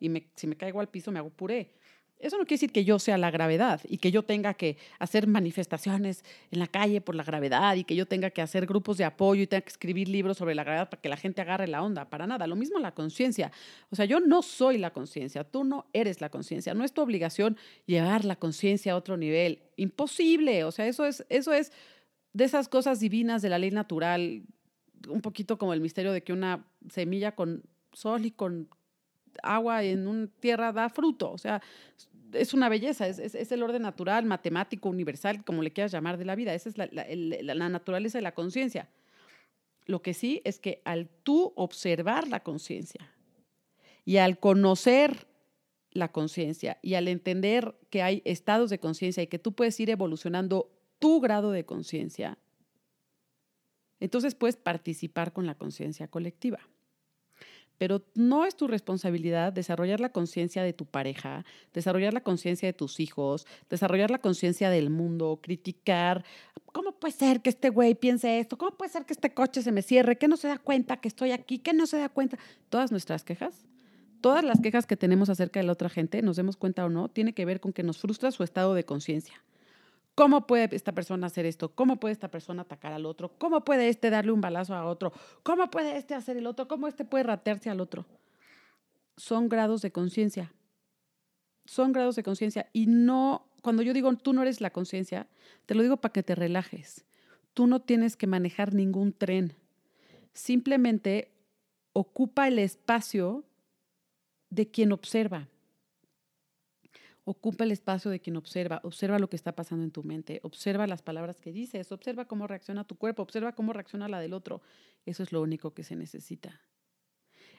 Y 0.00 0.10
si 0.34 0.46
me 0.46 0.56
caigo 0.56 0.80
al 0.80 0.88
piso 0.88 1.12
me 1.12 1.18
hago 1.18 1.30
puré. 1.30 1.72
Eso 2.20 2.36
no 2.36 2.44
quiere 2.44 2.56
decir 2.56 2.72
que 2.72 2.84
yo 2.84 2.98
sea 2.98 3.16
la 3.16 3.30
gravedad 3.30 3.80
y 3.88 3.98
que 3.98 4.10
yo 4.10 4.22
tenga 4.22 4.54
que 4.54 4.76
hacer 4.98 5.26
manifestaciones 5.26 6.24
en 6.50 6.58
la 6.58 6.66
calle 6.66 7.00
por 7.00 7.14
la 7.14 7.24
gravedad 7.24 7.76
y 7.76 7.84
que 7.84 7.96
yo 7.96 8.06
tenga 8.06 8.30
que 8.30 8.42
hacer 8.42 8.66
grupos 8.66 8.98
de 8.98 9.04
apoyo 9.04 9.42
y 9.42 9.46
tenga 9.46 9.62
que 9.62 9.70
escribir 9.70 10.08
libros 10.08 10.36
sobre 10.36 10.54
la 10.54 10.62
gravedad 10.62 10.90
para 10.90 11.00
que 11.00 11.08
la 11.08 11.16
gente 11.16 11.40
agarre 11.40 11.66
la 11.66 11.82
onda. 11.82 12.10
Para 12.10 12.26
nada. 12.26 12.46
Lo 12.46 12.56
mismo 12.56 12.78
la 12.78 12.92
conciencia. 12.92 13.50
O 13.90 13.96
sea, 13.96 14.04
yo 14.04 14.20
no 14.20 14.42
soy 14.42 14.76
la 14.78 14.92
conciencia, 14.92 15.44
tú 15.44 15.64
no 15.64 15.86
eres 15.92 16.20
la 16.20 16.28
conciencia. 16.28 16.74
No 16.74 16.84
es 16.84 16.92
tu 16.92 17.00
obligación 17.00 17.56
llevar 17.86 18.24
la 18.24 18.36
conciencia 18.36 18.92
a 18.92 18.96
otro 18.96 19.16
nivel. 19.16 19.62
Imposible. 19.76 20.64
O 20.64 20.72
sea, 20.72 20.86
eso 20.86 21.06
es, 21.06 21.24
eso 21.30 21.52
es 21.54 21.72
de 22.32 22.44
esas 22.44 22.68
cosas 22.68 23.00
divinas 23.00 23.42
de 23.42 23.48
la 23.48 23.58
ley 23.58 23.70
natural, 23.70 24.42
un 25.08 25.20
poquito 25.20 25.58
como 25.58 25.72
el 25.72 25.80
misterio 25.80 26.12
de 26.12 26.22
que 26.22 26.32
una 26.32 26.66
semilla 26.90 27.34
con 27.34 27.62
sol 27.92 28.26
y 28.26 28.30
con 28.30 28.68
agua 29.42 29.82
en 29.82 30.06
una 30.06 30.28
tierra 30.40 30.72
da 30.72 30.88
fruto. 30.88 31.30
O 31.32 31.38
sea, 31.38 31.62
es 32.32 32.54
una 32.54 32.68
belleza, 32.68 33.06
es, 33.06 33.18
es, 33.18 33.52
el 33.52 33.62
orden 33.62 33.82
natural, 33.82 34.24
matemático, 34.24 34.88
universal, 34.88 35.44
como 35.44 35.62
le 35.62 35.72
quieras 35.72 35.92
llamar 35.92 36.18
de 36.18 36.24
la 36.24 36.34
vida. 36.34 36.54
Esa 36.54 36.68
es 36.68 36.78
la, 36.78 36.88
la 36.90 37.68
naturaleza 37.68 38.18
de 38.18 38.22
la 38.22 38.34
conciencia. 38.34 38.88
Lo 39.86 40.02
que 40.02 40.14
sí 40.14 40.40
es 40.44 40.58
que 40.58 40.82
al 40.84 41.08
tú 41.08 41.52
observar 41.56 42.28
la 42.28 42.40
conciencia 42.40 43.12
y 44.04 44.18
al 44.18 44.38
conocer 44.38 45.26
la 45.90 46.12
conciencia 46.12 46.78
y 46.82 46.94
al 46.94 47.08
entender 47.08 47.74
que 47.90 48.02
hay 48.02 48.22
estados 48.24 48.70
de 48.70 48.78
conciencia 48.78 49.22
y 49.22 49.26
que 49.26 49.38
tú 49.38 49.52
puedes 49.52 49.78
ir 49.80 49.90
evolucionando 49.90 50.70
tu 50.98 51.20
grado 51.20 51.50
de 51.50 51.64
conciencia, 51.64 52.38
entonces 53.98 54.34
puedes 54.34 54.56
participar 54.56 55.32
con 55.32 55.46
la 55.46 55.56
conciencia 55.56 56.08
colectiva 56.08 56.60
pero 57.80 58.02
no 58.14 58.44
es 58.44 58.56
tu 58.56 58.68
responsabilidad 58.68 59.54
desarrollar 59.54 60.00
la 60.00 60.10
conciencia 60.10 60.62
de 60.62 60.74
tu 60.74 60.84
pareja, 60.84 61.46
desarrollar 61.72 62.12
la 62.12 62.20
conciencia 62.20 62.68
de 62.68 62.74
tus 62.74 63.00
hijos, 63.00 63.46
desarrollar 63.70 64.10
la 64.10 64.18
conciencia 64.18 64.68
del 64.68 64.90
mundo, 64.90 65.40
criticar. 65.42 66.22
¿Cómo 66.72 66.92
puede 66.92 67.14
ser 67.14 67.40
que 67.40 67.48
este 67.48 67.70
güey 67.70 67.94
piense 67.94 68.38
esto? 68.38 68.58
¿Cómo 68.58 68.76
puede 68.76 68.92
ser 68.92 69.06
que 69.06 69.14
este 69.14 69.32
coche 69.32 69.62
se 69.62 69.72
me 69.72 69.80
cierre? 69.80 70.18
¿Que 70.18 70.28
no 70.28 70.36
se 70.36 70.48
da 70.48 70.58
cuenta 70.58 70.98
que 70.98 71.08
estoy 71.08 71.30
aquí? 71.30 71.58
¿Que 71.58 71.72
no 71.72 71.86
se 71.86 71.96
da 71.96 72.10
cuenta? 72.10 72.38
Todas 72.68 72.90
nuestras 72.90 73.24
quejas, 73.24 73.64
todas 74.20 74.44
las 74.44 74.60
quejas 74.60 74.84
que 74.84 74.98
tenemos 74.98 75.30
acerca 75.30 75.58
de 75.58 75.64
la 75.64 75.72
otra 75.72 75.88
gente, 75.88 76.20
nos 76.20 76.36
demos 76.36 76.58
cuenta 76.58 76.84
o 76.84 76.90
no, 76.90 77.08
tiene 77.08 77.32
que 77.32 77.46
ver 77.46 77.60
con 77.60 77.72
que 77.72 77.82
nos 77.82 77.96
frustra 77.96 78.30
su 78.30 78.42
estado 78.42 78.74
de 78.74 78.84
conciencia. 78.84 79.42
¿Cómo 80.14 80.46
puede 80.46 80.74
esta 80.76 80.92
persona 80.92 81.28
hacer 81.28 81.46
esto? 81.46 81.74
¿Cómo 81.74 81.98
puede 81.98 82.12
esta 82.12 82.30
persona 82.30 82.62
atacar 82.62 82.92
al 82.92 83.06
otro? 83.06 83.32
¿Cómo 83.38 83.64
puede 83.64 83.88
este 83.88 84.10
darle 84.10 84.32
un 84.32 84.40
balazo 84.40 84.74
a 84.74 84.84
otro? 84.84 85.12
¿Cómo 85.42 85.70
puede 85.70 85.96
este 85.96 86.14
hacer 86.14 86.36
el 86.36 86.46
otro? 86.46 86.68
¿Cómo 86.68 86.88
este 86.88 87.04
puede 87.04 87.24
ratearse 87.24 87.70
al 87.70 87.80
otro? 87.80 88.06
Son 89.16 89.48
grados 89.48 89.82
de 89.82 89.92
conciencia. 89.92 90.52
Son 91.64 91.92
grados 91.92 92.16
de 92.16 92.22
conciencia. 92.22 92.68
Y 92.72 92.86
no, 92.86 93.46
cuando 93.62 93.82
yo 93.82 93.92
digo 93.92 94.14
tú 94.16 94.32
no 94.32 94.42
eres 94.42 94.60
la 94.60 94.70
conciencia, 94.70 95.28
te 95.66 95.74
lo 95.74 95.82
digo 95.82 95.98
para 95.98 96.12
que 96.12 96.22
te 96.22 96.34
relajes. 96.34 97.04
Tú 97.54 97.66
no 97.66 97.80
tienes 97.80 98.16
que 98.16 98.26
manejar 98.26 98.74
ningún 98.74 99.12
tren. 99.12 99.54
Simplemente 100.32 101.32
ocupa 101.92 102.48
el 102.48 102.58
espacio 102.58 103.44
de 104.50 104.70
quien 104.70 104.92
observa. 104.92 105.48
Ocupa 107.30 107.62
el 107.62 107.70
espacio 107.70 108.10
de 108.10 108.18
quien 108.18 108.36
observa, 108.36 108.80
observa 108.82 109.20
lo 109.20 109.30
que 109.30 109.36
está 109.36 109.54
pasando 109.54 109.84
en 109.84 109.92
tu 109.92 110.02
mente, 110.02 110.40
observa 110.42 110.88
las 110.88 111.00
palabras 111.00 111.40
que 111.40 111.52
dices, 111.52 111.92
observa 111.92 112.24
cómo 112.24 112.48
reacciona 112.48 112.82
tu 112.82 112.96
cuerpo, 112.96 113.22
observa 113.22 113.52
cómo 113.52 113.72
reacciona 113.72 114.08
la 114.08 114.18
del 114.18 114.32
otro. 114.32 114.62
Eso 115.06 115.22
es 115.22 115.30
lo 115.30 115.40
único 115.40 115.72
que 115.72 115.84
se 115.84 115.94
necesita. 115.94 116.60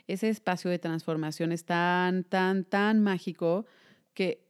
Ese 0.07 0.27
espacio 0.27 0.69
de 0.69 0.77
transformación 0.77 1.53
es 1.53 1.63
tan, 1.63 2.25
tan, 2.25 2.65
tan 2.65 2.99
mágico 2.99 3.65
que 4.13 4.45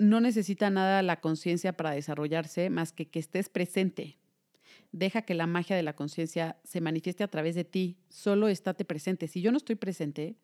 no 0.00 0.20
necesita 0.20 0.70
nada 0.70 1.02
la 1.02 1.20
conciencia 1.20 1.76
para 1.76 1.92
desarrollarse 1.92 2.68
más 2.68 2.90
que 2.90 3.06
que 3.08 3.20
estés 3.20 3.48
presente. 3.48 4.18
Deja 4.90 5.22
que 5.22 5.34
la 5.34 5.46
magia 5.46 5.76
de 5.76 5.84
la 5.84 5.94
conciencia 5.94 6.58
se 6.64 6.80
manifieste 6.80 7.22
a 7.22 7.28
través 7.28 7.54
de 7.54 7.62
ti. 7.62 7.96
Solo 8.08 8.48
estate 8.48 8.84
presente. 8.84 9.28
Si 9.28 9.40
yo 9.40 9.52
no 9.52 9.56
estoy 9.56 9.76
presente, 9.76 10.34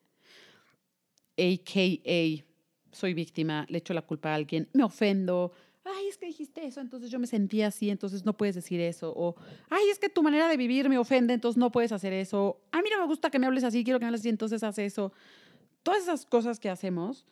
AKA 1.36 2.48
soy 2.93 3.14
víctima, 3.14 3.66
le 3.68 3.78
echo 3.78 3.95
la 3.95 4.03
culpa 4.03 4.30
a 4.30 4.34
alguien, 4.34 4.68
me 4.72 4.82
ofendo, 4.82 5.53
ay, 5.84 6.09
es 6.09 6.18
que 6.18 6.26
dijiste 6.26 6.64
eso, 6.64 6.80
entonces 6.80 7.11
yo 7.11 7.18
me 7.18 7.26
sentía 7.26 7.68
así, 7.68 7.91
entonces 7.91 8.24
no 8.24 8.36
puedes 8.36 8.55
decir 8.55 8.80
eso. 8.80 9.12
O, 9.16 9.36
ay, 9.68 9.88
es 9.91 9.99
que 9.99 10.09
tu 10.09 10.22
manera 10.22 10.49
de 10.49 10.57
vivir 10.57 10.88
me 10.88 10.99
ofende, 10.99 11.34
entonces 11.34 11.59
no 11.59 11.70
puedes 11.70 11.93
hacer 11.93 12.12
eso. 12.12 12.61
A 12.72 12.82
mí 12.82 12.88
no 12.91 13.01
me 13.01 13.07
gusta 13.07 13.30
que 13.30 13.38
me 13.38 13.47
hables 13.47 13.64
así, 13.64 13.84
quiero 13.84 13.99
que 13.99 14.05
me 14.05 14.09
hables 14.09 14.22
así, 14.22 14.28
entonces 14.28 14.62
haz 14.62 14.78
eso. 14.78 15.12
Todas 15.82 16.03
esas 16.03 16.26
cosas 16.26 16.61
que 16.61 16.68
hacemos 16.68 17.26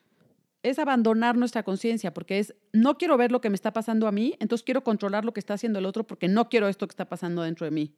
es 0.63 0.79
abandonar 0.79 1.37
nuestra 1.37 1.63
conciencia, 1.63 2.13
porque 2.13 2.39
es, 2.39 2.55
no 2.73 2.99
quiero 2.99 3.17
ver 3.17 3.31
lo 3.31 3.41
que 3.41 3.51
me 3.51 3.55
está 3.55 3.73
pasando 3.73 4.09
a 4.09 4.13
mí, 4.13 4.35
entonces 4.41 4.65
quiero 4.65 4.83
controlar 4.83 5.25
lo 5.25 5.33
que 5.33 5.41
está 5.41 5.55
haciendo 5.55 5.79
el 5.79 5.87
otro 5.87 6.07
porque 6.07 6.29
no 6.29 6.49
quiero 6.49 6.69
esto 6.69 6.87
que 6.87 6.93
está 6.93 7.09
pasando 7.09 7.43
dentro 7.43 7.65
de 7.65 7.71
mí. 7.71 7.95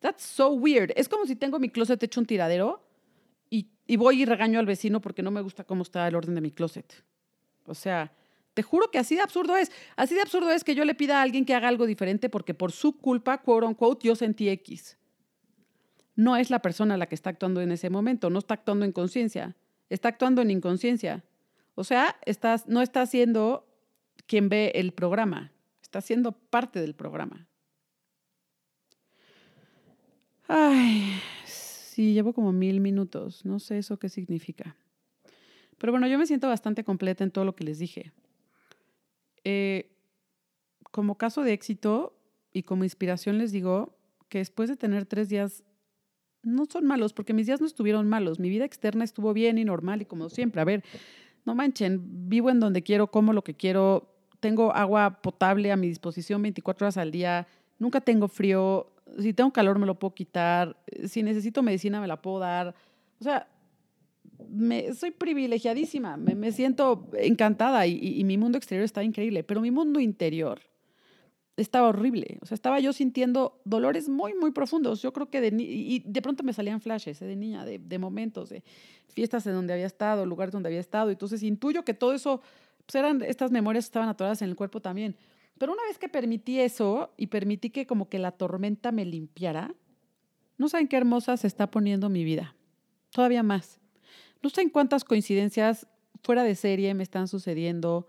That's 0.00 0.22
so 0.22 0.50
weird. 0.50 0.92
Es 0.96 1.08
como 1.08 1.26
si 1.26 1.36
tengo 1.36 1.58
mi 1.58 1.68
closet 1.68 2.02
hecho 2.02 2.20
un 2.20 2.26
tiradero 2.26 2.82
y, 3.52 3.96
voy 3.96 4.22
y 4.22 4.24
regaño 4.24 4.58
al 4.58 4.66
vecino 4.66 5.00
porque 5.02 5.22
no 5.22 5.30
me 5.30 5.42
gusta 5.42 5.64
cómo 5.64 5.82
está 5.82 6.08
el 6.08 6.14
orden 6.14 6.34
de 6.34 6.40
mi 6.40 6.50
closet. 6.50 7.04
O 7.66 7.74
sea, 7.74 8.10
te 8.54 8.62
juro 8.62 8.90
que 8.90 8.98
así 8.98 9.14
de 9.14 9.20
absurdo 9.20 9.56
es. 9.56 9.70
Así 9.94 10.14
de 10.14 10.22
absurdo 10.22 10.50
es 10.50 10.64
que 10.64 10.74
yo 10.74 10.86
le 10.86 10.94
pida 10.94 11.18
a 11.18 11.22
alguien 11.22 11.44
que 11.44 11.54
haga 11.54 11.68
algo 11.68 11.86
diferente 11.86 12.30
porque 12.30 12.54
por 12.54 12.72
su 12.72 12.96
culpa, 12.96 13.42
quote 13.42 13.66
unquote, 13.66 14.08
yo 14.08 14.16
sentí 14.16 14.48
X. 14.48 14.96
No 16.16 16.36
es 16.36 16.48
la 16.48 16.60
persona 16.60 16.96
la 16.96 17.06
que 17.06 17.14
está 17.14 17.30
actuando 17.30 17.60
en 17.60 17.72
ese 17.72 17.90
momento, 17.90 18.30
no 18.30 18.38
está 18.38 18.54
actuando 18.54 18.84
en 18.86 18.92
conciencia, 18.92 19.54
está 19.90 20.08
actuando 20.08 20.40
en 20.40 20.50
inconsciencia. 20.50 21.24
O 21.74 21.84
sea, 21.84 22.16
estás, 22.24 22.68
no 22.68 22.80
está 22.80 23.04
siendo 23.06 23.66
quien 24.26 24.48
ve 24.48 24.72
el 24.74 24.92
programa, 24.92 25.52
está 25.82 26.00
siendo 26.00 26.32
parte 26.32 26.80
del 26.80 26.94
programa. 26.94 27.46
Ay, 30.48 31.20
sí, 32.02 32.14
llevo 32.14 32.32
como 32.32 32.52
mil 32.52 32.80
minutos, 32.80 33.44
no 33.44 33.60
sé 33.60 33.78
eso 33.78 33.96
qué 33.96 34.08
significa. 34.08 34.76
Pero 35.78 35.92
bueno, 35.92 36.08
yo 36.08 36.18
me 36.18 36.26
siento 36.26 36.48
bastante 36.48 36.82
completa 36.82 37.22
en 37.22 37.30
todo 37.30 37.44
lo 37.44 37.54
que 37.54 37.62
les 37.62 37.78
dije. 37.78 38.12
Eh, 39.44 39.92
como 40.90 41.16
caso 41.16 41.42
de 41.42 41.52
éxito 41.52 42.18
y 42.52 42.64
como 42.64 42.82
inspiración 42.82 43.38
les 43.38 43.52
digo 43.52 43.96
que 44.28 44.38
después 44.38 44.68
de 44.68 44.76
tener 44.76 45.06
tres 45.06 45.28
días, 45.28 45.62
no 46.42 46.66
son 46.66 46.86
malos, 46.86 47.12
porque 47.12 47.34
mis 47.34 47.46
días 47.46 47.60
no 47.60 47.66
estuvieron 47.68 48.08
malos, 48.08 48.40
mi 48.40 48.48
vida 48.48 48.64
externa 48.64 49.04
estuvo 49.04 49.32
bien 49.32 49.58
y 49.58 49.64
normal 49.64 50.02
y 50.02 50.04
como 50.04 50.28
siempre, 50.28 50.60
a 50.60 50.64
ver, 50.64 50.82
no 51.44 51.54
manchen, 51.54 52.28
vivo 52.28 52.50
en 52.50 52.58
donde 52.58 52.82
quiero, 52.82 53.12
como 53.12 53.32
lo 53.32 53.44
que 53.44 53.54
quiero, 53.54 54.12
tengo 54.40 54.74
agua 54.74 55.22
potable 55.22 55.70
a 55.70 55.76
mi 55.76 55.86
disposición 55.86 56.42
24 56.42 56.86
horas 56.86 56.96
al 56.96 57.12
día, 57.12 57.46
nunca 57.78 58.00
tengo 58.00 58.26
frío, 58.26 58.91
si 59.18 59.32
tengo 59.32 59.52
calor 59.52 59.78
me 59.78 59.86
lo 59.86 59.98
puedo 59.98 60.14
quitar, 60.14 60.76
si 61.06 61.22
necesito 61.22 61.62
medicina 61.62 62.00
me 62.00 62.06
la 62.06 62.20
puedo 62.20 62.38
dar, 62.38 62.74
o 63.20 63.24
sea, 63.24 63.48
me, 64.48 64.94
soy 64.94 65.10
privilegiadísima, 65.10 66.16
me, 66.16 66.52
siento 66.52 67.08
encantada 67.14 67.86
y, 67.86 68.22
mi 68.24 68.38
mundo 68.38 68.58
exterior 68.58 68.84
está 68.84 69.02
increíble, 69.02 69.44
pero 69.44 69.60
mi 69.60 69.70
mundo 69.70 70.00
interior 70.00 70.60
estaba 71.56 71.88
horrible. 71.88 72.38
O 72.40 72.46
sea, 72.46 72.54
estaba 72.54 72.80
yo 72.80 72.92
sintiendo 72.92 73.60
dolores 73.64 74.08
muy, 74.08 74.34
muy 74.34 74.50
profundos. 74.50 75.02
Yo 75.02 75.12
creo 75.12 75.30
que 75.30 75.40
de, 75.40 75.54
y 75.62 76.00
de 76.00 76.22
pronto 76.22 76.42
me 76.42 76.52
salían 76.52 76.80
flashes 76.80 77.20
¿eh? 77.22 77.26
de 77.26 77.36
niña, 77.36 77.64
de, 77.64 77.78
de, 77.78 77.98
momentos, 77.98 78.48
de 78.48 78.64
fiestas 79.08 79.46
en 79.46 79.52
donde 79.52 79.72
había 79.72 79.86
estado, 79.86 80.26
lugares 80.26 80.52
donde 80.52 80.68
había 80.68 80.80
estado. 80.80 81.10
Entonces 81.10 81.42
intuyo 81.42 81.84
que 81.84 81.94
todo 81.94 82.14
eso, 82.14 82.40
pues 82.86 82.96
eran 82.96 83.22
estas 83.22 83.50
memorias 83.50 83.84
que 83.84 83.88
estaban 83.88 84.08
atoradas 84.08 84.42
en 84.42 84.48
el 84.48 84.56
cuerpo 84.56 84.80
también. 84.80 85.16
Pero 85.62 85.74
una 85.74 85.84
vez 85.84 85.96
que 85.96 86.08
permití 86.08 86.58
eso 86.58 87.14
y 87.16 87.28
permití 87.28 87.70
que 87.70 87.86
como 87.86 88.08
que 88.08 88.18
la 88.18 88.32
tormenta 88.32 88.90
me 88.90 89.04
limpiara, 89.04 89.72
no 90.58 90.68
saben 90.68 90.88
qué 90.88 90.96
hermosa 90.96 91.36
se 91.36 91.46
está 91.46 91.70
poniendo 91.70 92.08
mi 92.08 92.24
vida. 92.24 92.56
Todavía 93.10 93.44
más. 93.44 93.78
No 94.42 94.50
sé 94.50 94.62
en 94.62 94.70
cuántas 94.70 95.04
coincidencias 95.04 95.86
fuera 96.24 96.42
de 96.42 96.56
serie 96.56 96.94
me 96.94 97.04
están 97.04 97.28
sucediendo. 97.28 98.08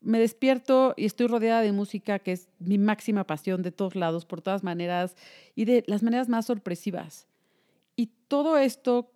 Me 0.00 0.18
despierto 0.18 0.94
y 0.96 1.04
estoy 1.04 1.26
rodeada 1.26 1.60
de 1.60 1.72
música 1.72 2.20
que 2.20 2.32
es 2.32 2.48
mi 2.58 2.78
máxima 2.78 3.26
pasión 3.26 3.60
de 3.60 3.70
todos 3.70 3.94
lados, 3.94 4.24
por 4.24 4.40
todas 4.40 4.64
maneras, 4.64 5.14
y 5.54 5.66
de 5.66 5.84
las 5.86 6.02
maneras 6.02 6.30
más 6.30 6.46
sorpresivas. 6.46 7.28
Y 7.96 8.12
todo 8.28 8.56
esto 8.56 9.12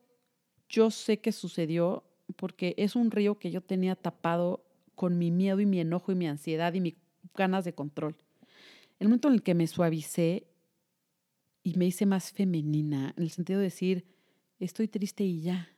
yo 0.69 0.91
sé 0.91 1.21
que 1.21 1.33
sucedió 1.33 2.05
porque 2.37 2.75
es 2.77 2.97
un 2.97 3.11
río 3.11 3.39
que 3.39 3.51
yo 3.51 3.63
tenía 3.63 3.97
tapado 3.97 4.63
con 4.95 5.17
mi 5.17 5.31
miedo 5.31 5.61
y 5.61 5.65
mi 5.65 5.81
enojo 5.81 6.13
y 6.13 6.17
mi 6.17 6.29
ansiedad 6.29 6.75
y 6.75 6.83
mis 6.83 6.97
ganas 7.37 7.65
de 7.65 7.75
control. 7.75 8.17
El 8.99 9.09
momento 9.09 9.29
en 9.29 9.35
el 9.35 9.43
que 9.43 9.55
me 9.55 9.67
suavicé 9.67 10.47
y 11.63 11.75
me 11.75 11.87
hice 11.87 12.07
más 12.07 12.33
femenina, 12.33 13.13
en 13.17 13.23
el 13.23 13.31
sentido 13.31 13.59
de 13.59 13.65
decir, 13.65 14.07
estoy 14.59 14.89
triste 14.89 15.25
y 15.25 15.43
ya 15.43 15.69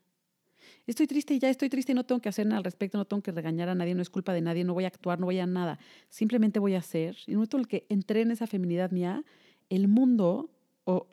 estoy 0.87 1.07
triste 1.07 1.35
y 1.35 1.39
ya 1.39 1.51
estoy 1.51 1.69
triste 1.69 1.93
y 1.93 1.95
no 1.95 2.05
tengo 2.05 2.21
que 2.21 2.31
hacer 2.31 2.47
nada 2.47 2.59
al 2.59 2.65
respecto, 2.65 2.97
no 2.97 3.05
tengo 3.05 3.23
que 3.23 3.31
regañar 3.31 3.69
a 3.69 3.75
nadie, 3.75 3.95
no 3.95 4.03
es 4.03 4.11
culpa 4.11 4.33
de 4.33 4.41
nadie, 4.41 4.65
no 4.65 4.75
voy 4.75 4.85
a 4.85 4.89
actuar, 4.89 5.21
no 5.21 5.27
voy 5.27 5.39
a 5.39 5.47
nada, 5.47 5.79
simplemente 6.09 6.59
voy 6.59 6.75
a 6.75 6.79
hacer. 6.79 7.17
Y 7.27 7.31
en 7.31 7.33
el 7.33 7.37
momento 7.37 7.57
en 7.59 7.61
el 7.61 7.69
que 7.69 7.87
entré 7.91 8.23
en 8.23 8.31
esa 8.31 8.47
feminidad 8.47 8.91
mía, 8.91 9.23
el 9.69 9.87
mundo 9.87 10.51
o 10.85 11.07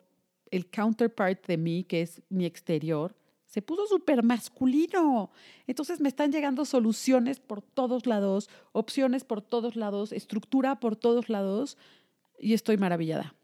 el 0.50 0.70
counterpart 0.70 1.46
de 1.46 1.58
mí, 1.58 1.84
que 1.84 2.02
es 2.02 2.22
mi 2.30 2.46
exterior, 2.46 3.14
se 3.56 3.62
puso 3.62 3.86
súper 3.86 4.22
masculino. 4.22 5.30
Entonces 5.66 5.98
me 5.98 6.10
están 6.10 6.30
llegando 6.30 6.66
soluciones 6.66 7.40
por 7.40 7.62
todos 7.62 8.04
lados, 8.04 8.50
opciones 8.72 9.24
por 9.24 9.40
todos 9.40 9.76
lados, 9.76 10.12
estructura 10.12 10.78
por 10.78 10.94
todos 10.94 11.30
lados 11.30 11.78
y 12.38 12.52
estoy 12.52 12.76
maravillada. 12.76 13.34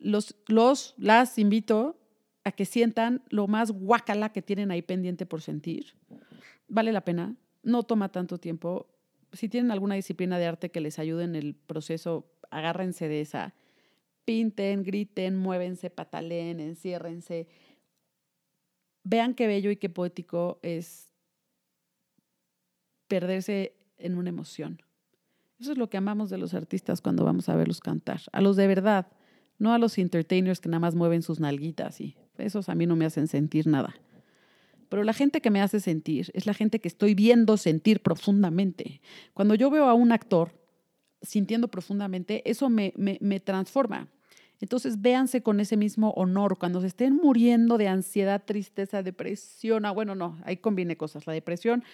Los, 0.00 0.34
los, 0.48 0.96
las 0.98 1.38
invito 1.38 1.96
a 2.42 2.50
que 2.50 2.64
sientan 2.64 3.22
lo 3.28 3.46
más 3.46 3.70
guacala 3.70 4.32
que 4.32 4.42
tienen 4.42 4.72
ahí 4.72 4.82
pendiente 4.82 5.26
por 5.26 5.42
sentir. 5.42 5.94
Vale 6.66 6.90
la 6.90 7.04
pena, 7.04 7.36
no 7.62 7.84
toma 7.84 8.10
tanto 8.10 8.38
tiempo. 8.38 8.88
Si 9.32 9.48
tienen 9.48 9.70
alguna 9.70 9.94
disciplina 9.94 10.40
de 10.40 10.46
arte 10.46 10.72
que 10.72 10.80
les 10.80 10.98
ayude 10.98 11.22
en 11.22 11.36
el 11.36 11.54
proceso, 11.54 12.32
agárrense 12.50 13.06
de 13.06 13.20
esa. 13.20 13.54
Pinten, 14.24 14.82
griten, 14.82 15.36
muévense, 15.36 15.88
pataleen, 15.88 16.58
enciérrense. 16.58 17.46
Vean 19.10 19.32
qué 19.32 19.46
bello 19.46 19.70
y 19.70 19.76
qué 19.76 19.88
poético 19.88 20.58
es 20.62 21.08
perderse 23.06 23.72
en 23.96 24.18
una 24.18 24.28
emoción. 24.28 24.82
Eso 25.58 25.72
es 25.72 25.78
lo 25.78 25.88
que 25.88 25.96
amamos 25.96 26.28
de 26.28 26.36
los 26.36 26.52
artistas 26.52 27.00
cuando 27.00 27.24
vamos 27.24 27.48
a 27.48 27.56
verlos 27.56 27.80
cantar. 27.80 28.20
A 28.32 28.42
los 28.42 28.56
de 28.56 28.66
verdad, 28.66 29.06
no 29.58 29.72
a 29.72 29.78
los 29.78 29.96
entertainers 29.96 30.60
que 30.60 30.68
nada 30.68 30.80
más 30.80 30.94
mueven 30.94 31.22
sus 31.22 31.40
nalguitas 31.40 32.02
y 32.02 32.16
esos 32.36 32.68
a 32.68 32.74
mí 32.74 32.84
no 32.84 32.96
me 32.96 33.06
hacen 33.06 33.28
sentir 33.28 33.66
nada. 33.66 33.94
Pero 34.90 35.02
la 35.04 35.14
gente 35.14 35.40
que 35.40 35.50
me 35.50 35.62
hace 35.62 35.80
sentir 35.80 36.30
es 36.34 36.44
la 36.44 36.52
gente 36.52 36.78
que 36.78 36.88
estoy 36.88 37.14
viendo 37.14 37.56
sentir 37.56 38.02
profundamente. 38.02 39.00
Cuando 39.32 39.54
yo 39.54 39.70
veo 39.70 39.86
a 39.86 39.94
un 39.94 40.12
actor 40.12 40.52
sintiendo 41.22 41.68
profundamente, 41.68 42.42
eso 42.48 42.68
me, 42.68 42.92
me, 42.96 43.40
transforma. 43.40 44.06
Entonces 44.60 45.00
véanse 45.00 45.42
con 45.42 45.60
ese 45.60 45.76
mismo 45.76 46.10
honor. 46.10 46.58
Cuando 46.58 46.80
se 46.80 46.88
estén 46.88 47.14
muriendo 47.14 47.78
de 47.78 47.88
ansiedad, 47.88 48.42
tristeza, 48.44 49.02
depresión, 49.02 49.86
ah, 49.86 49.92
bueno, 49.92 50.14
no, 50.14 50.36
ahí 50.44 50.56
combine 50.56 50.96
cosas. 50.96 51.26
La 51.26 51.32
depresión 51.32 51.84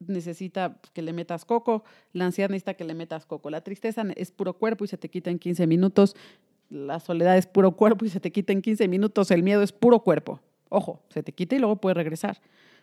necesita 0.00 0.80
que 0.92 1.02
le 1.02 1.12
metas 1.12 1.44
coco, 1.44 1.84
la 2.12 2.26
ansiedad 2.26 2.50
necesita 2.50 2.74
que 2.74 2.84
le 2.84 2.94
metas 2.94 3.26
coco, 3.26 3.50
la 3.50 3.62
tristeza 3.62 4.04
es 4.16 4.30
puro 4.30 4.54
cuerpo 4.54 4.84
y 4.84 4.88
se 4.88 4.98
te 4.98 5.08
quita 5.08 5.30
en 5.30 5.38
15 5.38 5.66
minutos, 5.66 6.16
la 6.68 7.00
soledad 7.00 7.38
es 7.38 7.46
puro 7.46 7.72
cuerpo 7.72 8.04
y 8.04 8.08
se 8.08 8.20
te 8.20 8.32
quita 8.32 8.52
en 8.52 8.62
15 8.62 8.88
minutos, 8.88 9.30
el 9.30 9.42
miedo 9.42 9.62
es 9.62 9.72
puro 9.72 10.00
cuerpo. 10.00 10.40
Ojo, 10.68 11.02
se 11.10 11.22
te 11.22 11.32
quita 11.32 11.56
y 11.56 11.58
luego 11.58 11.76
puede 11.76 11.94
regresar, 11.94 12.40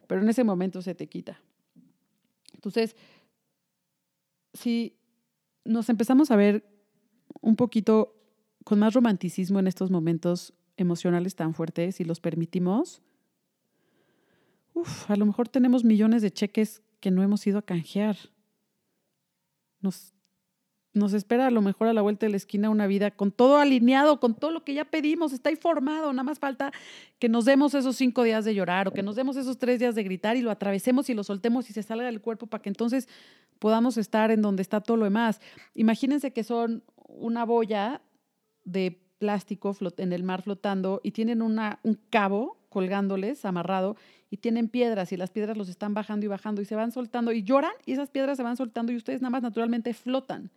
pero 0.07 0.22
en 0.22 0.30
ese 0.30 0.43
momento 0.43 0.82
se 0.82 0.95
te 0.95 1.07
quita. 1.07 1.41
Entonces, 2.53 2.95
si 4.53 4.95
nos 5.66 5.89
empezamos 5.89 6.32
a 6.32 6.36
ver 6.36 6.64
un 7.41 7.55
poquito 7.55 8.20
con 8.64 8.80
más 8.80 8.93
romanticismo 8.93 9.59
en 9.59 9.68
estos 9.68 9.91
momentos 9.91 10.53
emocionales 10.78 11.36
tan 11.36 11.53
fuertes 11.53 11.99
y 11.99 12.03
los 12.03 12.20
permitimos, 12.20 13.01
a 15.07 15.16
lo 15.16 15.26
mejor 15.26 15.49
tenemos 15.49 15.84
millones 15.84 16.22
de 16.22 16.32
cheques 16.32 16.82
que 16.99 17.12
no 17.12 17.24
hemos 17.24 17.45
ido 17.45 17.59
a 17.59 17.62
canjear. 17.64 18.18
Nos 19.82 20.14
nos 20.93 21.14
espera 21.14 21.47
a 21.47 21.51
lo 21.51 21.62
mejor 21.62 21.88
a 21.88 21.93
la 21.93 22.01
vuelta 22.01 22.26
de 22.26 22.32
la 22.32 22.38
esquina 22.38 22.70
una 22.70 22.86
vida 22.86 23.12
con 23.12 23.32
todo 23.32 23.57
alineado, 23.57 24.20
con 24.20 24.36
todo 24.36 24.51
lo 24.51 24.66
que 24.66 24.74
ya 24.74 24.86
pedimos, 24.86 25.32
está 25.32 25.49
informado, 25.49 26.12
nada 26.12 26.24
más 26.24 26.39
falta 26.39 26.74
que 27.18 27.30
nos 27.30 27.45
demos 27.45 27.74
esos 27.74 27.95
cinco 27.95 28.24
días 28.24 28.43
de 28.43 28.53
llorar 28.53 28.89
o 28.89 28.91
que 28.91 29.01
nos 29.01 29.16
demos 29.16 29.38
esos 29.38 29.57
tres 29.57 29.80
días 29.80 29.95
de 29.95 30.03
gritar 30.03 30.36
y 30.36 30.41
lo 30.41 30.51
atravesemos 30.51 31.09
y 31.09 31.14
lo 31.14 31.24
soltemos 31.24 31.70
y 31.70 31.74
se 31.74 31.84
salga 31.84 32.05
del 32.05 32.20
cuerpo 32.20 32.47
para 32.47 32.62
que 32.62 32.70
entonces 32.70 33.07
podamos 33.59 33.97
estar 33.97 34.32
en 34.32 34.41
donde 34.41 34.62
está 34.62 34.82
todo 34.82 34.97
lo 34.97 35.05
demás. 35.05 35.39
Imagínense 35.76 36.34
que 36.34 36.43
son 36.43 36.84
una 37.07 37.45
boya 37.45 38.01
de 38.72 38.99
plástico 39.17 39.76
en 39.97 40.13
el 40.13 40.24
mar 40.24 40.41
flotando 40.41 40.99
y 41.03 41.11
tienen 41.11 41.41
una, 41.41 41.80
un 41.84 41.99
cabo 42.09 42.57
colgándoles, 42.69 43.45
amarrado, 43.45 43.97
y 44.30 44.38
tienen 44.38 44.69
piedras 44.69 45.11
y 45.11 45.17
las 45.17 45.30
piedras 45.30 45.57
los 45.57 45.69
están 45.69 45.93
bajando 45.93 46.26
y 46.26 46.30
bajando 46.30 46.61
y 46.61 46.65
se 46.65 46.76
van 46.76 46.91
soltando 46.91 47.34
y 47.34 47.43
lloran 47.43 47.74
y 47.86 47.91
esas 47.91 48.09
piedras 48.09 48.38
se 48.38 48.43
van 48.43 48.55
soltando 48.55 48.91
y 48.91 48.95
ustedes 48.95 49.22
nada 49.22 49.30
más 49.30 49.43
naturalmente 49.43 49.93
flotan. 49.93 50.49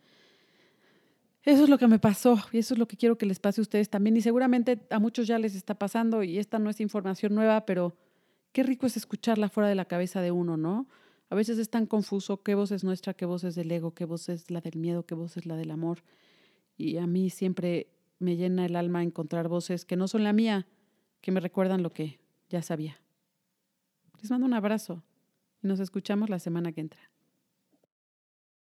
Eso 1.43 1.63
es 1.63 1.69
lo 1.69 1.77
que 1.77 1.87
me 1.87 1.99
pasó 1.99 2.39
y 2.51 2.57
eso 2.57 2.73
es 2.73 2.79
lo 2.79 2.87
que 2.87 2.97
quiero 2.97 3.17
que 3.17 3.27
les 3.27 3.39
pase 3.39 3.61
a 3.61 3.63
ustedes 3.63 3.89
también. 3.89 4.17
Y 4.17 4.21
seguramente 4.21 4.79
a 4.89 4.97
muchos 4.97 5.27
ya 5.27 5.37
les 5.37 5.53
está 5.53 5.75
pasando 5.75 6.23
y 6.23 6.39
esta 6.39 6.57
no 6.57 6.69
es 6.71 6.79
información 6.79 7.35
nueva, 7.35 7.65
pero 7.65 7.95
qué 8.51 8.63
rico 8.63 8.87
es 8.87 8.97
escucharla 8.97 9.49
fuera 9.49 9.69
de 9.69 9.75
la 9.75 9.85
cabeza 9.85 10.21
de 10.21 10.31
uno, 10.31 10.57
¿no? 10.57 10.87
A 11.29 11.35
veces 11.35 11.59
es 11.59 11.69
tan 11.69 11.85
confuso 11.85 12.41
qué 12.41 12.55
voz 12.55 12.71
es 12.71 12.83
nuestra, 12.83 13.13
qué 13.13 13.25
voz 13.25 13.43
es 13.43 13.55
del 13.55 13.71
ego, 13.71 13.93
qué 13.93 14.05
voz 14.05 14.29
es 14.29 14.49
la 14.49 14.61
del 14.61 14.77
miedo, 14.77 15.05
qué 15.05 15.13
voz 15.15 15.37
es 15.37 15.45
la 15.45 15.55
del 15.55 15.69
amor. 15.69 15.99
Y 16.77 16.97
a 16.97 17.05
mí 17.05 17.29
siempre 17.29 17.87
me 18.19 18.35
llena 18.35 18.65
el 18.65 18.75
alma 18.75 19.03
encontrar 19.03 19.47
voces 19.47 19.85
que 19.85 19.95
no 19.95 20.07
son 20.07 20.23
la 20.23 20.33
mía, 20.33 20.67
que 21.21 21.31
me 21.31 21.39
recuerdan 21.39 21.83
lo 21.83 21.91
que 21.91 22.19
ya 22.49 22.61
sabía. 22.61 22.99
Les 24.21 24.31
mando 24.31 24.45
un 24.45 24.53
abrazo 24.53 25.03
y 25.61 25.67
nos 25.67 25.79
escuchamos 25.79 26.29
la 26.29 26.39
semana 26.39 26.71
que 26.71 26.81
entra. 26.81 27.14